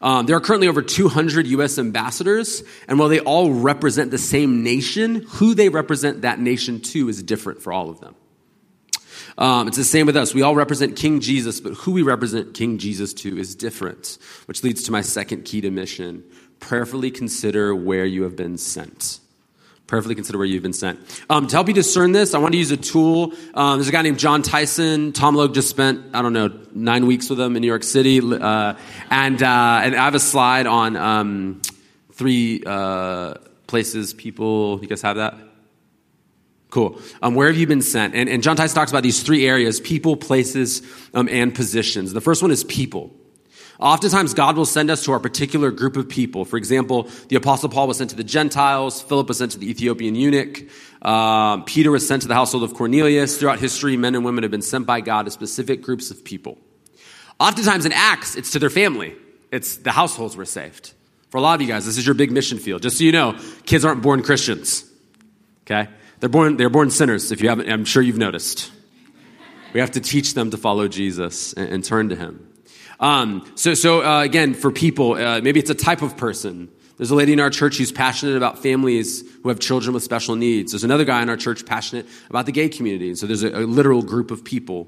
Um, 0.00 0.26
there 0.26 0.36
are 0.36 0.40
currently 0.40 0.68
over 0.68 0.82
200 0.82 1.48
U.S. 1.48 1.78
ambassadors, 1.78 2.62
and 2.86 2.98
while 2.98 3.08
they 3.08 3.20
all 3.20 3.52
represent 3.52 4.12
the 4.12 4.18
same 4.18 4.62
nation, 4.62 5.26
who 5.28 5.54
they 5.54 5.68
represent 5.68 6.22
that 6.22 6.38
nation 6.38 6.80
to 6.80 7.08
is 7.08 7.22
different 7.22 7.60
for 7.60 7.72
all 7.72 7.90
of 7.90 8.00
them. 8.00 8.14
Um, 9.38 9.68
it's 9.68 9.76
the 9.76 9.84
same 9.84 10.06
with 10.06 10.16
us. 10.16 10.34
We 10.34 10.42
all 10.42 10.54
represent 10.54 10.96
King 10.96 11.20
Jesus, 11.20 11.60
but 11.60 11.74
who 11.74 11.92
we 11.92 12.02
represent 12.02 12.54
King 12.54 12.78
Jesus 12.78 13.14
to 13.14 13.38
is 13.38 13.54
different, 13.54 14.18
which 14.46 14.62
leads 14.62 14.82
to 14.84 14.92
my 14.92 15.00
second 15.02 15.44
key 15.44 15.60
to 15.60 15.70
mission. 15.70 16.24
Prayerfully 16.58 17.10
consider 17.10 17.74
where 17.74 18.04
you 18.04 18.24
have 18.24 18.36
been 18.36 18.58
sent. 18.58 19.20
Prayerfully 19.86 20.14
consider 20.14 20.38
where 20.38 20.46
you've 20.46 20.62
been 20.62 20.72
sent. 20.72 21.00
Um, 21.28 21.48
to 21.48 21.56
help 21.56 21.66
you 21.66 21.74
discern 21.74 22.12
this, 22.12 22.32
I 22.32 22.38
want 22.38 22.52
to 22.52 22.58
use 22.58 22.70
a 22.70 22.76
tool. 22.76 23.32
Um, 23.54 23.78
there's 23.78 23.88
a 23.88 23.92
guy 23.92 24.02
named 24.02 24.20
Jon 24.20 24.42
Tyson. 24.42 25.12
Tom 25.12 25.34
Logue 25.34 25.52
just 25.52 25.68
spent, 25.68 26.14
I 26.14 26.22
don't 26.22 26.32
know, 26.32 26.50
nine 26.72 27.06
weeks 27.06 27.28
with 27.28 27.40
him 27.40 27.56
in 27.56 27.62
New 27.62 27.66
York 27.66 27.82
City. 27.82 28.20
Uh, 28.20 28.74
and, 29.10 29.42
uh, 29.42 29.80
and 29.82 29.96
I 29.96 30.04
have 30.04 30.14
a 30.14 30.20
slide 30.20 30.68
on 30.68 30.96
um, 30.96 31.62
three 32.12 32.62
uh, 32.64 33.34
places 33.66 34.14
people, 34.14 34.78
you 34.80 34.86
guys 34.86 35.02
have 35.02 35.16
that? 35.16 35.34
Cool. 36.70 37.00
Um, 37.20 37.34
where 37.34 37.48
have 37.48 37.56
you 37.56 37.66
been 37.66 37.82
sent? 37.82 38.14
And, 38.14 38.28
and 38.28 38.42
Jon 38.42 38.56
Tyson 38.56 38.74
talks 38.74 38.92
about 38.92 39.02
these 39.02 39.22
three 39.22 39.46
areas 39.46 39.80
people, 39.80 40.16
places, 40.16 40.82
um, 41.14 41.28
and 41.28 41.54
positions. 41.54 42.12
The 42.12 42.20
first 42.20 42.42
one 42.42 42.50
is 42.50 42.64
people. 42.64 43.12
Oftentimes, 43.80 44.34
God 44.34 44.58
will 44.58 44.66
send 44.66 44.90
us 44.90 45.04
to 45.04 45.12
our 45.12 45.18
particular 45.18 45.70
group 45.70 45.96
of 45.96 46.06
people. 46.06 46.44
For 46.44 46.58
example, 46.58 47.08
the 47.28 47.36
Apostle 47.36 47.70
Paul 47.70 47.88
was 47.88 47.96
sent 47.96 48.10
to 48.10 48.16
the 48.16 48.24
Gentiles, 48.24 49.00
Philip 49.00 49.26
was 49.26 49.38
sent 49.38 49.52
to 49.52 49.58
the 49.58 49.70
Ethiopian 49.70 50.14
eunuch, 50.14 50.68
uh, 51.00 51.62
Peter 51.62 51.90
was 51.90 52.06
sent 52.06 52.22
to 52.22 52.28
the 52.28 52.34
household 52.34 52.62
of 52.62 52.74
Cornelius. 52.74 53.38
Throughout 53.38 53.58
history, 53.58 53.96
men 53.96 54.14
and 54.14 54.22
women 54.22 54.44
have 54.44 54.50
been 54.50 54.60
sent 54.60 54.86
by 54.86 55.00
God 55.00 55.24
to 55.24 55.30
specific 55.30 55.80
groups 55.80 56.10
of 56.10 56.22
people. 56.24 56.58
Oftentimes 57.40 57.86
in 57.86 57.92
Acts, 57.92 58.36
it's 58.36 58.50
to 58.50 58.58
their 58.58 58.70
family, 58.70 59.16
it's 59.50 59.78
the 59.78 59.92
households 59.92 60.36
were 60.36 60.44
saved. 60.44 60.92
For 61.30 61.38
a 61.38 61.40
lot 61.40 61.54
of 61.54 61.62
you 61.62 61.68
guys, 61.68 61.86
this 61.86 61.96
is 61.96 62.04
your 62.04 62.14
big 62.14 62.30
mission 62.30 62.58
field. 62.58 62.82
Just 62.82 62.98
so 62.98 63.04
you 63.04 63.12
know, 63.12 63.38
kids 63.64 63.86
aren't 63.86 64.02
born 64.02 64.22
Christians. 64.22 64.84
Okay? 65.62 65.88
They're 66.20 66.28
born, 66.28 66.56
they're 66.56 66.70
born 66.70 66.90
sinners, 66.90 67.32
if 67.32 67.42
you 67.42 67.48
haven't, 67.48 67.70
I'm 67.70 67.84
sure 67.84 68.02
you've 68.02 68.18
noticed. 68.18 68.70
We 69.72 69.80
have 69.80 69.92
to 69.92 70.00
teach 70.00 70.34
them 70.34 70.50
to 70.50 70.58
follow 70.58 70.86
Jesus 70.86 71.54
and, 71.54 71.68
and 71.68 71.84
turn 71.84 72.10
to 72.10 72.16
Him. 72.16 72.46
Um, 72.98 73.50
so, 73.54 73.72
so 73.72 74.02
uh, 74.04 74.22
again, 74.22 74.52
for 74.52 74.70
people, 74.70 75.14
uh, 75.14 75.40
maybe 75.40 75.58
it's 75.58 75.70
a 75.70 75.74
type 75.74 76.02
of 76.02 76.18
person. 76.18 76.70
There's 76.98 77.10
a 77.10 77.14
lady 77.14 77.32
in 77.32 77.40
our 77.40 77.48
church 77.48 77.78
who's 77.78 77.90
passionate 77.90 78.36
about 78.36 78.58
families 78.58 79.24
who 79.42 79.48
have 79.48 79.58
children 79.58 79.94
with 79.94 80.02
special 80.02 80.36
needs. 80.36 80.72
There's 80.72 80.84
another 80.84 81.06
guy 81.06 81.22
in 81.22 81.30
our 81.30 81.36
church 81.38 81.64
passionate 81.64 82.06
about 82.28 82.44
the 82.44 82.52
gay 82.52 82.68
community. 82.68 83.08
And 83.08 83.18
So 83.18 83.26
there's 83.26 83.42
a, 83.42 83.60
a 83.60 83.64
literal 83.64 84.02
group 84.02 84.30
of 84.30 84.44
people. 84.44 84.86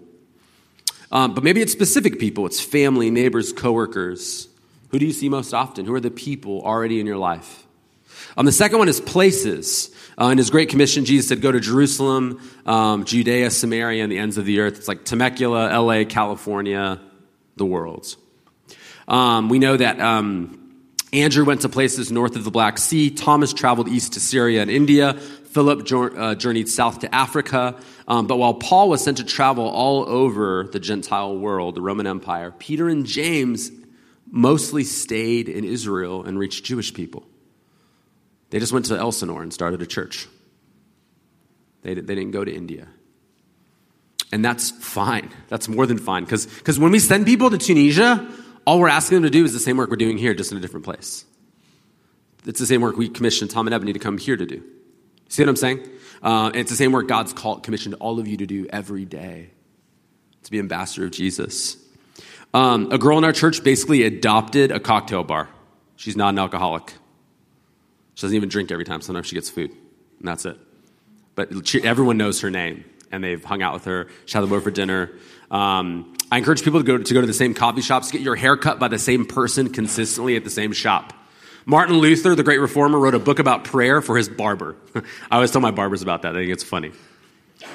Um, 1.11 1.33
but 1.33 1.43
maybe 1.43 1.62
it's 1.62 1.72
specific 1.72 2.18
people. 2.18 2.45
It's 2.45 2.61
family, 2.61 3.11
neighbors, 3.11 3.55
coworkers. 3.55 4.49
Who 4.91 4.99
do 4.99 5.07
you 5.07 5.12
see 5.12 5.30
most 5.30 5.55
often? 5.55 5.87
Who 5.87 5.95
are 5.95 6.01
the 6.01 6.11
people 6.11 6.61
already 6.61 7.01
in 7.01 7.07
your 7.07 7.16
life? 7.16 7.66
Um, 8.37 8.45
the 8.45 8.53
second 8.53 8.78
one 8.78 8.89
is 8.89 9.01
places. 9.01 9.91
Uh, 10.21 10.27
in 10.27 10.39
his 10.39 10.51
Great 10.51 10.69
Commission, 10.69 11.05
Jesus 11.05 11.29
said, 11.29 11.41
Go 11.41 11.53
to 11.53 11.61
Jerusalem, 11.61 12.41
um, 12.67 13.05
Judea, 13.05 13.51
Samaria, 13.51 14.03
and 14.03 14.13
the 14.13 14.19
ends 14.19 14.37
of 14.37 14.45
the 14.45 14.61
earth. 14.61 14.77
It's 14.77 14.89
like 14.89 15.05
Temecula, 15.05 15.79
LA, 15.79 16.05
California, 16.05 17.01
the 17.57 17.65
world. 17.65 18.15
Um, 19.09 19.49
we 19.49 19.59
know 19.59 19.77
that 19.77 20.01
um, 20.01 20.85
Andrew 21.13 21.45
went 21.45 21.63
to 21.63 21.69
places 21.69 22.13
north 22.13 22.37
of 22.37 22.45
the 22.45 22.51
Black 22.51 22.79
Sea. 22.79 23.11
Thomas 23.11 23.53
traveled 23.53 23.89
east 23.89 24.15
to 24.15 24.21
Syria 24.21 24.63
and 24.63 24.71
India. 24.71 25.15
Philip 25.15 25.91
uh, 25.93 26.35
journeyed 26.35 26.69
south 26.69 27.01
to 27.01 27.15
Africa. 27.15 27.79
Um, 28.09 28.27
but 28.27 28.37
while 28.37 28.55
Paul 28.55 28.89
was 28.89 29.05
sent 29.05 29.19
to 29.19 29.25
travel 29.25 29.69
all 29.69 30.09
over 30.09 30.69
the 30.73 30.81
Gentile 30.81 31.37
world, 31.37 31.75
the 31.75 31.83
Roman 31.83 32.07
Empire, 32.07 32.51
Peter 32.51 32.89
and 32.89 33.05
James 33.05 33.71
mostly 34.31 34.85
stayed 34.85 35.51
in 35.51 35.65
Israel 35.65 36.25
and 36.25 36.39
reached 36.39 36.65
Jewish 36.65 36.95
people. 36.95 37.27
They 38.53 38.59
just 38.59 38.71
went 38.71 38.85
to 38.87 38.99
Elsinore 38.99 39.43
and 39.43 39.51
started 39.51 39.81
a 39.81 39.87
church. 39.87 40.29
They, 41.81 41.95
they 41.95 42.15
didn't 42.15 42.33
go 42.33 42.45
to 42.45 42.55
India. 42.55 42.87
And 44.31 44.45
that's 44.45 44.71
fine. 44.71 45.31
That's 45.49 45.69
more 45.69 45.87
than 45.87 45.97
fine. 45.97 46.25
Because 46.25 46.79
when 46.79 46.93
we 46.93 46.99
send 46.99 47.25
people 47.25 47.49
to 47.49 47.57
Tunisia, 47.57 48.29
all 48.67 48.79
we're 48.79 48.91
asking 48.91 49.17
them 49.17 49.23
to 49.23 49.31
do 49.31 49.43
is 49.43 49.55
the 49.55 49.59
same 49.59 49.79
work 49.79 49.89
we're 49.89 49.97
doing 49.97 50.19
here, 50.19 50.35
just 50.35 50.53
in 50.53 50.59
a 50.59 50.61
different 50.61 50.85
place. 50.85 51.25
It's 52.45 52.61
the 52.61 52.67
same 52.67 52.83
work 52.83 52.99
we 52.99 53.09
commissioned 53.09 53.51
Tom 53.51 53.67
and 53.67 53.73
Ebony 53.73 53.95
to 53.95 53.99
come 53.99 54.19
here 54.19 54.37
to 54.37 54.45
do. 54.45 54.63
See 55.31 55.43
what 55.43 55.49
I'm 55.49 55.57
saying? 55.57 55.89
Uh, 56.23 56.51
it's 56.53 56.71
the 56.71 56.77
same 56.77 56.93
work 56.93 57.09
God's 57.09 57.33
called, 57.33 57.63
commissioned 57.63 57.95
all 58.01 58.21
of 58.21 58.29
you 58.29 58.37
to 58.37 58.47
do 58.47 58.67
every 58.71 59.07
day 59.07 59.49
to 60.43 60.51
be 60.51 60.59
ambassador 60.59 61.07
of 61.07 61.11
Jesus. 61.11 61.79
Um, 62.53 62.93
a 62.93 62.99
girl 62.99 63.17
in 63.17 63.25
our 63.25 63.33
church 63.33 63.65
basically 63.65 64.03
adopted 64.03 64.71
a 64.73 64.79
cocktail 64.79 65.25
bar. 65.25 65.49
She's 65.97 66.19
not 66.19 66.35
an 66.35 66.39
alcoholic. 66.39 66.93
She 68.23 68.27
doesn't 68.27 68.37
even 68.37 68.49
drink 68.49 68.70
every 68.70 68.85
time. 68.85 69.01
Sometimes 69.01 69.27
she 69.27 69.35
gets 69.35 69.51
food, 69.51 69.73
and 69.73 70.29
that's 70.29 70.47
it. 70.47 70.57
But 71.35 71.66
she, 71.66 71.83
everyone 71.83 72.18
knows 72.18 72.41
her 72.43 72.51
name 72.51 72.85
and 73.11 73.25
they've 73.25 73.43
hung 73.43 73.62
out 73.62 73.75
with 73.75 73.87
her. 73.87 74.07
She 74.27 74.35
had 74.35 74.43
them 74.43 74.53
over 74.53 74.61
for 74.61 74.70
dinner. 74.70 75.11
Um, 75.51 76.14
I 76.31 76.39
encourage 76.39 76.62
people 76.62 76.79
to 76.79 76.87
go, 76.87 76.99
to 76.99 77.14
go 77.14 77.20
to 77.20 77.27
the 77.27 77.35
same 77.35 77.53
coffee 77.53 77.81
shops, 77.81 78.12
get 78.12 78.20
your 78.20 78.37
hair 78.37 78.57
cut 78.57 78.79
by 78.79 78.87
the 78.87 78.99
same 79.01 79.27
person 79.27 79.70
consistently 79.70 80.37
at 80.37 80.45
the 80.45 80.51
same 80.51 80.70
shop. 80.70 81.12
Martin 81.66 81.97
Luther, 81.97 82.37
the 82.37 82.45
great 82.45 82.61
reformer, 82.61 82.97
wrote 82.97 83.16
a 83.16 83.18
book 83.18 83.41
about 83.41 83.64
prayer 83.64 84.01
for 84.01 84.16
his 84.16 84.29
barber. 84.29 84.77
I 84.95 85.03
always 85.33 85.51
tell 85.51 85.61
my 85.61 85.73
barbers 85.73 86.01
about 86.01 86.23
that. 86.23 86.37
I 86.37 86.39
think 86.43 86.53
it's 86.53 86.62
funny. 86.62 86.93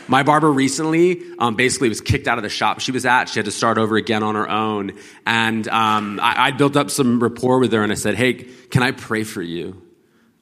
My 0.08 0.24
barber 0.24 0.50
recently 0.50 1.24
um, 1.40 1.56
basically 1.56 1.90
was 1.90 2.00
kicked 2.00 2.30
out 2.30 2.38
of 2.38 2.44
the 2.44 2.50
shop 2.50 2.80
she 2.80 2.94
was 2.94 3.06
at. 3.06 3.28
She 3.28 3.40
had 3.40 3.46
to 3.48 3.52
start 3.52 3.78
over 3.78 3.98
again 3.98 4.24
on 4.24 4.36
her 4.36 4.50
own. 4.50 4.94
And 5.26 5.68
um, 5.68 6.22
I, 6.22 6.48
I 6.48 6.52
built 6.52 6.78
up 6.78 6.90
some 6.90 7.22
rapport 7.22 7.60
with 7.60 7.74
her 7.74 7.84
and 7.84 7.92
I 7.92 7.96
said, 7.96 8.16
Hey, 8.16 8.34
can 8.70 8.82
I 8.82 8.92
pray 8.92 9.24
for 9.26 9.42
you? 9.42 9.82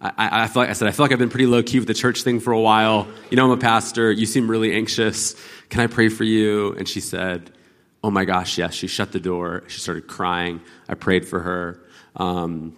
I, 0.02 0.44
I, 0.44 0.48
feel 0.48 0.62
like 0.62 0.70
I 0.70 0.74
said, 0.74 0.88
I 0.88 0.92
feel 0.92 1.06
like 1.06 1.14
I've 1.14 1.20
been 1.20 1.30
pretty 1.30 1.46
low 1.46 1.64
key 1.64 1.80
with 1.80 1.88
the 1.88 1.94
church 1.94 2.24
thing 2.24 2.40
for 2.40 2.52
a 2.52 2.60
while. 2.60 3.08
You 3.30 3.38
know, 3.38 3.46
I'm 3.46 3.52
a 3.52 3.58
pastor. 3.58 4.12
You 4.12 4.26
seem 4.26 4.50
really 4.50 4.74
anxious. 4.74 5.36
Can 5.70 5.82
I 5.82 5.88
pray 5.88 6.10
for 6.10 6.24
you? 6.24 6.74
And 6.74 6.88
she 6.88 7.00
said, 7.00 7.52
Oh 8.04 8.12
my 8.12 8.26
gosh, 8.26 8.58
yes. 8.58 8.74
She 8.74 8.88
shut 8.88 9.14
the 9.14 9.20
door. 9.20 9.64
She 9.68 9.80
started 9.80 10.08
crying. 10.08 10.62
I 10.88 10.94
prayed 10.94 11.28
for 11.28 11.40
her. 11.40 11.82
Um, 12.16 12.76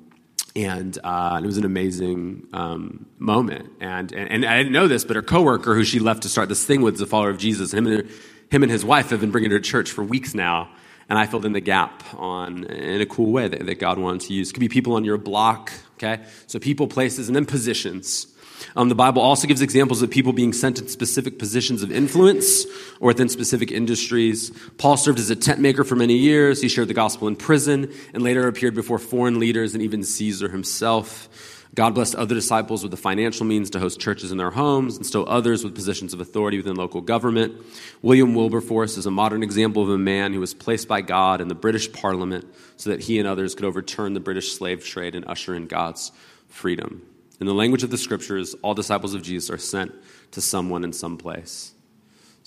and, 0.55 0.97
uh, 1.03 1.41
it 1.43 1.45
was 1.45 1.57
an 1.57 1.65
amazing 1.65 2.47
um, 2.53 3.07
moment. 3.19 3.71
And, 3.81 4.11
and, 4.13 4.29
and, 4.31 4.45
I 4.45 4.57
didn't 4.57 4.71
know 4.71 4.87
this, 4.87 5.03
but 5.03 5.15
her 5.15 5.21
coworker, 5.21 5.75
who 5.75 5.83
she 5.83 5.99
left 5.99 6.23
to 6.23 6.29
start 6.29 6.49
this 6.49 6.65
thing 6.65 6.81
with, 6.81 6.95
is 6.95 7.01
a 7.01 7.05
follower 7.05 7.29
of 7.29 7.37
Jesus. 7.37 7.73
And 7.73 7.85
him 7.85 7.99
and, 7.99 8.09
him 8.49 8.63
and 8.63 8.71
his 8.71 8.85
wife 8.85 9.09
have 9.09 9.19
been 9.19 9.31
bringing 9.31 9.51
her 9.51 9.59
to 9.59 9.63
church 9.63 9.91
for 9.91 10.03
weeks 10.03 10.33
now 10.33 10.69
and 11.09 11.17
I 11.17 11.25
filled 11.25 11.45
in 11.45 11.53
the 11.53 11.61
gap 11.61 12.03
on 12.15 12.65
in 12.65 13.01
a 13.01 13.05
cool 13.05 13.31
way 13.31 13.47
that, 13.47 13.65
that 13.65 13.79
God 13.79 13.97
wanted 13.97 14.21
to 14.27 14.33
use. 14.33 14.51
Could 14.51 14.59
be 14.59 14.69
people 14.69 14.93
on 14.93 15.05
your 15.05 15.17
block, 15.17 15.71
okay? 15.97 16.23
So 16.47 16.59
people, 16.59 16.87
places, 16.87 17.27
and 17.27 17.35
then 17.35 17.45
positions. 17.45 18.27
Um, 18.75 18.89
the 18.89 18.95
Bible 18.95 19.21
also 19.21 19.47
gives 19.47 19.61
examples 19.61 20.01
of 20.01 20.09
people 20.09 20.33
being 20.33 20.53
sent 20.53 20.77
to 20.77 20.87
specific 20.89 21.37
positions 21.39 21.83
of 21.83 21.91
influence 21.91 22.65
or 22.99 23.07
within 23.07 23.29
specific 23.29 23.71
industries. 23.71 24.51
Paul 24.77 24.97
served 24.97 25.19
as 25.19 25.29
a 25.29 25.35
tent 25.35 25.59
maker 25.59 25.83
for 25.83 25.95
many 25.95 26.15
years. 26.15 26.61
He 26.61 26.67
shared 26.67 26.87
the 26.87 26.93
gospel 26.93 27.27
in 27.27 27.35
prison 27.35 27.93
and 28.13 28.23
later 28.23 28.47
appeared 28.47 28.75
before 28.75 28.99
foreign 28.99 29.39
leaders 29.39 29.73
and 29.73 29.83
even 29.83 30.03
Caesar 30.03 30.49
himself. 30.49 31.56
God 31.75 31.93
blessed 31.93 32.15
other 32.15 32.33
disciples 32.33 32.81
with 32.81 32.91
the 32.91 32.97
financial 32.97 33.45
means 33.45 33.69
to 33.71 33.79
host 33.79 33.99
churches 33.99 34.31
in 34.31 34.37
their 34.37 34.51
homes 34.51 34.97
and 34.97 35.05
still 35.05 35.25
others 35.27 35.63
with 35.63 35.75
positions 35.75 36.13
of 36.13 36.19
authority 36.19 36.57
within 36.57 36.75
local 36.75 37.01
government. 37.01 37.53
William 38.01 38.33
Wilberforce 38.33 38.97
is 38.97 39.05
a 39.05 39.11
modern 39.11 39.43
example 39.43 39.83
of 39.83 39.89
a 39.89 39.97
man 39.97 40.33
who 40.33 40.39
was 40.39 40.53
placed 40.53 40.87
by 40.87 41.01
God 41.01 41.41
in 41.41 41.47
the 41.47 41.55
British 41.55 41.91
Parliament 41.91 42.45
so 42.77 42.89
that 42.89 43.01
he 43.01 43.19
and 43.19 43.27
others 43.27 43.53
could 43.53 43.65
overturn 43.65 44.13
the 44.13 44.19
British 44.19 44.53
slave 44.53 44.83
trade 44.83 45.13
and 45.13 45.27
usher 45.27 45.53
in 45.53 45.67
God's 45.67 46.11
freedom. 46.47 47.01
In 47.39 47.45
the 47.45 47.53
language 47.53 47.83
of 47.83 47.91
the 47.91 47.97
scriptures, 47.97 48.55
all 48.63 48.73
disciples 48.73 49.13
of 49.13 49.21
Jesus 49.21 49.51
are 49.51 49.57
sent 49.57 49.93
to 50.31 50.41
someone 50.41 50.83
in 50.83 50.93
some 50.93 51.17
place. 51.17 51.73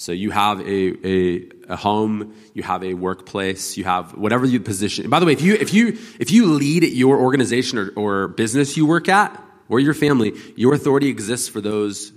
So 0.00 0.12
you 0.12 0.30
have 0.30 0.60
a, 0.60 1.06
a, 1.06 1.48
a, 1.68 1.76
home, 1.76 2.34
you 2.54 2.62
have 2.62 2.82
a 2.82 2.94
workplace, 2.94 3.76
you 3.76 3.84
have 3.84 4.16
whatever 4.16 4.46
you 4.46 4.58
position. 4.58 5.10
By 5.10 5.20
the 5.20 5.26
way, 5.26 5.32
if 5.34 5.42
you, 5.42 5.52
if 5.52 5.74
you, 5.74 5.88
if 6.18 6.30
you 6.30 6.54
lead 6.54 6.84
at 6.84 6.92
your 6.92 7.18
organization 7.18 7.76
or, 7.76 7.90
or 7.96 8.28
business 8.28 8.78
you 8.78 8.86
work 8.86 9.10
at, 9.10 9.38
or 9.68 9.78
your 9.78 9.92
family, 9.92 10.32
your 10.56 10.72
authority 10.72 11.08
exists 11.08 11.50
for 11.50 11.60
those 11.60 12.14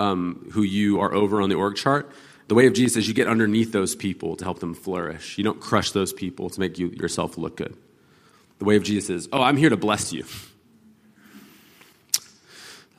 um, 0.00 0.48
who 0.50 0.62
you 0.62 0.98
are 0.98 1.14
over 1.14 1.40
on 1.40 1.50
the 1.50 1.54
org 1.54 1.76
chart. 1.76 2.10
The 2.48 2.56
way 2.56 2.66
of 2.66 2.72
Jesus 2.72 2.96
is 2.96 3.06
you 3.06 3.14
get 3.14 3.28
underneath 3.28 3.70
those 3.70 3.94
people 3.94 4.34
to 4.34 4.42
help 4.42 4.58
them 4.58 4.74
flourish. 4.74 5.38
You 5.38 5.44
don't 5.44 5.60
crush 5.60 5.92
those 5.92 6.12
people 6.12 6.50
to 6.50 6.58
make 6.58 6.80
you 6.80 6.88
yourself 6.88 7.38
look 7.38 7.56
good. 7.56 7.76
The 8.58 8.64
way 8.64 8.74
of 8.74 8.82
Jesus 8.82 9.08
is, 9.08 9.28
oh, 9.32 9.40
I'm 9.40 9.56
here 9.56 9.70
to 9.70 9.76
bless 9.76 10.12
you. 10.12 10.24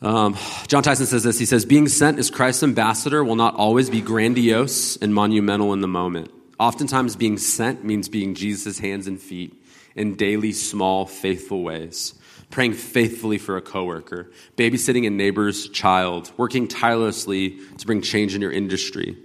Um, 0.01 0.37
Jon 0.67 0.81
Tyson 0.81 1.05
says 1.05 1.23
this. 1.23 1.37
He 1.37 1.45
says, 1.45 1.65
Being 1.65 1.87
sent 1.87 2.19
as 2.19 2.29
Christ's 2.29 2.63
ambassador 2.63 3.23
will 3.23 3.35
not 3.35 3.55
always 3.55 3.89
be 3.89 4.01
grandiose 4.01 4.95
and 4.97 5.13
monumental 5.13 5.73
in 5.73 5.81
the 5.81 5.87
moment. 5.87 6.31
Oftentimes, 6.59 7.15
being 7.15 7.37
sent 7.37 7.83
means 7.83 8.09
being 8.09 8.35
Jesus' 8.35 8.79
hands 8.79 9.07
and 9.07 9.19
feet 9.19 9.61
in 9.95 10.15
daily, 10.15 10.51
small, 10.51 11.05
faithful 11.05 11.63
ways. 11.63 12.13
Praying 12.49 12.73
faithfully 12.73 13.37
for 13.37 13.57
a 13.57 13.61
coworker, 13.61 14.31
babysitting 14.57 15.05
a 15.05 15.09
neighbor's 15.09 15.69
child, 15.69 16.31
working 16.35 16.67
tirelessly 16.67 17.59
to 17.77 17.85
bring 17.85 18.01
change 18.01 18.33
in 18.33 18.41
your 18.41 18.51
industry. 18.51 19.17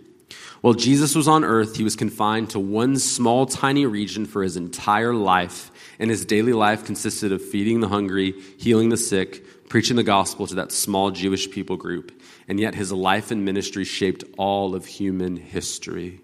While 0.61 0.75
Jesus 0.75 1.15
was 1.15 1.29
on 1.29 1.45
earth, 1.45 1.77
he 1.77 1.85
was 1.85 1.97
confined 1.97 2.51
to 2.51 2.59
one 2.59 2.99
small, 2.99 3.47
tiny 3.47 3.87
region 3.87 4.27
for 4.27 4.43
his 4.43 4.57
entire 4.57 5.15
life, 5.15 5.71
and 5.99 6.11
his 6.11 6.25
daily 6.25 6.53
life 6.53 6.85
consisted 6.85 7.33
of 7.33 7.43
feeding 7.43 7.81
the 7.81 7.89
hungry, 7.89 8.35
healing 8.59 8.89
the 8.89 8.97
sick, 8.97 9.45
preaching 9.75 9.97
the 9.97 10.05
gospel 10.05 10.47
to 10.47 10.55
that 10.55 10.71
small 10.71 11.11
Jewish 11.11 11.51
people 11.51 11.77
group, 11.77 12.13
and 12.47 12.61
yet 12.61 12.77
his 12.77 12.93
life 12.93 13.33
and 13.33 13.45
ministry 13.45 13.83
shaped 13.83 14.23
all 14.39 14.77
of 14.77 14.87
human 14.87 15.35
history. 15.35 16.21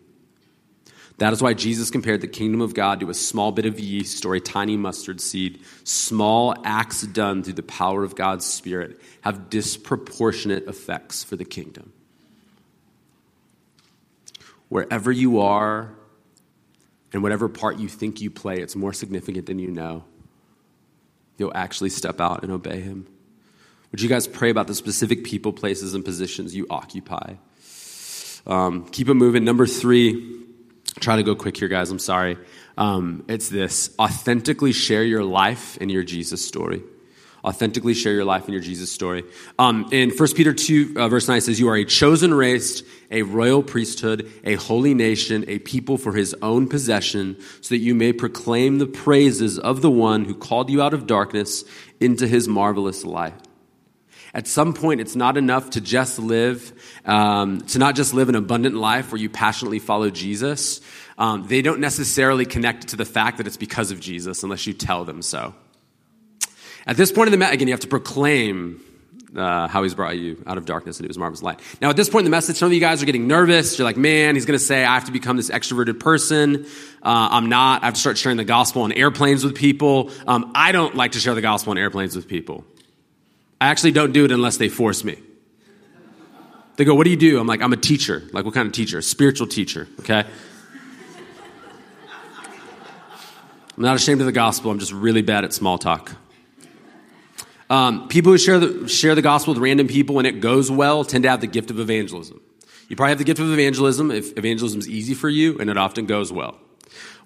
That 1.18 1.32
is 1.32 1.42
why 1.42 1.54
Jesus 1.54 1.90
compared 1.90 2.20
the 2.20 2.28
kingdom 2.28 2.60
of 2.60 2.74
God 2.74 3.00
to 3.00 3.10
a 3.10 3.14
small 3.14 3.50
bit 3.50 3.66
of 3.66 3.80
yeast 3.80 4.24
or 4.24 4.36
a 4.36 4.40
tiny 4.40 4.76
mustard 4.76 5.20
seed. 5.20 5.64
Small 5.82 6.54
acts 6.64 7.02
done 7.02 7.42
through 7.42 7.54
the 7.54 7.64
power 7.64 8.04
of 8.04 8.14
God's 8.14 8.46
Spirit 8.46 9.00
have 9.22 9.50
disproportionate 9.50 10.68
effects 10.68 11.24
for 11.24 11.34
the 11.34 11.44
kingdom. 11.44 11.92
Wherever 14.68 15.10
you 15.10 15.40
are, 15.40 15.90
and 17.12 17.20
whatever 17.20 17.48
part 17.48 17.80
you 17.80 17.88
think 17.88 18.20
you 18.20 18.30
play, 18.30 18.60
it's 18.60 18.76
more 18.76 18.92
significant 18.92 19.46
than 19.46 19.58
you 19.58 19.72
know. 19.72 20.04
You'll 21.36 21.56
actually 21.56 21.90
step 21.90 22.20
out 22.20 22.44
and 22.44 22.52
obey 22.52 22.80
Him. 22.80 23.08
Would 23.92 24.00
you 24.00 24.08
guys 24.08 24.28
pray 24.28 24.50
about 24.50 24.68
the 24.68 24.74
specific 24.74 25.24
people, 25.24 25.52
places, 25.52 25.94
and 25.94 26.04
positions 26.04 26.54
you 26.54 26.66
occupy? 26.70 27.34
Um, 28.46 28.86
keep 28.86 29.08
it 29.08 29.14
moving. 29.14 29.44
Number 29.44 29.66
three, 29.66 30.44
try 31.00 31.16
to 31.16 31.22
go 31.22 31.34
quick 31.34 31.56
here, 31.56 31.68
guys. 31.68 31.90
I'm 31.90 31.98
sorry. 31.98 32.38
Um, 32.78 33.24
it's 33.28 33.48
this 33.48 33.94
authentically 33.98 34.72
share 34.72 35.02
your 35.02 35.24
life 35.24 35.76
and 35.80 35.90
your 35.90 36.04
Jesus 36.04 36.44
story. 36.44 36.82
Authentically 37.42 37.94
share 37.94 38.12
your 38.12 38.24
life 38.24 38.44
and 38.44 38.52
your 38.52 38.62
Jesus 38.62 38.92
story. 38.92 39.24
Um, 39.58 39.88
in 39.92 40.10
1 40.10 40.34
Peter 40.34 40.52
2, 40.52 40.94
uh, 40.96 41.08
verse 41.08 41.26
9 41.26 41.40
says, 41.40 41.58
You 41.58 41.68
are 41.68 41.76
a 41.76 41.86
chosen 41.86 42.32
race, 42.32 42.82
a 43.10 43.22
royal 43.22 43.62
priesthood, 43.62 44.30
a 44.44 44.54
holy 44.54 44.94
nation, 44.94 45.46
a 45.48 45.58
people 45.58 45.96
for 45.96 46.12
his 46.12 46.34
own 46.42 46.68
possession, 46.68 47.36
so 47.60 47.74
that 47.74 47.78
you 47.78 47.94
may 47.94 48.12
proclaim 48.12 48.78
the 48.78 48.86
praises 48.86 49.58
of 49.58 49.80
the 49.80 49.90
one 49.90 50.26
who 50.26 50.34
called 50.34 50.70
you 50.70 50.80
out 50.82 50.94
of 50.94 51.06
darkness 51.06 51.64
into 51.98 52.26
his 52.26 52.46
marvelous 52.46 53.04
light. 53.04 53.48
At 54.32 54.46
some 54.46 54.74
point, 54.74 55.00
it's 55.00 55.16
not 55.16 55.36
enough 55.36 55.70
to 55.70 55.80
just 55.80 56.18
live, 56.18 56.72
um, 57.04 57.62
to 57.62 57.78
not 57.78 57.96
just 57.96 58.14
live 58.14 58.28
an 58.28 58.36
abundant 58.36 58.76
life 58.76 59.10
where 59.10 59.20
you 59.20 59.28
passionately 59.28 59.80
follow 59.80 60.10
Jesus. 60.10 60.80
Um, 61.18 61.46
they 61.46 61.62
don't 61.62 61.80
necessarily 61.80 62.46
connect 62.46 62.88
to 62.88 62.96
the 62.96 63.04
fact 63.04 63.38
that 63.38 63.46
it's 63.46 63.56
because 63.56 63.90
of 63.90 64.00
Jesus 64.00 64.42
unless 64.42 64.66
you 64.66 64.72
tell 64.72 65.04
them 65.04 65.22
so. 65.22 65.54
At 66.86 66.96
this 66.96 67.12
point 67.12 67.28
in 67.28 67.32
the 67.32 67.38
message, 67.38 67.54
again, 67.54 67.68
you 67.68 67.74
have 67.74 67.80
to 67.80 67.88
proclaim 67.88 68.80
uh, 69.36 69.68
how 69.68 69.82
he's 69.82 69.94
brought 69.94 70.16
you 70.16 70.42
out 70.46 70.58
of 70.58 70.64
darkness 70.64 70.98
and 70.98 71.04
into 71.04 71.10
his 71.10 71.18
marvelous 71.18 71.42
light. 71.42 71.60
Now, 71.80 71.90
at 71.90 71.96
this 71.96 72.08
point 72.08 72.22
in 72.22 72.24
the 72.24 72.36
message, 72.36 72.56
some 72.56 72.66
of 72.66 72.72
you 72.72 72.80
guys 72.80 73.02
are 73.02 73.06
getting 73.06 73.26
nervous. 73.26 73.78
You're 73.78 73.84
like, 73.84 73.96
man, 73.96 74.34
he's 74.34 74.46
going 74.46 74.58
to 74.58 74.64
say, 74.64 74.84
I 74.84 74.94
have 74.94 75.04
to 75.04 75.12
become 75.12 75.36
this 75.36 75.50
extroverted 75.50 76.00
person. 76.00 76.66
Uh, 77.02 77.28
I'm 77.30 77.48
not. 77.48 77.82
I 77.82 77.86
have 77.86 77.94
to 77.94 78.00
start 78.00 78.18
sharing 78.18 78.38
the 78.38 78.44
gospel 78.44 78.82
on 78.82 78.92
airplanes 78.92 79.44
with 79.44 79.54
people. 79.54 80.10
Um, 80.26 80.52
I 80.54 80.72
don't 80.72 80.94
like 80.94 81.12
to 81.12 81.20
share 81.20 81.34
the 81.34 81.40
gospel 81.40 81.72
on 81.72 81.78
airplanes 81.78 82.16
with 82.16 82.28
people. 82.28 82.64
I 83.60 83.68
actually 83.68 83.92
don't 83.92 84.12
do 84.12 84.24
it 84.24 84.30
unless 84.30 84.56
they 84.56 84.68
force 84.68 85.04
me. 85.04 85.18
They 86.76 86.84
go, 86.84 86.94
What 86.94 87.04
do 87.04 87.10
you 87.10 87.16
do? 87.16 87.38
I'm 87.38 87.46
like, 87.46 87.60
I'm 87.60 87.72
a 87.72 87.76
teacher. 87.76 88.22
Like, 88.32 88.44
what 88.44 88.54
kind 88.54 88.66
of 88.66 88.72
teacher? 88.72 89.02
Spiritual 89.02 89.46
teacher, 89.46 89.86
okay? 90.00 90.24
I'm 93.76 93.84
not 93.84 93.96
ashamed 93.96 94.20
of 94.20 94.26
the 94.26 94.32
gospel. 94.32 94.70
I'm 94.70 94.78
just 94.78 94.92
really 94.92 95.22
bad 95.22 95.44
at 95.44 95.52
small 95.52 95.78
talk. 95.78 96.12
Um, 97.70 98.08
people 98.08 98.32
who 98.32 98.38
share 98.38 98.58
the, 98.58 98.88
share 98.88 99.14
the 99.14 99.22
gospel 99.22 99.54
with 99.54 99.62
random 99.62 99.86
people 99.86 100.18
and 100.18 100.26
it 100.26 100.40
goes 100.40 100.70
well 100.70 101.04
tend 101.04 101.22
to 101.22 101.30
have 101.30 101.40
the 101.40 101.46
gift 101.46 101.70
of 101.70 101.78
evangelism. 101.78 102.40
You 102.88 102.96
probably 102.96 103.10
have 103.10 103.18
the 103.18 103.24
gift 103.24 103.38
of 103.38 103.50
evangelism 103.52 104.10
if 104.10 104.36
evangelism 104.36 104.80
is 104.80 104.88
easy 104.88 105.14
for 105.14 105.28
you 105.28 105.56
and 105.58 105.70
it 105.70 105.78
often 105.78 106.06
goes 106.06 106.32
well. 106.32 106.58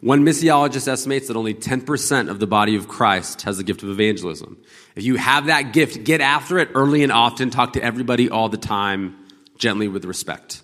One 0.05 0.22
missiologist 0.22 0.86
estimates 0.86 1.28
that 1.28 1.36
only 1.38 1.55
10% 1.55 2.28
of 2.28 2.38
the 2.38 2.46
body 2.46 2.76
of 2.76 2.88
Christ 2.88 3.40
has 3.42 3.57
the 3.57 3.64
gift 3.64 3.82
of 3.82 3.88
evangelism. 3.88 4.62
If 4.94 5.02
you 5.02 5.16
have 5.16 5.46
that 5.46 5.72
gift, 5.72 6.05
get 6.05 6.20
after 6.20 6.59
it 6.59 6.68
early 6.74 7.02
and 7.05 7.11
often, 7.11 7.48
talk 7.48 7.72
to 7.72 7.82
everybody 7.82 8.28
all 8.28 8.50
the 8.50 8.59
time, 8.59 9.16
gently 9.57 9.88
with 9.88 10.05
respect. 10.05 10.62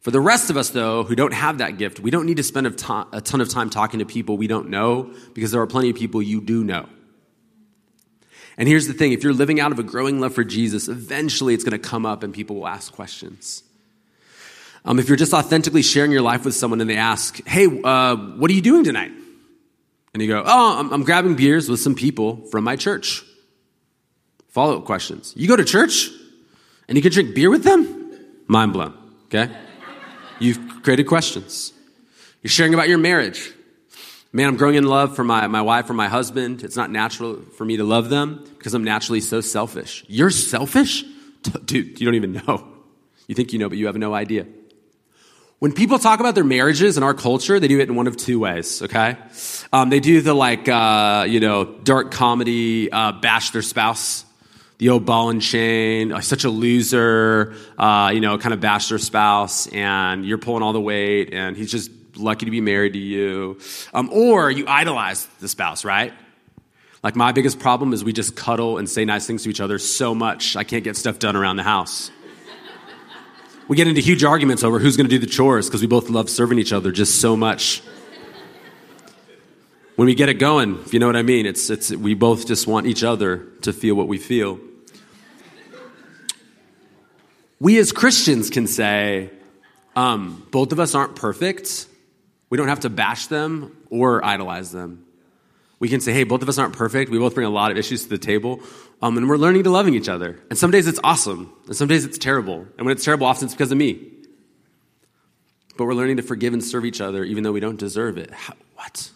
For 0.00 0.10
the 0.10 0.20
rest 0.20 0.50
of 0.50 0.56
us, 0.56 0.70
though, 0.70 1.04
who 1.04 1.14
don't 1.14 1.32
have 1.32 1.58
that 1.58 1.78
gift, 1.78 2.00
we 2.00 2.10
don't 2.10 2.26
need 2.26 2.38
to 2.38 2.42
spend 2.42 2.66
a 2.66 3.20
ton 3.20 3.40
of 3.40 3.48
time 3.50 3.70
talking 3.70 4.00
to 4.00 4.04
people 4.04 4.36
we 4.36 4.48
don't 4.48 4.68
know 4.68 5.14
because 5.32 5.52
there 5.52 5.62
are 5.62 5.68
plenty 5.68 5.90
of 5.90 5.94
people 5.94 6.20
you 6.20 6.40
do 6.40 6.64
know. 6.64 6.88
And 8.56 8.66
here's 8.66 8.88
the 8.88 8.94
thing 8.94 9.12
if 9.12 9.22
you're 9.22 9.32
living 9.32 9.60
out 9.60 9.70
of 9.70 9.78
a 9.78 9.84
growing 9.84 10.18
love 10.18 10.34
for 10.34 10.42
Jesus, 10.42 10.88
eventually 10.88 11.54
it's 11.54 11.62
going 11.62 11.80
to 11.80 11.88
come 11.88 12.04
up 12.04 12.24
and 12.24 12.34
people 12.34 12.56
will 12.56 12.66
ask 12.66 12.92
questions. 12.92 13.62
Um, 14.84 14.98
if 14.98 15.08
you're 15.08 15.16
just 15.16 15.34
authentically 15.34 15.82
sharing 15.82 16.12
your 16.12 16.22
life 16.22 16.44
with 16.44 16.54
someone 16.54 16.80
and 16.80 16.88
they 16.88 16.96
ask, 16.96 17.46
hey, 17.46 17.66
uh, 17.66 18.16
what 18.16 18.50
are 18.50 18.54
you 18.54 18.62
doing 18.62 18.84
tonight? 18.84 19.12
And 20.14 20.22
you 20.22 20.28
go, 20.28 20.42
oh, 20.44 20.78
I'm, 20.78 20.92
I'm 20.92 21.04
grabbing 21.04 21.36
beers 21.36 21.68
with 21.68 21.80
some 21.80 21.94
people 21.94 22.46
from 22.50 22.64
my 22.64 22.76
church. 22.76 23.24
Follow 24.48 24.78
up 24.78 24.84
questions. 24.84 25.34
You 25.36 25.46
go 25.46 25.56
to 25.56 25.64
church 25.64 26.10
and 26.88 26.96
you 26.96 27.02
can 27.02 27.12
drink 27.12 27.34
beer 27.34 27.50
with 27.50 27.64
them? 27.64 28.12
Mind 28.46 28.72
blown, 28.72 28.94
okay? 29.26 29.54
You've 30.38 30.82
created 30.82 31.06
questions. 31.06 31.72
You're 32.42 32.50
sharing 32.50 32.72
about 32.72 32.88
your 32.88 32.98
marriage. 32.98 33.52
Man, 34.32 34.48
I'm 34.48 34.56
growing 34.56 34.76
in 34.76 34.84
love 34.84 35.16
for 35.16 35.24
my, 35.24 35.46
my 35.46 35.62
wife 35.62 35.88
or 35.90 35.94
my 35.94 36.08
husband. 36.08 36.62
It's 36.62 36.76
not 36.76 36.90
natural 36.90 37.42
for 37.56 37.64
me 37.64 37.76
to 37.76 37.84
love 37.84 38.08
them 38.08 38.44
because 38.58 38.74
I'm 38.74 38.84
naturally 38.84 39.20
so 39.20 39.40
selfish. 39.40 40.04
You're 40.08 40.30
selfish? 40.30 41.04
Dude, 41.64 42.00
you 42.00 42.04
don't 42.04 42.14
even 42.14 42.32
know. 42.32 42.66
You 43.26 43.34
think 43.34 43.52
you 43.52 43.58
know, 43.58 43.68
but 43.68 43.78
you 43.78 43.86
have 43.86 43.96
no 43.96 44.14
idea. 44.14 44.46
When 45.60 45.72
people 45.72 45.98
talk 45.98 46.20
about 46.20 46.36
their 46.36 46.44
marriages 46.44 46.96
in 46.96 47.02
our 47.02 47.14
culture, 47.14 47.58
they 47.58 47.66
do 47.66 47.80
it 47.80 47.88
in 47.88 47.96
one 47.96 48.06
of 48.06 48.16
two 48.16 48.38
ways, 48.38 48.80
okay? 48.80 49.16
Um, 49.72 49.90
they 49.90 49.98
do 49.98 50.20
the 50.20 50.32
like, 50.32 50.68
uh, 50.68 51.26
you 51.28 51.40
know, 51.40 51.64
dark 51.64 52.12
comedy, 52.12 52.92
uh, 52.92 53.10
bash 53.10 53.50
their 53.50 53.62
spouse, 53.62 54.24
the 54.78 54.90
old 54.90 55.04
ball 55.04 55.30
and 55.30 55.42
chain, 55.42 56.12
uh, 56.12 56.20
such 56.20 56.44
a 56.44 56.48
loser, 56.48 57.56
uh, 57.76 58.12
you 58.14 58.20
know, 58.20 58.38
kind 58.38 58.54
of 58.54 58.60
bash 58.60 58.90
their 58.90 58.98
spouse, 58.98 59.66
and 59.68 60.24
you're 60.24 60.38
pulling 60.38 60.62
all 60.62 60.72
the 60.72 60.80
weight, 60.80 61.34
and 61.34 61.56
he's 61.56 61.72
just 61.72 61.90
lucky 62.14 62.44
to 62.44 62.52
be 62.52 62.60
married 62.60 62.92
to 62.92 63.00
you. 63.00 63.58
Um, 63.92 64.10
or 64.12 64.52
you 64.52 64.64
idolize 64.68 65.26
the 65.40 65.48
spouse, 65.48 65.84
right? 65.84 66.12
Like, 67.02 67.16
my 67.16 67.32
biggest 67.32 67.58
problem 67.58 67.92
is 67.92 68.04
we 68.04 68.12
just 68.12 68.36
cuddle 68.36 68.78
and 68.78 68.88
say 68.88 69.04
nice 69.04 69.26
things 69.26 69.42
to 69.42 69.50
each 69.50 69.60
other 69.60 69.80
so 69.80 70.14
much, 70.14 70.54
I 70.54 70.62
can't 70.62 70.84
get 70.84 70.96
stuff 70.96 71.18
done 71.18 71.34
around 71.34 71.56
the 71.56 71.64
house. 71.64 72.12
We 73.68 73.76
get 73.76 73.86
into 73.86 74.00
huge 74.00 74.24
arguments 74.24 74.64
over 74.64 74.78
who's 74.78 74.96
going 74.96 75.08
to 75.08 75.14
do 75.14 75.18
the 75.18 75.30
chores 75.30 75.66
because 75.68 75.82
we 75.82 75.86
both 75.86 76.08
love 76.08 76.30
serving 76.30 76.58
each 76.58 76.72
other 76.72 76.90
just 76.90 77.20
so 77.20 77.36
much. 77.36 77.82
When 79.96 80.06
we 80.06 80.14
get 80.14 80.28
it 80.28 80.34
going, 80.34 80.78
if 80.80 80.94
you 80.94 81.00
know 81.00 81.06
what 81.06 81.16
I 81.16 81.22
mean, 81.22 81.44
it's, 81.44 81.68
it's, 81.68 81.90
we 81.90 82.14
both 82.14 82.46
just 82.46 82.66
want 82.66 82.86
each 82.86 83.04
other 83.04 83.44
to 83.62 83.72
feel 83.72 83.94
what 83.94 84.08
we 84.08 84.16
feel. 84.16 84.58
We 87.60 87.78
as 87.78 87.92
Christians 87.92 88.48
can 88.48 88.66
say, 88.66 89.30
um, 89.96 90.46
both 90.50 90.72
of 90.72 90.80
us 90.80 90.94
aren't 90.94 91.16
perfect, 91.16 91.86
we 92.48 92.56
don't 92.56 92.68
have 92.68 92.80
to 92.80 92.90
bash 92.90 93.26
them 93.26 93.76
or 93.90 94.24
idolize 94.24 94.72
them. 94.72 95.04
We 95.80 95.88
can 95.88 96.00
say, 96.00 96.12
hey, 96.12 96.24
both 96.24 96.42
of 96.42 96.48
us 96.48 96.58
aren't 96.58 96.74
perfect. 96.74 97.10
We 97.10 97.18
both 97.18 97.34
bring 97.34 97.46
a 97.46 97.50
lot 97.50 97.70
of 97.70 97.76
issues 97.76 98.02
to 98.02 98.08
the 98.08 98.18
table. 98.18 98.60
Um, 99.00 99.16
and 99.16 99.28
we're 99.28 99.36
learning 99.36 99.62
to 99.64 99.70
loving 99.70 99.94
each 99.94 100.08
other. 100.08 100.38
And 100.50 100.58
some 100.58 100.72
days 100.72 100.88
it's 100.88 100.98
awesome, 101.04 101.52
and 101.66 101.76
some 101.76 101.86
days 101.86 102.04
it's 102.04 102.18
terrible. 102.18 102.66
And 102.76 102.86
when 102.86 102.88
it's 102.88 103.04
terrible, 103.04 103.26
often 103.26 103.44
it's 103.44 103.54
because 103.54 103.70
of 103.70 103.78
me. 103.78 104.12
But 105.76 105.84
we're 105.84 105.94
learning 105.94 106.16
to 106.16 106.24
forgive 106.24 106.52
and 106.52 106.64
serve 106.64 106.84
each 106.84 107.00
other 107.00 107.22
even 107.22 107.44
though 107.44 107.52
we 107.52 107.60
don't 107.60 107.78
deserve 107.78 108.18
it. 108.18 108.32
How, 108.32 108.54
what? 108.74 109.10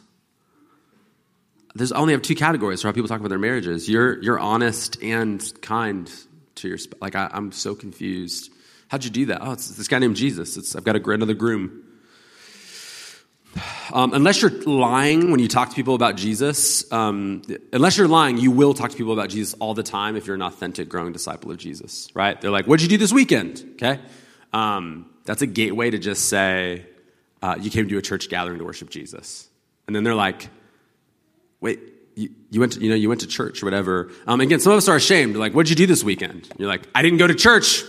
There's 1.74 1.90
only 1.90 2.12
have 2.12 2.22
two 2.22 2.36
categories 2.36 2.82
for 2.82 2.88
how 2.88 2.92
people 2.92 3.08
talk 3.08 3.18
about 3.18 3.30
their 3.30 3.38
marriages. 3.38 3.88
You're, 3.88 4.22
you're 4.22 4.38
honest 4.38 5.02
and 5.02 5.42
kind 5.60 6.10
to 6.56 6.68
your. 6.68 6.78
Like, 7.00 7.16
I, 7.16 7.30
am 7.32 7.50
so 7.50 7.74
confused. 7.74 8.52
How'd 8.88 9.04
you 9.04 9.10
do 9.10 9.26
that? 9.26 9.40
Oh, 9.42 9.52
it's 9.52 9.70
this 9.70 9.88
guy 9.88 9.98
named 9.98 10.16
Jesus. 10.16 10.56
It's, 10.56 10.76
I've 10.76 10.84
got 10.84 10.96
a, 10.96 11.10
another 11.10 11.34
groom. 11.34 11.82
Um, 13.92 14.14
unless 14.14 14.40
you're 14.40 14.50
lying 14.50 15.30
when 15.30 15.38
you 15.38 15.48
talk 15.48 15.68
to 15.68 15.74
people 15.74 15.94
about 15.94 16.16
Jesus, 16.16 16.90
um, 16.92 17.42
unless 17.72 17.98
you're 17.98 18.08
lying, 18.08 18.38
you 18.38 18.50
will 18.50 18.72
talk 18.72 18.90
to 18.90 18.96
people 18.96 19.12
about 19.12 19.28
Jesus 19.28 19.54
all 19.60 19.74
the 19.74 19.82
time 19.82 20.16
if 20.16 20.26
you're 20.26 20.36
an 20.36 20.42
authentic, 20.42 20.88
growing 20.88 21.12
disciple 21.12 21.50
of 21.50 21.58
Jesus, 21.58 22.08
right? 22.14 22.40
They're 22.40 22.50
like, 22.50 22.66
What'd 22.66 22.82
you 22.82 22.88
do 22.88 22.96
this 22.96 23.12
weekend? 23.12 23.62
Okay. 23.74 24.00
Um, 24.52 25.10
that's 25.24 25.42
a 25.42 25.46
gateway 25.46 25.90
to 25.90 25.98
just 25.98 26.28
say, 26.28 26.86
uh, 27.42 27.56
You 27.60 27.70
came 27.70 27.88
to 27.88 27.98
a 27.98 28.02
church 28.02 28.28
gathering 28.28 28.58
to 28.58 28.64
worship 28.64 28.88
Jesus. 28.88 29.48
And 29.86 29.94
then 29.94 30.04
they're 30.04 30.14
like, 30.14 30.48
Wait, 31.60 31.80
you, 32.14 32.30
you, 32.50 32.60
went 32.60 32.72
to, 32.72 32.80
you 32.80 32.88
know, 32.88 32.96
you 32.96 33.08
went 33.08 33.20
to 33.20 33.26
church 33.26 33.62
or 33.62 33.66
whatever. 33.66 34.10
Um, 34.26 34.40
again, 34.40 34.60
some 34.60 34.72
of 34.72 34.78
us 34.78 34.88
are 34.88 34.96
ashamed. 34.96 35.36
Like, 35.36 35.52
what'd 35.52 35.70
you 35.70 35.76
do 35.76 35.86
this 35.86 36.02
weekend? 36.02 36.48
You're 36.58 36.68
like, 36.68 36.88
I 36.94 37.02
didn't 37.02 37.18
go 37.18 37.26
to 37.26 37.34
church. 37.34 37.84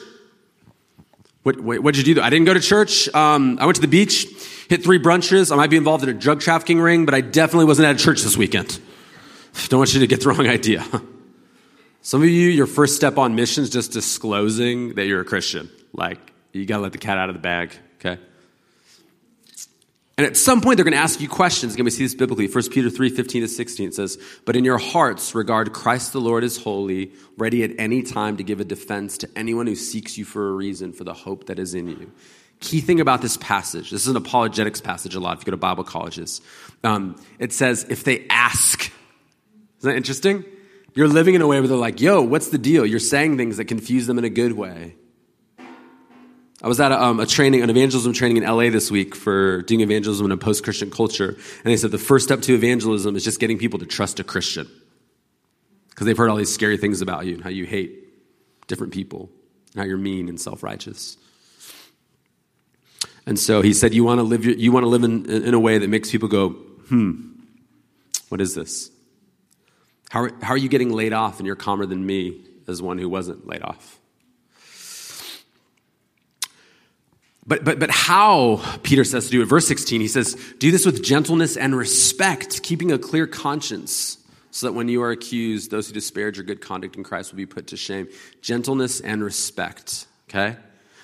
What, 1.44 1.60
what'd 1.60 1.98
you 1.98 2.16
do? 2.16 2.22
I 2.22 2.30
didn't 2.30 2.46
go 2.46 2.54
to 2.54 2.60
church. 2.60 3.14
Um, 3.14 3.58
I 3.60 3.66
went 3.66 3.76
to 3.76 3.82
the 3.82 3.88
beach, 3.88 4.28
hit 4.70 4.84
three 4.84 4.98
brunches. 4.98 5.52
I 5.52 5.56
might 5.58 5.70
be 5.70 5.76
involved 5.76 6.04
in 6.04 6.10
a 6.10 6.14
drug 6.14 6.40
trafficking 6.40 6.80
ring, 6.80 7.06
but 7.06 7.14
I 7.14 7.22
definitely 7.22 7.66
wasn't 7.66 7.88
at 7.90 7.96
a 7.96 8.00
church 8.00 8.22
this 8.22 8.38
weekend. 8.38 8.80
Don't 9.68 9.80
want 9.80 9.94
you 9.94 10.00
to 10.00 10.08
get 10.08 10.22
the 10.22 10.30
wrong 10.30 10.48
idea. 10.48 10.86
Some 12.02 12.22
of 12.22 12.30
you, 12.30 12.50
your 12.50 12.68
first 12.68 12.96
step 12.96 13.18
on 13.18 13.36
mission 13.36 13.64
is 13.64 13.70
just 13.70 13.92
disclosing 13.92 14.96
that 14.96 15.06
you're 15.06 15.22
a 15.22 15.26
Christian. 15.26 15.70
Like, 15.94 16.20
you 16.54 16.66
gotta 16.66 16.82
let 16.82 16.92
the 16.92 16.98
cat 16.98 17.18
out 17.18 17.30
of 17.30 17.36
the 17.36 17.42
bag, 17.42 17.74
okay? 17.96 18.22
And 20.18 20.28
at 20.28 20.38
some 20.38 20.62
point, 20.62 20.78
they're 20.78 20.84
going 20.84 20.94
to 20.94 21.00
ask 21.00 21.20
you 21.22 21.28
questions. 21.28 21.74
Again, 21.74 21.86
we 21.86 21.92
see 21.92 22.04
this 22.04 22.14
biblically. 22.14 22.48
1 22.48 22.70
Peter 22.70 22.90
3 22.90 23.10
15 23.10 23.42
to 23.42 23.48
16 23.48 23.88
it 23.88 23.96
says, 23.96 24.20
But 24.46 24.56
in 24.56 24.64
your 24.64 24.78
hearts, 24.78 25.34
regard 25.34 25.74
Christ 25.74 26.14
the 26.14 26.22
Lord 26.22 26.44
as 26.44 26.58
holy, 26.58 27.14
ready 27.36 27.64
at 27.64 27.72
any 27.80 28.04
time 28.04 28.38
to 28.38 28.44
give 28.44 28.60
a 28.60 28.66
defense 28.66 29.18
to 29.20 29.30
anyone 29.36 29.66
who 29.66 29.76
seeks 29.76 30.18
you 30.18 30.26
for 30.26 30.50
a 30.50 30.52
reason 30.52 30.94
for 30.94 31.04
the 31.04 31.16
hope 31.16 31.48
that 31.48 31.58
is 31.58 31.74
in 31.74 31.88
you. 31.88 32.12
Key 32.60 32.80
thing 32.80 33.02
about 33.02 33.22
this 33.22 33.38
passage 33.38 33.90
this 33.90 34.04
is 34.04 34.08
an 34.08 34.16
apologetics 34.16 34.80
passage 34.80 35.16
a 35.16 35.20
lot 35.20 35.38
if 35.38 35.42
you 35.42 35.46
go 35.46 35.52
to 35.52 35.58
Bible 35.58 35.84
colleges. 35.84 36.42
Um, 36.84 37.16
it 37.40 37.52
says, 37.52 37.84
If 37.90 38.04
they 38.04 38.28
ask, 38.30 38.92
isn't 39.80 39.90
that 39.90 39.98
interesting? 39.98 40.46
You're 40.94 41.08
living 41.08 41.34
in 41.34 41.42
a 41.42 41.48
way 41.48 41.60
where 41.60 41.68
they're 41.68 41.76
like, 41.76 42.00
Yo, 42.00 42.22
what's 42.22 42.50
the 42.50 42.60
deal? 42.60 42.86
You're 42.86 43.00
saying 43.00 43.38
things 43.38 43.58
that 43.58 43.66
confuse 43.66 44.06
them 44.06 44.20
in 44.20 44.26
a 44.26 44.30
good 44.30 44.52
way. 44.52 44.96
I 46.64 46.68
was 46.68 46.80
at 46.80 46.94
a, 46.94 47.04
um, 47.04 47.20
a, 47.20 47.26
training, 47.26 47.62
an 47.62 47.70
evangelism 47.70 48.14
training 48.14 48.42
in 48.42 48.44
LA 48.44 48.70
this 48.70 48.90
week 48.90 49.16
for 49.16 49.64
doing 49.64 49.82
evangelism 49.82 50.26
in 50.26 50.32
a 50.32 50.38
post 50.38 50.64
Christian 50.64 50.90
culture. 50.90 51.30
And 51.30 51.66
they 51.66 51.76
said 51.76 51.92
the 51.92 51.98
first 51.98 52.24
step 52.24 52.42
to 52.44 52.54
evangelism 52.54 53.18
is 53.18 53.24
just 53.26 53.42
getting 53.42 53.58
people 53.58 53.80
to 53.80 53.86
trust 53.86 54.22
a 54.22 54.24
Christian. 54.24 54.70
because 55.90 56.06
they've 56.06 56.18
heard 56.18 56.30
all 56.30 56.38
these 56.38 56.54
scary 56.54 56.78
things 56.78 57.02
about 57.02 57.26
you 57.26 57.34
and 57.34 57.44
how 57.44 57.50
you 57.50 57.66
hate 57.66 58.68
different 58.68 58.94
people 58.94 59.30
and 59.74 59.82
how 59.82 59.86
you're 59.86 59.98
mean 59.98 60.30
and 60.30 60.40
self 60.40 60.64
righteous. 60.64 61.18
And 63.26 63.38
so 63.38 63.62
he 63.62 63.74
said, 63.74 63.94
You 63.94 64.06
want 64.06 64.20
to 64.20 64.24
live, 64.24 64.46
you 64.46 64.72
want 64.72 64.86
to 64.86 64.90
live 64.90 65.04
in, 65.04 65.30
in 65.30 65.54
a 65.54 65.60
way 65.60 65.78
that 65.78 65.90
makes 65.90 66.12
people 66.12 66.30
go, 66.30 66.50
hmm, 66.50 67.32
what 68.30 68.40
is 68.40 68.56
this? 68.56 68.90
How 70.10 70.30
how 70.42 70.54
are 70.54 70.58
you 70.58 70.70
getting 70.70 70.92
laid 70.92 71.12
off 71.12 71.40
and 71.40 71.46
you're 71.46 71.56
calmer 71.56 71.86
than 71.86 72.06
me 72.06 72.42
as 72.68 72.82
one 72.82 72.98
who 72.98 73.10
wasn't 73.10 73.46
laid 73.46 73.64
off? 73.64 74.00
But, 77.46 77.66
but, 77.66 77.80
but 77.80 77.90
how, 77.90 78.62
Peter 78.84 79.04
says 79.04 79.26
to 79.26 79.32
do 79.32 79.42
it. 79.42 79.46
Verse 79.46 79.68
16, 79.68 80.00
he 80.00 80.08
says, 80.08 80.36
Do 80.60 80.72
this 80.72 80.86
with 80.86 81.04
gentleness 81.04 81.58
and 81.58 81.76
respect, 81.76 82.64
keeping 82.64 82.92
a 82.92 82.98
clear 82.98 83.28
conscience, 83.28 84.18
so 84.52 84.68
that 84.68 84.74
when 84.74 84.88
you 84.88 85.02
are 85.04 85.12
accused, 85.12 85.70
those 85.70 85.88
who 85.88 85.94
disparage 85.94 86.38
your 86.38 86.46
good 86.46 86.62
conduct 86.62 86.96
in 86.96 87.04
Christ 87.04 87.32
will 87.32 87.38
be 87.38 87.46
put 87.46 87.68
to 87.68 87.78
shame. 87.78 88.08
Gentleness 88.42 89.02
and 89.02 89.24
respect, 89.24 90.08
okay? 90.30 90.56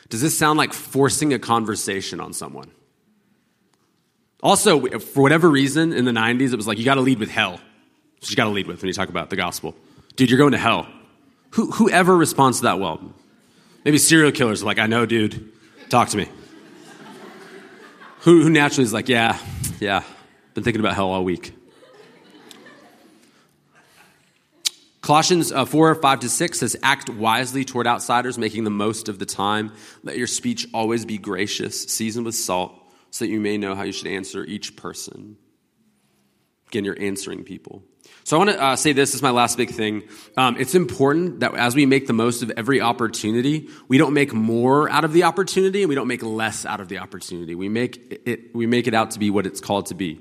Does 0.08 0.22
this 0.22 0.38
sound 0.38 0.58
like 0.58 0.72
forcing 0.72 1.34
a 1.34 1.40
conversation 1.40 2.20
on 2.20 2.34
someone? 2.34 2.72
Also, 4.42 4.80
for 5.00 5.22
whatever 5.22 5.50
reason, 5.50 5.92
in 5.92 6.06
the 6.06 6.12
90s, 6.12 6.54
it 6.54 6.56
was 6.56 6.68
like, 6.68 6.78
you 6.78 6.86
got 6.86 6.96
to 6.96 7.02
lead 7.02 7.20
with 7.20 7.30
hell. 7.30 7.60
So 8.22 8.30
you 8.30 8.36
got 8.36 8.46
to 8.46 8.52
lead 8.52 8.68
with 8.68 8.82
when 8.82 8.88
you 8.88 8.94
talk 8.94 9.10
about 9.10 9.30
the 9.30 9.36
gospel. 9.36 9.76
Dude, 10.16 10.30
you're 10.30 10.40
going 10.40 10.54
to 10.54 10.58
hell. 10.58 10.88
Who, 11.52 11.72
whoever 11.72 12.16
responds 12.16 12.60
to 12.60 12.64
that 12.64 12.80
well? 12.80 13.14
Maybe 13.84 13.98
serial 13.98 14.32
killers 14.32 14.62
are 14.62 14.66
like, 14.66 14.80
I 14.80 14.88
know, 14.88 15.06
dude. 15.06 15.52
Talk 15.90 16.10
to 16.10 16.18
me. 16.18 16.30
Who, 18.20 18.44
who 18.44 18.50
naturally 18.52 18.84
is 18.84 18.94
like, 18.94 19.10
yeah, 19.10 19.40
yeah, 19.80 20.04
been 20.54 20.64
thinking 20.64 20.82
about 20.82 20.94
hell 20.94 21.10
all 21.10 21.24
week. 21.24 21.56
Colossians 25.02 25.52
uh, 25.52 25.66
4, 25.66 25.96
5 25.96 26.20
to 26.20 26.30
6 26.30 26.60
says, 26.60 26.78
Act 26.84 27.10
wisely 27.10 27.66
toward 27.66 27.88
outsiders, 27.88 28.38
making 28.38 28.66
the 28.66 28.70
most 28.70 29.10
of 29.10 29.18
the 29.18 29.26
time. 29.26 29.72
Let 30.04 30.16
your 30.16 30.28
speech 30.28 30.68
always 30.76 31.06
be 31.06 31.18
gracious, 31.18 31.86
seasoned 31.86 32.28
with 32.28 32.36
salt, 32.36 32.76
so 33.10 33.26
that 33.26 33.32
you 33.32 33.40
may 33.40 33.58
know 33.58 33.74
how 33.74 33.82
you 33.82 33.92
should 33.92 34.10
answer 34.10 34.44
each 34.44 34.76
person. 34.76 35.38
Again, 36.68 36.86
you're 36.86 37.02
answering 37.02 37.44
people. 37.44 37.84
So 38.24 38.36
I 38.36 38.46
want 38.46 38.52
to 38.52 38.64
uh, 38.64 38.76
say 38.76 38.94
this, 38.94 39.10
this 39.10 39.16
is 39.16 39.22
my 39.24 39.32
last 39.32 39.58
big 39.58 39.72
thing. 39.72 40.04
Um, 40.38 40.56
it's 40.60 40.76
important 40.76 41.40
that 41.40 41.56
as 41.56 41.76
we 41.76 41.88
make 41.88 42.06
the 42.06 42.14
most 42.14 42.44
of 42.44 42.52
every 42.52 42.80
opportunity, 42.80 43.70
we 43.88 43.98
don't 43.98 44.14
make 44.14 44.34
more 44.34 44.88
out 44.90 45.04
of 45.04 45.14
the 45.14 45.24
opportunity 45.24 45.82
and 45.82 45.90
we 45.90 45.96
don't 45.96 46.08
make 46.08 46.22
less 46.22 46.64
out 46.66 46.80
of 46.80 46.90
the 46.90 47.00
opportunity. 47.00 47.56
We 47.56 47.70
make 47.70 48.22
it, 48.28 48.54
we 48.56 48.68
make 48.68 48.86
it 48.86 48.94
out 48.94 49.12
to 49.12 49.20
be 49.20 49.32
what 49.32 49.48
it's 49.48 49.60
called 49.60 49.88
to 49.88 49.96
be. 49.96 50.20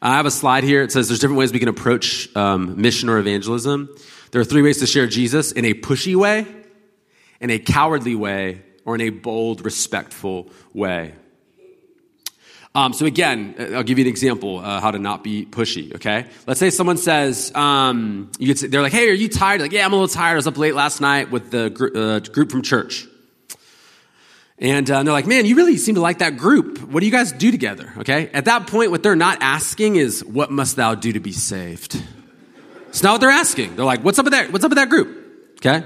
I 0.00 0.16
have 0.16 0.26
a 0.26 0.30
slide 0.30 0.64
here. 0.64 0.82
It 0.82 0.92
says 0.92 1.08
there's 1.08 1.18
different 1.18 1.38
ways 1.38 1.52
we 1.52 1.58
can 1.58 1.68
approach 1.68 2.34
um, 2.36 2.80
mission 2.80 3.08
or 3.08 3.18
evangelism. 3.18 3.88
There 4.30 4.40
are 4.40 4.44
three 4.44 4.62
ways 4.62 4.78
to 4.78 4.86
share 4.86 5.06
Jesus 5.06 5.50
in 5.50 5.64
a 5.64 5.74
pushy 5.74 6.14
way, 6.14 6.46
in 7.40 7.50
a 7.50 7.58
cowardly 7.58 8.14
way, 8.14 8.62
or 8.84 8.94
in 8.94 9.00
a 9.00 9.10
bold, 9.10 9.64
respectful 9.64 10.50
way. 10.72 11.14
Um, 12.76 12.92
so 12.92 13.06
again, 13.06 13.54
uh, 13.58 13.76
I'll 13.76 13.82
give 13.84 13.98
you 13.98 14.04
an 14.04 14.08
example 14.08 14.58
uh, 14.58 14.80
how 14.80 14.90
to 14.90 14.98
not 14.98 15.22
be 15.22 15.46
pushy. 15.46 15.94
Okay, 15.94 16.26
let's 16.46 16.58
say 16.58 16.70
someone 16.70 16.96
says 16.96 17.52
um, 17.54 18.32
say, 18.40 18.66
they're 18.66 18.82
like, 18.82 18.92
"Hey, 18.92 19.08
are 19.08 19.12
you 19.12 19.28
tired?" 19.28 19.60
Like, 19.60 19.72
"Yeah, 19.72 19.84
I'm 19.84 19.92
a 19.92 19.96
little 19.96 20.08
tired. 20.08 20.32
I 20.32 20.36
was 20.36 20.46
up 20.46 20.58
late 20.58 20.74
last 20.74 21.00
night 21.00 21.30
with 21.30 21.50
the 21.50 21.70
gr- 21.70 21.96
uh, 21.96 22.20
group 22.20 22.50
from 22.50 22.62
church." 22.62 23.06
And 24.58 24.88
uh, 24.88 25.02
they're 25.02 25.12
like, 25.12 25.26
man, 25.26 25.46
you 25.46 25.56
really 25.56 25.76
seem 25.76 25.96
to 25.96 26.00
like 26.00 26.18
that 26.18 26.36
group. 26.36 26.78
What 26.78 27.00
do 27.00 27.06
you 27.06 27.12
guys 27.12 27.32
do 27.32 27.50
together? 27.50 27.92
Okay. 27.98 28.30
At 28.32 28.44
that 28.44 28.68
point, 28.68 28.92
what 28.92 29.02
they're 29.02 29.16
not 29.16 29.38
asking 29.40 29.96
is, 29.96 30.24
what 30.24 30.50
must 30.50 30.76
thou 30.76 30.94
do 30.94 31.12
to 31.12 31.20
be 31.20 31.32
saved? 31.32 32.00
It's 32.88 33.02
not 33.02 33.12
what 33.12 33.20
they're 33.20 33.30
asking. 33.30 33.74
They're 33.74 33.84
like, 33.84 34.04
what's 34.04 34.18
up 34.18 34.24
with 34.24 34.32
that? 34.32 34.52
What's 34.52 34.64
up 34.64 34.70
with 34.70 34.78
that 34.78 34.88
group? 34.88 35.56
Okay. 35.58 35.84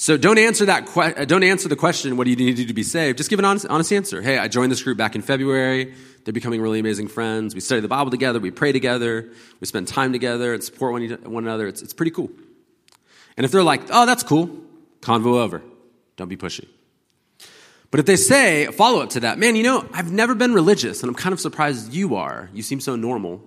So 0.00 0.16
don't 0.16 0.38
answer 0.38 0.64
that. 0.66 0.86
Que- 0.86 1.12
uh, 1.16 1.24
don't 1.24 1.42
answer 1.42 1.68
the 1.68 1.74
question. 1.74 2.16
What 2.16 2.24
do 2.24 2.30
you 2.30 2.36
need 2.36 2.52
to 2.52 2.62
do 2.62 2.66
to 2.66 2.72
be 2.72 2.84
saved? 2.84 3.18
Just 3.18 3.30
give 3.30 3.40
an 3.40 3.44
honest, 3.44 3.66
honest 3.66 3.92
answer. 3.92 4.22
Hey, 4.22 4.38
I 4.38 4.46
joined 4.46 4.70
this 4.70 4.80
group 4.80 4.96
back 4.96 5.16
in 5.16 5.22
February. 5.22 5.92
They're 6.22 6.32
becoming 6.32 6.60
really 6.60 6.78
amazing 6.78 7.08
friends. 7.08 7.52
We 7.52 7.60
study 7.60 7.80
the 7.80 7.88
Bible 7.88 8.12
together. 8.12 8.38
We 8.38 8.52
pray 8.52 8.70
together. 8.70 9.28
We 9.58 9.66
spend 9.66 9.88
time 9.88 10.12
together 10.12 10.54
and 10.54 10.62
support 10.62 10.92
one, 10.92 11.08
one 11.24 11.42
another. 11.42 11.66
It's, 11.66 11.82
it's 11.82 11.92
pretty 11.92 12.12
cool. 12.12 12.30
And 13.36 13.44
if 13.44 13.50
they're 13.50 13.64
like, 13.64 13.82
oh, 13.90 14.06
that's 14.06 14.22
cool, 14.22 14.48
convo 15.00 15.40
over. 15.40 15.62
Don't 16.16 16.28
be 16.28 16.36
pushy. 16.36 16.68
But 17.90 17.98
if 17.98 18.06
they 18.06 18.16
say, 18.16 18.66
follow 18.66 19.00
up 19.00 19.10
to 19.10 19.20
that, 19.20 19.36
man, 19.36 19.56
you 19.56 19.64
know, 19.64 19.84
I've 19.92 20.12
never 20.12 20.36
been 20.36 20.54
religious 20.54 21.02
and 21.02 21.10
I'm 21.10 21.16
kind 21.16 21.32
of 21.32 21.40
surprised 21.40 21.92
you 21.92 22.14
are. 22.14 22.50
You 22.52 22.62
seem 22.62 22.78
so 22.78 22.94
normal. 22.94 23.42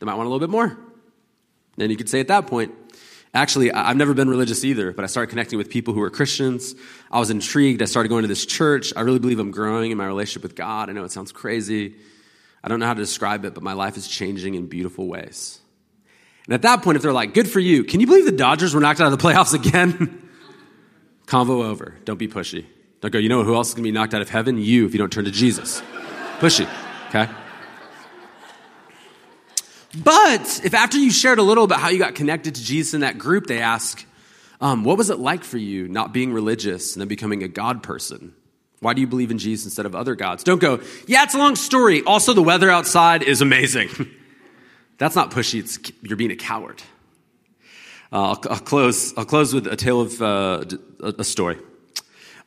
They 0.00 0.06
might 0.06 0.14
want 0.14 0.26
a 0.26 0.30
little 0.30 0.44
bit 0.44 0.50
more. 0.50 0.76
Then 1.76 1.90
you 1.90 1.96
could 1.96 2.08
say 2.08 2.18
at 2.18 2.28
that 2.28 2.48
point, 2.48 2.74
Actually, 3.32 3.70
I've 3.70 3.96
never 3.96 4.12
been 4.12 4.28
religious 4.28 4.64
either, 4.64 4.92
but 4.92 5.04
I 5.04 5.06
started 5.06 5.30
connecting 5.30 5.56
with 5.56 5.70
people 5.70 5.94
who 5.94 6.00
were 6.00 6.10
Christians. 6.10 6.74
I 7.12 7.20
was 7.20 7.30
intrigued. 7.30 7.80
I 7.80 7.84
started 7.84 8.08
going 8.08 8.22
to 8.22 8.28
this 8.28 8.44
church. 8.44 8.92
I 8.96 9.02
really 9.02 9.20
believe 9.20 9.38
I'm 9.38 9.52
growing 9.52 9.92
in 9.92 9.98
my 9.98 10.06
relationship 10.06 10.42
with 10.42 10.56
God. 10.56 10.90
I 10.90 10.92
know 10.92 11.04
it 11.04 11.12
sounds 11.12 11.30
crazy. 11.30 11.94
I 12.62 12.68
don't 12.68 12.80
know 12.80 12.86
how 12.86 12.94
to 12.94 13.00
describe 13.00 13.44
it, 13.44 13.54
but 13.54 13.62
my 13.62 13.72
life 13.72 13.96
is 13.96 14.08
changing 14.08 14.54
in 14.54 14.66
beautiful 14.66 15.06
ways. 15.06 15.60
And 16.46 16.54
at 16.54 16.62
that 16.62 16.82
point, 16.82 16.96
if 16.96 17.02
they're 17.02 17.12
like, 17.12 17.32
good 17.32 17.48
for 17.48 17.60
you, 17.60 17.84
can 17.84 18.00
you 18.00 18.06
believe 18.06 18.24
the 18.24 18.32
Dodgers 18.32 18.74
were 18.74 18.80
knocked 18.80 19.00
out 19.00 19.12
of 19.12 19.16
the 19.16 19.24
playoffs 19.24 19.54
again? 19.54 20.28
Convo 21.26 21.64
over. 21.64 21.96
Don't 22.04 22.18
be 22.18 22.26
pushy. 22.26 22.66
Don't 23.00 23.12
go, 23.12 23.18
you 23.18 23.28
know 23.28 23.44
who 23.44 23.54
else 23.54 23.68
is 23.68 23.74
going 23.74 23.84
to 23.84 23.88
be 23.88 23.92
knocked 23.92 24.12
out 24.12 24.22
of 24.22 24.28
heaven? 24.28 24.58
You, 24.58 24.86
if 24.86 24.92
you 24.92 24.98
don't 24.98 25.12
turn 25.12 25.24
to 25.26 25.30
Jesus. 25.30 25.80
Pushy, 26.40 26.68
okay? 27.08 27.30
But 29.96 30.60
if 30.64 30.72
after 30.74 30.98
you 30.98 31.10
shared 31.10 31.38
a 31.38 31.42
little 31.42 31.64
about 31.64 31.80
how 31.80 31.88
you 31.88 31.98
got 31.98 32.14
connected 32.14 32.54
to 32.54 32.62
Jesus 32.62 32.94
in 32.94 33.00
that 33.00 33.18
group, 33.18 33.46
they 33.46 33.60
ask, 33.60 34.04
um, 34.60 34.84
what 34.84 34.98
was 34.98 35.10
it 35.10 35.18
like 35.18 35.42
for 35.42 35.58
you 35.58 35.88
not 35.88 36.12
being 36.12 36.32
religious 36.32 36.94
and 36.94 37.00
then 37.00 37.08
becoming 37.08 37.42
a 37.42 37.48
God 37.48 37.82
person? 37.82 38.34
Why 38.80 38.94
do 38.94 39.00
you 39.00 39.06
believe 39.06 39.30
in 39.30 39.38
Jesus 39.38 39.66
instead 39.66 39.86
of 39.86 39.94
other 39.94 40.14
gods? 40.14 40.44
Don't 40.44 40.60
go, 40.60 40.80
yeah, 41.06 41.24
it's 41.24 41.34
a 41.34 41.38
long 41.38 41.56
story. 41.56 42.02
Also, 42.02 42.32
the 42.32 42.42
weather 42.42 42.70
outside 42.70 43.22
is 43.22 43.42
amazing. 43.42 43.88
That's 44.98 45.16
not 45.16 45.30
pushy, 45.30 45.60
it's, 45.60 45.78
you're 46.02 46.16
being 46.16 46.30
a 46.30 46.36
coward. 46.36 46.82
Uh, 48.12 48.30
I'll, 48.30 48.40
I'll, 48.50 48.58
close, 48.58 49.16
I'll 49.16 49.24
close 49.24 49.54
with 49.54 49.66
a 49.66 49.76
tale 49.76 50.00
of 50.00 50.20
uh, 50.22 50.64
a, 51.02 51.24
story. 51.24 51.58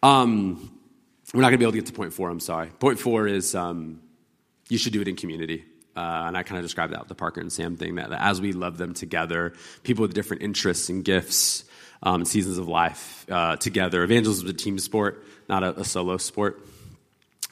Um, 0.01 0.71
we're 1.33 1.41
not 1.41 1.49
going 1.49 1.53
to 1.53 1.57
be 1.59 1.65
able 1.65 1.71
to 1.71 1.77
get 1.77 1.87
to 1.87 1.93
point 1.93 2.13
four, 2.13 2.29
I'm 2.29 2.39
sorry. 2.39 2.69
Point 2.69 2.99
four 2.99 3.27
is 3.27 3.55
um, 3.55 4.01
you 4.69 4.77
should 4.77 4.93
do 4.93 5.01
it 5.01 5.07
in 5.07 5.15
community. 5.15 5.65
Uh, 5.95 6.25
and 6.27 6.37
I 6.37 6.43
kind 6.43 6.57
of 6.57 6.65
described 6.65 6.93
that 6.93 6.99
with 6.99 7.07
the 7.07 7.15
Parker 7.15 7.39
and 7.39 7.51
Sam 7.51 7.77
thing 7.77 7.95
that, 7.95 8.09
that, 8.09 8.21
as 8.21 8.41
we 8.41 8.51
love 8.51 8.77
them 8.77 8.93
together, 8.93 9.53
people 9.83 10.01
with 10.01 10.13
different 10.13 10.41
interests 10.41 10.89
and 10.89 11.03
gifts, 11.03 11.65
um, 12.01 12.25
seasons 12.25 12.57
of 12.57 12.67
life 12.67 13.25
uh, 13.29 13.55
together. 13.55 14.03
Evangelism 14.03 14.45
is 14.47 14.51
a 14.51 14.55
team 14.55 14.79
sport, 14.79 15.23
not 15.47 15.63
a, 15.63 15.79
a, 15.79 15.85
solo 15.85 16.17
sport. 16.17 16.65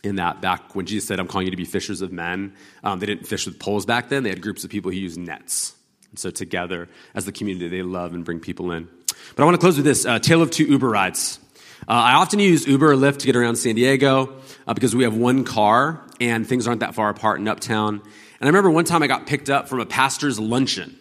In 0.03 0.15
that, 0.15 0.41
back 0.41 0.75
when 0.75 0.87
Jesus 0.87 1.07
said, 1.07 1.19
I'm 1.19 1.27
calling 1.27 1.45
you 1.45 1.51
to 1.51 1.57
be 1.57 1.65
fishers 1.65 2.01
of 2.01 2.11
men, 2.11 2.53
um, 2.83 2.97
they 2.99 3.05
didn't 3.05 3.27
fish 3.27 3.45
with 3.45 3.59
poles 3.59 3.85
back 3.85 4.09
then. 4.09 4.23
They 4.23 4.29
had 4.29 4.41
groups 4.41 4.63
of 4.63 4.71
people 4.71 4.89
who 4.89 4.97
used 4.97 5.19
nets. 5.19 5.75
And 6.09 6.17
so, 6.17 6.31
together, 6.31 6.89
as 7.13 7.25
the 7.25 7.31
community, 7.31 7.67
they 7.67 7.83
love 7.83 8.15
and 8.15 8.25
bring 8.25 8.39
people 8.39 8.71
in. 8.71 8.89
But 9.35 9.43
I 9.43 9.45
want 9.45 9.55
to 9.55 9.59
close 9.59 9.77
with 9.77 9.85
this 9.85 10.05
uh, 10.05 10.17
tale 10.17 10.41
of 10.41 10.49
two 10.49 10.65
Uber 10.65 10.89
rides. 10.89 11.39
Uh, 11.87 11.91
I 11.93 12.13
often 12.13 12.39
use 12.39 12.67
Uber 12.67 12.91
or 12.91 12.95
Lyft 12.95 13.19
to 13.19 13.25
get 13.27 13.35
around 13.35 13.55
San 13.55 13.75
Diego 13.75 14.35
uh, 14.67 14.73
because 14.73 14.95
we 14.95 15.03
have 15.03 15.15
one 15.15 15.43
car 15.43 16.01
and 16.19 16.47
things 16.47 16.67
aren't 16.67 16.81
that 16.81 16.95
far 16.95 17.09
apart 17.09 17.39
in 17.39 17.47
Uptown. 17.47 18.01
And 18.41 18.47
I 18.47 18.49
remember 18.49 18.71
one 18.71 18.85
time 18.85 19.03
I 19.03 19.07
got 19.07 19.27
picked 19.27 19.51
up 19.51 19.69
from 19.69 19.79
a 19.79 19.85
pastor's 19.85 20.39
luncheon. 20.39 20.97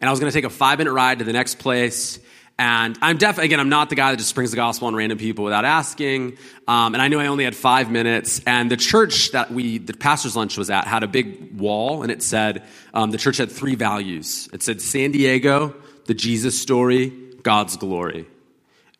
And 0.00 0.08
I 0.08 0.12
was 0.12 0.20
going 0.20 0.30
to 0.30 0.36
take 0.36 0.44
a 0.44 0.50
five 0.50 0.76
minute 0.76 0.92
ride 0.92 1.20
to 1.20 1.24
the 1.24 1.32
next 1.32 1.58
place. 1.58 2.18
And 2.58 2.98
I'm 3.00 3.16
deaf, 3.16 3.38
again, 3.38 3.58
I'm 3.58 3.70
not 3.70 3.88
the 3.88 3.94
guy 3.94 4.10
that 4.10 4.18
just 4.18 4.34
brings 4.34 4.50
the 4.50 4.56
gospel 4.56 4.88
on 4.88 4.94
random 4.94 5.16
people 5.16 5.44
without 5.44 5.64
asking. 5.64 6.36
Um, 6.66 6.92
and 6.92 7.00
I 7.00 7.08
knew 7.08 7.20
I 7.20 7.28
only 7.28 7.44
had 7.44 7.56
five 7.56 7.90
minutes. 7.90 8.42
And 8.46 8.70
the 8.70 8.76
church 8.76 9.30
that 9.30 9.50
we, 9.50 9.78
the 9.78 9.94
pastor's 9.94 10.36
lunch 10.36 10.58
was 10.58 10.68
at, 10.68 10.86
had 10.86 11.02
a 11.02 11.06
big 11.06 11.58
wall 11.58 12.02
and 12.02 12.12
it 12.12 12.22
said, 12.22 12.64
um, 12.92 13.12
the 13.12 13.18
church 13.18 13.38
had 13.38 13.50
three 13.50 13.74
values. 13.74 14.50
It 14.52 14.62
said 14.62 14.82
San 14.82 15.12
Diego, 15.12 15.74
the 16.04 16.14
Jesus 16.14 16.60
story, 16.60 17.12
God's 17.42 17.78
glory. 17.78 18.26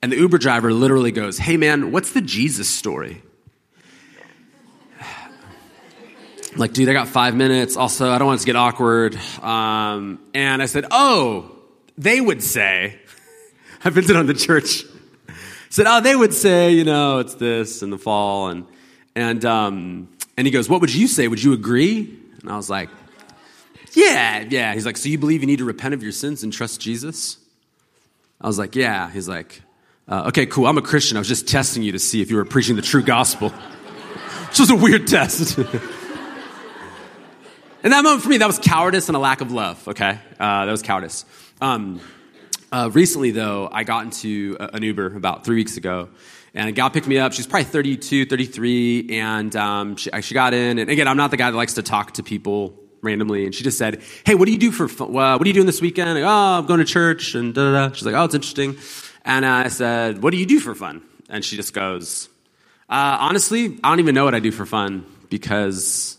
And 0.01 0.11
the 0.11 0.17
Uber 0.17 0.39
driver 0.39 0.73
literally 0.73 1.13
goes, 1.13 1.37
Hey 1.37 1.59
man, 1.59 1.93
what's 1.93 2.13
the 2.13 2.23
Jesus 2.23 2.69
story? 2.69 3.23
I'm 5.01 6.38
like, 6.57 6.73
dude, 6.73 6.89
I 6.89 6.93
got 6.93 7.09
five 7.09 7.35
minutes. 7.35 7.77
Also, 7.77 8.11
I 8.11 8.19
don't 8.19 8.27
want 8.27 8.41
it 8.41 8.43
to 8.43 8.47
get 8.47 8.57
awkward. 8.57 9.17
Um, 9.43 10.21
and 10.35 10.63
I 10.63 10.67
said, 10.67 10.87
oh, 10.91 11.55
they 11.97 12.21
would 12.21 12.43
say, 12.43 12.99
I've 13.85 13.95
been 13.95 14.17
on 14.17 14.27
the 14.27 14.35
church. 14.35 14.85
Said, 15.71 15.85
oh, 15.87 16.01
they 16.01 16.17
would 16.17 16.33
say, 16.33 16.73
you 16.73 16.85
know, 16.85 17.19
it's 17.19 17.35
this 17.35 17.83
in 17.83 17.91
the 17.91 17.99
fall. 17.99 18.49
And, 18.49 18.65
and, 19.15 19.45
um, 19.45 20.09
and 20.39 20.47
he 20.47 20.51
goes, 20.51 20.67
what 20.67 20.81
would 20.81 20.95
you 20.95 21.07
say? 21.07 21.29
Would 21.29 21.43
you 21.43 21.53
agree? 21.53 22.19
And 22.41 22.51
I 22.51 22.57
was 22.57 22.71
like, 22.71 22.89
yeah, 23.93 24.47
yeah. 24.49 24.73
He's 24.73 24.87
like, 24.87 24.97
so 24.97 25.11
you 25.11 25.19
believe 25.19 25.43
you 25.43 25.47
need 25.47 25.59
to 25.59 25.67
repent 25.67 25.93
of 25.93 26.03
your 26.03 26.13
sins 26.13 26.43
and 26.43 26.51
trust 26.51 26.81
Jesus? 26.81 27.37
I 28.41 28.47
was 28.47 28.59
like, 28.59 28.77
yeah. 28.77 29.11
He's 29.11 29.29
like, 29.29 29.61
uh, 30.09 30.25
okay, 30.29 30.47
cool. 30.47 30.67
I'm 30.67 30.79
a 30.79 30.83
Christian. 30.83 31.19
I 31.19 31.21
was 31.21 31.29
just 31.29 31.47
testing 31.47 31.83
you 31.83 31.93
to 31.93 31.99
see 31.99 32.23
if 32.23 32.31
you 32.31 32.37
were 32.37 32.47
preaching 32.47 32.77
the 32.77 32.83
true 32.83 33.03
gospel. 33.03 33.51
Which 34.49 34.61
was 34.61 34.71
a 34.71 34.77
weird 34.77 35.07
test. 35.07 35.59
In 37.85 37.91
that 37.91 38.03
moment 38.03 38.23
for 38.23 38.29
me, 38.29 38.39
that 38.39 38.47
was 38.47 38.59
cowardice 38.59 39.09
and 39.09 39.17
a 39.17 39.21
lack 39.21 39.41
of 39.41 39.53
love, 39.53 39.87
okay? 39.89 40.19
Uh, 40.39 40.67
that 40.67 40.71
was 40.71 40.83
cowardice. 40.83 41.25
Um, 41.61 42.01
uh, 42.73 42.91
recently, 42.93 43.31
though, 43.31 43.69
I 43.71 43.85
got 43.85 44.05
into 44.05 44.57
an 44.59 44.83
Uber 44.83 45.17
about 45.17 45.45
three 45.45 45.57
weeks 45.57 45.77
ago, 45.77 46.09
and 46.55 46.69
a 46.69 46.73
gal 46.73 46.91
picked 46.91 47.07
me 47.07 47.19
up. 47.19 47.33
She's 47.33 47.47
probably 47.47 47.65
32, 47.65 48.27
33, 48.27 49.09
and 49.11 49.55
um, 49.57 49.97
she, 49.97 50.11
she, 50.23 50.35
got 50.35 50.55
in. 50.55 50.79
And 50.79 50.91
again, 50.91 51.09
I'm 51.09 51.17
not 51.17 51.31
the 51.31 51.37
guy 51.37 51.51
that 51.51 51.57
likes 51.57 51.75
to 51.75 51.83
talk 51.83 52.15
to 52.15 52.23
people 52.23 52.75
randomly. 53.01 53.47
And 53.47 53.55
she 53.55 53.65
just 53.65 53.79
said, 53.79 54.03
"Hey, 54.25 54.35
what 54.35 54.47
do 54.47 54.53
you 54.53 54.59
do 54.59 54.71
for 54.71 54.89
fun? 54.89 55.11
Uh, 55.11 55.39
what 55.39 55.43
are 55.43 55.49
you 55.49 55.55
doing 55.55 55.67
this 55.67 55.81
weekend?" 55.81 56.19
Oh, 56.19 56.29
I'm 56.29 56.67
going 56.67 56.81
to 56.81 56.85
church, 56.85 57.35
and 57.35 57.55
da 57.55 57.71
da 57.71 57.89
da. 57.89 57.95
She's 57.95 58.05
like, 58.05 58.15
"Oh, 58.15 58.25
it's 58.25 58.35
interesting." 58.35 58.77
And 59.25 59.45
uh, 59.45 59.63
I 59.65 59.69
said, 59.69 60.23
"What 60.23 60.33
do 60.33 60.37
you 60.37 60.47
do 60.47 60.61
for 60.61 60.75
fun?" 60.75 61.03
And 61.31 61.45
she 61.45 61.57
just 61.57 61.73
goes, 61.73 62.29
uh, 62.89 63.17
"Honestly, 63.21 63.79
I 63.83 63.91
don't 63.91 64.01
even 64.01 64.15
know 64.15 64.25
what 64.25 64.35
I 64.35 64.41
do 64.41 64.51
for 64.51 64.67
fun 64.67 65.07
because 65.31 66.18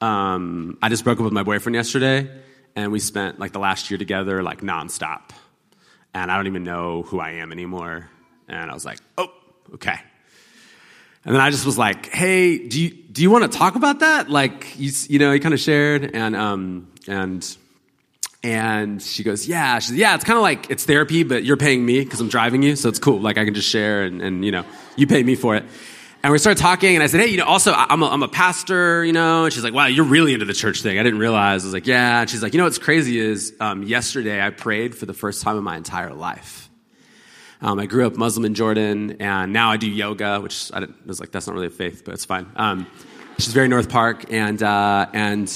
um, 0.00 0.78
I 0.82 0.88
just 0.88 1.04
broke 1.04 1.18
up 1.18 1.24
with 1.24 1.32
my 1.32 1.42
boyfriend 1.42 1.74
yesterday, 1.74 2.30
and 2.74 2.92
we 2.92 3.00
spent 3.00 3.38
like 3.38 3.52
the 3.52 3.58
last 3.58 3.90
year 3.90 3.98
together, 3.98 4.42
like 4.42 4.60
nonstop. 4.60 5.30
And 6.14 6.30
I 6.30 6.36
don't 6.36 6.46
even 6.46 6.64
know 6.64 7.02
who 7.02 7.20
I 7.20 7.32
am 7.32 7.52
anymore." 7.52 8.08
And 8.48 8.70
I 8.70 8.74
was 8.74 8.84
like, 8.84 8.98
"Oh." 9.18 9.30
okay. 9.74 9.98
And 11.24 11.34
then 11.34 11.42
I 11.42 11.50
just 11.50 11.66
was 11.66 11.76
like, 11.76 12.06
hey, 12.06 12.68
do 12.68 12.80
you, 12.80 12.90
do 12.90 13.22
you 13.22 13.30
want 13.30 13.50
to 13.50 13.58
talk 13.58 13.74
about 13.74 14.00
that? 14.00 14.30
Like, 14.30 14.78
you, 14.78 14.92
you 15.08 15.18
know, 15.18 15.32
he 15.32 15.40
kind 15.40 15.54
of 15.54 15.60
shared 15.60 16.14
and, 16.14 16.36
um, 16.36 16.92
and, 17.08 17.56
and 18.44 19.02
she 19.02 19.24
goes, 19.24 19.48
yeah. 19.48 19.80
She 19.80 19.96
yeah, 19.96 20.14
it's 20.14 20.22
kind 20.22 20.36
of 20.36 20.42
like, 20.42 20.70
it's 20.70 20.84
therapy, 20.84 21.24
but 21.24 21.42
you're 21.42 21.56
paying 21.56 21.84
me 21.84 22.04
because 22.04 22.20
I'm 22.20 22.28
driving 22.28 22.62
you. 22.62 22.76
So 22.76 22.88
it's 22.88 23.00
cool. 23.00 23.18
Like 23.18 23.38
I 23.38 23.44
can 23.44 23.54
just 23.54 23.68
share 23.68 24.04
and, 24.04 24.22
and, 24.22 24.44
you 24.44 24.52
know, 24.52 24.64
you 24.94 25.08
pay 25.08 25.24
me 25.24 25.34
for 25.34 25.56
it. 25.56 25.64
And 26.26 26.32
we 26.32 26.38
started 26.38 26.60
talking 26.60 26.96
and 26.96 27.04
I 27.04 27.06
said, 27.06 27.20
hey, 27.20 27.28
you 27.28 27.36
know, 27.36 27.44
also 27.44 27.72
I'm 27.72 28.02
a, 28.02 28.06
I'm 28.08 28.24
a 28.24 28.28
pastor, 28.28 29.04
you 29.04 29.12
know, 29.12 29.44
and 29.44 29.52
she's 29.54 29.62
like, 29.62 29.72
wow, 29.72 29.86
you're 29.86 30.04
really 30.04 30.34
into 30.34 30.44
the 30.44 30.54
church 30.54 30.82
thing. 30.82 30.98
I 30.98 31.04
didn't 31.04 31.20
realize. 31.20 31.62
I 31.62 31.66
was 31.66 31.72
like, 31.72 31.86
yeah. 31.86 32.22
And 32.22 32.28
she's 32.28 32.42
like, 32.42 32.52
you 32.52 32.58
know, 32.58 32.64
what's 32.64 32.78
crazy 32.78 33.20
is, 33.20 33.54
um, 33.60 33.84
yesterday 33.84 34.44
I 34.44 34.50
prayed 34.50 34.96
for 34.96 35.06
the 35.06 35.14
first 35.14 35.40
time 35.42 35.56
in 35.56 35.62
my 35.62 35.76
entire 35.76 36.12
life. 36.12 36.68
Um, 37.60 37.78
I 37.78 37.86
grew 37.86 38.08
up 38.08 38.16
Muslim 38.16 38.44
in 38.44 38.54
Jordan, 38.54 39.18
and 39.20 39.52
now 39.52 39.70
I 39.70 39.76
do 39.76 39.88
yoga, 39.88 40.40
which 40.40 40.72
I 40.74 40.88
was 41.06 41.20
like, 41.20 41.30
that's 41.30 41.46
not 41.46 41.54
really 41.54 41.68
a 41.68 41.70
faith, 41.70 42.02
but 42.04 42.14
it's 42.14 42.24
fine. 42.24 42.50
Um, 42.56 42.88
she's 43.38 43.52
very 43.52 43.68
North 43.68 43.88
Park, 43.88 44.24
and 44.32 44.60
uh, 44.60 45.06
and 45.12 45.48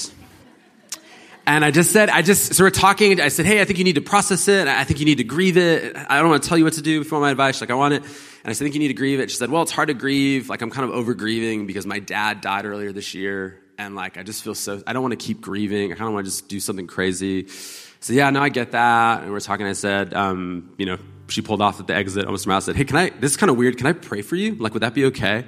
and 1.45 1.65
I 1.65 1.71
just 1.71 1.91
said, 1.91 2.09
I 2.09 2.21
just 2.21 2.53
so 2.53 2.63
we're 2.63 2.69
talking. 2.69 3.19
I 3.19 3.27
said, 3.27 3.45
hey, 3.45 3.59
I 3.59 3.65
think 3.65 3.77
you 3.77 3.83
need 3.83 3.95
to 3.95 4.01
process 4.01 4.47
it. 4.47 4.69
I 4.69 4.85
think 4.85 5.01
you 5.01 5.05
need 5.05 5.17
to 5.17 5.25
grieve 5.25 5.57
it. 5.57 5.97
I 5.97 6.19
don't 6.21 6.29
want 6.29 6.43
to 6.43 6.47
tell 6.47 6.57
you 6.57 6.63
what 6.63 6.75
to 6.75 6.81
do. 6.81 6.99
Want 6.99 7.11
my 7.23 7.31
advice, 7.31 7.55
She's 7.55 7.61
like 7.61 7.71
I 7.71 7.75
want 7.75 7.93
it. 7.93 8.03
And 8.43 8.49
I 8.49 8.53
said, 8.53 8.63
I 8.63 8.65
think 8.65 8.75
you 8.75 8.79
need 8.79 8.87
to 8.87 8.93
grieve 8.95 9.19
it. 9.19 9.29
She 9.29 9.37
said, 9.37 9.51
well, 9.51 9.61
it's 9.61 9.71
hard 9.71 9.89
to 9.89 9.93
grieve. 9.93 10.49
Like 10.49 10.61
I'm 10.61 10.71
kind 10.71 10.89
of 10.89 10.95
over 10.95 11.13
grieving 11.13 11.67
because 11.67 11.85
my 11.85 11.99
dad 11.99 12.41
died 12.41 12.65
earlier 12.65 12.91
this 12.91 13.13
year, 13.13 13.61
and 13.77 13.95
like 13.95 14.17
I 14.17 14.23
just 14.23 14.43
feel 14.43 14.55
so. 14.55 14.81
I 14.85 14.93
don't 14.93 15.03
want 15.03 15.11
to 15.11 15.23
keep 15.23 15.41
grieving. 15.41 15.91
I 15.91 15.95
kind 15.95 16.07
of 16.07 16.13
want 16.13 16.25
to 16.25 16.31
just 16.31 16.47
do 16.47 16.59
something 16.59 16.87
crazy. 16.87 17.47
So 17.99 18.13
yeah, 18.13 18.29
no, 18.31 18.41
I 18.41 18.49
get 18.49 18.71
that. 18.71 19.23
And 19.23 19.31
we're 19.31 19.39
talking. 19.39 19.65
I 19.67 19.73
said, 19.73 20.13
um, 20.13 20.73
you 20.77 20.85
know, 20.87 20.97
she 21.31 21.41
pulled 21.41 21.61
off 21.61 21.79
at 21.79 21.87
the 21.87 21.95
exit 21.95 22.25
almost 22.25 22.43
from 22.43 22.53
out 22.53 22.63
said, 22.63 22.75
Hey, 22.75 22.85
can 22.85 22.97
I, 22.97 23.09
this 23.09 23.31
is 23.31 23.37
kind 23.37 23.49
of 23.49 23.57
weird. 23.57 23.77
Can 23.77 23.87
I 23.87 23.93
pray 23.93 24.21
for 24.21 24.35
you? 24.35 24.55
Like, 24.55 24.73
would 24.73 24.83
that 24.83 24.93
be 24.93 25.05
okay? 25.05 25.45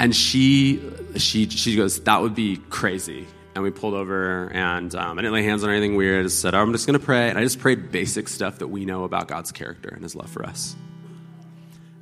And 0.00 0.14
she, 0.14 0.82
she, 1.16 1.48
she 1.48 1.76
goes, 1.76 2.00
That 2.00 2.20
would 2.20 2.34
be 2.34 2.56
crazy. 2.70 3.26
And 3.54 3.64
we 3.64 3.70
pulled 3.70 3.94
over, 3.94 4.50
and 4.52 4.94
um, 4.94 5.18
I 5.18 5.22
didn't 5.22 5.34
lay 5.34 5.42
hands 5.42 5.64
on 5.64 5.70
anything 5.70 5.96
weird. 5.96 6.20
I 6.20 6.22
just 6.22 6.40
said, 6.40 6.54
oh, 6.54 6.60
I'm 6.60 6.70
just 6.70 6.86
going 6.86 6.96
to 6.96 7.04
pray. 7.04 7.28
And 7.28 7.36
I 7.36 7.42
just 7.42 7.58
prayed 7.58 7.90
basic 7.90 8.28
stuff 8.28 8.60
that 8.60 8.68
we 8.68 8.84
know 8.84 9.02
about 9.02 9.26
God's 9.26 9.50
character 9.50 9.88
and 9.88 10.00
his 10.00 10.14
love 10.14 10.30
for 10.30 10.44
us. 10.44 10.76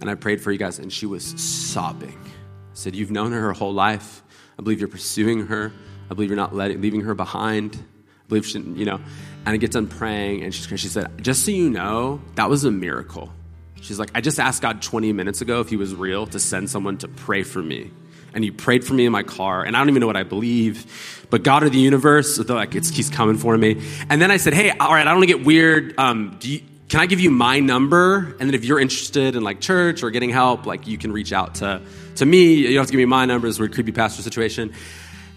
And 0.00 0.10
I 0.10 0.14
prayed 0.14 0.40
for 0.40 0.52
you 0.52 0.58
guys, 0.58 0.78
and 0.78 0.92
she 0.92 1.06
was 1.06 1.24
sobbing. 1.40 2.18
I 2.24 2.74
said, 2.74 2.94
You've 2.94 3.10
known 3.10 3.32
her 3.32 3.40
her 3.40 3.52
whole 3.52 3.72
life. 3.72 4.22
I 4.58 4.62
believe 4.62 4.78
you're 4.80 4.88
pursuing 4.88 5.46
her. 5.46 5.72
I 6.10 6.14
believe 6.14 6.30
you're 6.30 6.36
not 6.36 6.54
letting, 6.54 6.80
leaving 6.80 7.02
her 7.02 7.14
behind. 7.14 7.76
I 7.76 8.28
believe 8.28 8.46
she, 8.46 8.58
you 8.60 8.84
know. 8.84 9.00
And 9.44 9.54
I 9.54 9.56
get 9.56 9.72
done 9.72 9.86
praying, 9.86 10.42
and 10.42 10.54
she, 10.54 10.76
she 10.76 10.88
said, 10.88 11.22
Just 11.22 11.44
so 11.44 11.50
you 11.50 11.70
know, 11.70 12.20
that 12.34 12.50
was 12.50 12.64
a 12.64 12.70
miracle. 12.70 13.32
She's 13.80 13.98
like, 13.98 14.10
I 14.14 14.20
just 14.20 14.40
asked 14.40 14.62
God 14.62 14.82
20 14.82 15.12
minutes 15.12 15.40
ago 15.40 15.60
if 15.60 15.68
he 15.68 15.76
was 15.76 15.94
real 15.94 16.26
to 16.28 16.40
send 16.40 16.68
someone 16.68 16.98
to 16.98 17.08
pray 17.08 17.42
for 17.42 17.62
me. 17.62 17.90
And 18.34 18.42
he 18.42 18.50
prayed 18.50 18.84
for 18.84 18.94
me 18.94 19.06
in 19.06 19.12
my 19.12 19.22
car, 19.22 19.64
and 19.64 19.76
I 19.76 19.80
don't 19.80 19.88
even 19.88 20.00
know 20.00 20.06
what 20.06 20.16
I 20.16 20.24
believe, 20.24 21.26
but 21.30 21.42
God 21.42 21.62
of 21.62 21.72
the 21.72 21.78
universe, 21.78 22.38
like 22.38 22.74
it's, 22.74 22.90
he's 22.90 23.08
coming 23.08 23.38
for 23.38 23.56
me. 23.56 23.82
And 24.10 24.20
then 24.20 24.30
I 24.30 24.36
said, 24.36 24.52
Hey, 24.54 24.70
all 24.70 24.92
right, 24.92 25.06
I 25.06 25.10
don't 25.10 25.18
want 25.18 25.30
to 25.30 25.36
get 25.38 25.46
weird. 25.46 25.94
Um, 25.98 26.38
you, 26.42 26.60
can 26.88 27.00
I 27.00 27.06
give 27.06 27.20
you 27.20 27.30
my 27.30 27.58
number? 27.58 28.36
And 28.38 28.48
then 28.48 28.54
if 28.54 28.64
you're 28.64 28.78
interested 28.78 29.34
in 29.34 29.42
like 29.42 29.60
church 29.60 30.02
or 30.02 30.10
getting 30.10 30.30
help, 30.30 30.66
like 30.66 30.86
you 30.86 30.98
can 30.98 31.12
reach 31.12 31.32
out 31.32 31.56
to, 31.56 31.82
to 32.16 32.26
me. 32.26 32.54
You 32.54 32.68
don't 32.68 32.76
have 32.78 32.86
to 32.86 32.92
give 32.92 32.98
me 32.98 33.06
my 33.06 33.24
number. 33.26 33.48
It's 33.48 33.58
a 33.58 33.62
weird 33.62 33.74
creepy 33.74 33.92
pastor 33.92 34.22
situation. 34.22 34.72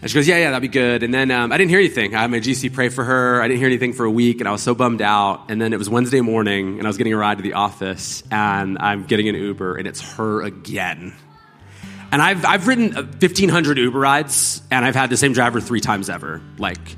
And 0.02 0.10
she 0.10 0.16
goes, 0.16 0.28
Yeah, 0.28 0.38
yeah, 0.38 0.52
that'd 0.52 0.62
be 0.62 0.68
good. 0.68 1.04
And 1.04 1.14
then 1.14 1.32
um, 1.32 1.52
I 1.52 1.58
didn't 1.58 1.72
hear 1.72 1.80
anything. 1.80 2.16
I 2.16 2.22
had 2.22 2.32
my 2.32 2.40
GC 2.40 2.72
pray 2.74 2.90
for 2.90 3.04
her. 3.04 3.42
I 3.42 3.48
didn't 3.48 3.60
hear 3.60 3.68
anything 3.68 3.94
for 3.94 4.06
a 4.06 4.12
week, 4.12 4.40
and 4.40 4.48
I 4.48 4.52
was 4.52 4.62
so 4.62 4.76
bummed 4.76 5.02
out. 5.02 5.50
And 5.50 5.60
then 5.60 5.74
it 5.74 5.78
was 5.78 5.90
Wednesday 5.90 6.22
morning, 6.22 6.78
and 6.78 6.88
I 6.88 6.90
was 6.90 6.98
getting 6.98 7.14
a 7.14 7.18
ride 7.18 7.38
to 7.38 7.44
the 7.44 7.54
office, 7.54 8.24
and 8.32 8.78
I'm 8.80 9.06
getting 9.06 9.28
an 9.28 9.36
Uber, 9.36 9.76
and 9.76 9.88
it's 9.88 10.02
her 10.16 10.44
again. 10.44 11.14
And 12.12 12.22
I've, 12.22 12.46
I've 12.46 12.68
ridden 12.68 12.94
1,500 12.94 13.78
Uber 13.78 14.00
rides, 14.00 14.62
and 14.72 14.86
I've 14.86 14.96
had 14.96 15.10
the 15.10 15.18
same 15.18 15.34
driver 15.34 15.60
three 15.60 15.82
times 15.82 16.10
ever. 16.10 16.42
Like, 16.58 16.96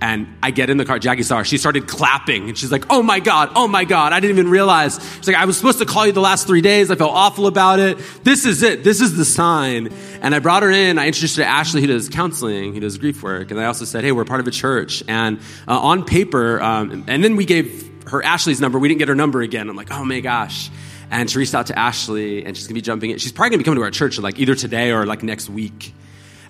and 0.00 0.36
I 0.42 0.50
get 0.50 0.68
in 0.68 0.76
the 0.76 0.84
car, 0.84 0.98
Jackie 0.98 1.22
saw 1.22 1.38
her. 1.38 1.44
She 1.44 1.56
started 1.56 1.86
clapping 1.88 2.48
and 2.48 2.58
she's 2.58 2.70
like, 2.70 2.84
Oh 2.90 3.02
my 3.02 3.18
God, 3.18 3.50
oh 3.54 3.66
my 3.66 3.84
God. 3.84 4.12
I 4.12 4.20
didn't 4.20 4.38
even 4.38 4.50
realize. 4.50 5.00
She's 5.16 5.26
like, 5.26 5.36
I 5.36 5.46
was 5.46 5.56
supposed 5.56 5.78
to 5.78 5.86
call 5.86 6.06
you 6.06 6.12
the 6.12 6.20
last 6.20 6.46
three 6.46 6.60
days. 6.60 6.90
I 6.90 6.96
felt 6.96 7.12
awful 7.12 7.46
about 7.46 7.78
it. 7.78 7.98
This 8.22 8.44
is 8.44 8.62
it. 8.62 8.84
This 8.84 9.00
is 9.00 9.16
the 9.16 9.24
sign. 9.24 9.88
And 10.20 10.34
I 10.34 10.38
brought 10.38 10.62
her 10.62 10.70
in. 10.70 10.98
I 10.98 11.06
introduced 11.06 11.36
her 11.36 11.44
to 11.44 11.48
Ashley, 11.48 11.80
who 11.80 11.86
does 11.86 12.10
counseling, 12.10 12.74
who 12.74 12.80
does 12.80 12.98
grief 12.98 13.22
work. 13.22 13.50
And 13.50 13.58
I 13.58 13.64
also 13.64 13.86
said, 13.86 14.04
Hey, 14.04 14.12
we're 14.12 14.26
part 14.26 14.40
of 14.40 14.46
a 14.46 14.50
church. 14.50 15.02
And 15.08 15.38
uh, 15.66 15.78
on 15.78 16.04
paper, 16.04 16.60
um, 16.60 17.04
and 17.06 17.24
then 17.24 17.36
we 17.36 17.46
gave 17.46 17.90
her 18.08 18.22
Ashley's 18.22 18.60
number. 18.60 18.78
We 18.78 18.88
didn't 18.88 18.98
get 18.98 19.08
her 19.08 19.14
number 19.14 19.40
again. 19.40 19.68
I'm 19.68 19.76
like, 19.76 19.90
Oh 19.90 20.04
my 20.04 20.20
gosh. 20.20 20.70
And 21.10 21.30
she 21.30 21.38
reached 21.38 21.54
out 21.54 21.68
to 21.68 21.78
Ashley 21.78 22.44
and 22.44 22.56
she's 22.56 22.66
gonna 22.66 22.74
be 22.74 22.82
jumping 22.82 23.12
in. 23.12 23.18
She's 23.18 23.32
probably 23.32 23.50
gonna 23.50 23.58
be 23.58 23.64
coming 23.64 23.78
to 23.78 23.84
our 23.84 23.90
church 23.90 24.18
like 24.18 24.38
either 24.38 24.54
today 24.54 24.90
or 24.90 25.06
like 25.06 25.22
next 25.22 25.48
week. 25.48 25.94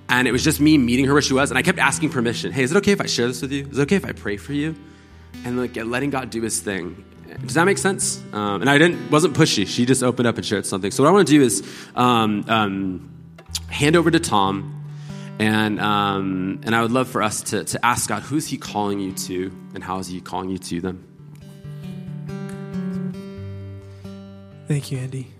And 0.08 0.28
it 0.28 0.32
was 0.32 0.44
just 0.44 0.60
me 0.60 0.78
meeting 0.78 1.04
her 1.06 1.12
where 1.12 1.22
she 1.22 1.34
was. 1.34 1.50
And 1.50 1.58
I 1.58 1.62
kept 1.62 1.78
asking 1.78 2.10
permission. 2.10 2.52
Hey, 2.52 2.62
is 2.62 2.72
it 2.72 2.76
okay 2.78 2.92
if 2.92 3.00
I 3.00 3.06
share 3.06 3.26
this 3.26 3.42
with 3.42 3.52
you? 3.52 3.66
Is 3.66 3.78
it 3.78 3.82
okay 3.82 3.96
if 3.96 4.04
I 4.04 4.12
pray 4.12 4.36
for 4.36 4.52
you? 4.52 4.76
And 5.44 5.58
like 5.58 5.76
letting 5.76 6.10
God 6.10 6.30
do 6.30 6.42
his 6.42 6.60
thing. 6.60 7.04
Does 7.44 7.54
that 7.54 7.64
make 7.64 7.78
sense? 7.78 8.22
Um, 8.32 8.60
and 8.60 8.70
I 8.70 8.78
didn't 8.78 9.10
wasn't 9.10 9.36
pushy. 9.36 9.66
She 9.66 9.84
just 9.84 10.02
opened 10.02 10.26
up 10.26 10.36
and 10.36 10.46
shared 10.46 10.64
something. 10.64 10.90
So 10.90 11.02
what 11.02 11.10
I 11.10 11.12
want 11.12 11.28
to 11.28 11.32
do 11.32 11.42
is 11.42 11.62
um, 11.94 12.44
um, 12.48 13.10
hand 13.68 13.96
over 13.96 14.10
to 14.10 14.18
Tom, 14.18 14.84
and 15.38 15.80
um, 15.80 16.60
and 16.62 16.74
I 16.74 16.82
would 16.82 16.92
love 16.92 17.08
for 17.08 17.22
us 17.22 17.42
to 17.42 17.64
to 17.64 17.84
ask 17.84 18.08
God 18.08 18.22
who's 18.22 18.46
He 18.46 18.56
calling 18.56 19.00
you 19.00 19.12
to, 19.12 19.52
and 19.74 19.84
how 19.84 19.98
is 19.98 20.06
He 20.06 20.20
calling 20.20 20.50
you 20.50 20.58
to 20.58 20.80
them. 20.80 21.04
Thank 24.68 24.90
you, 24.90 24.98
Andy. 24.98 25.35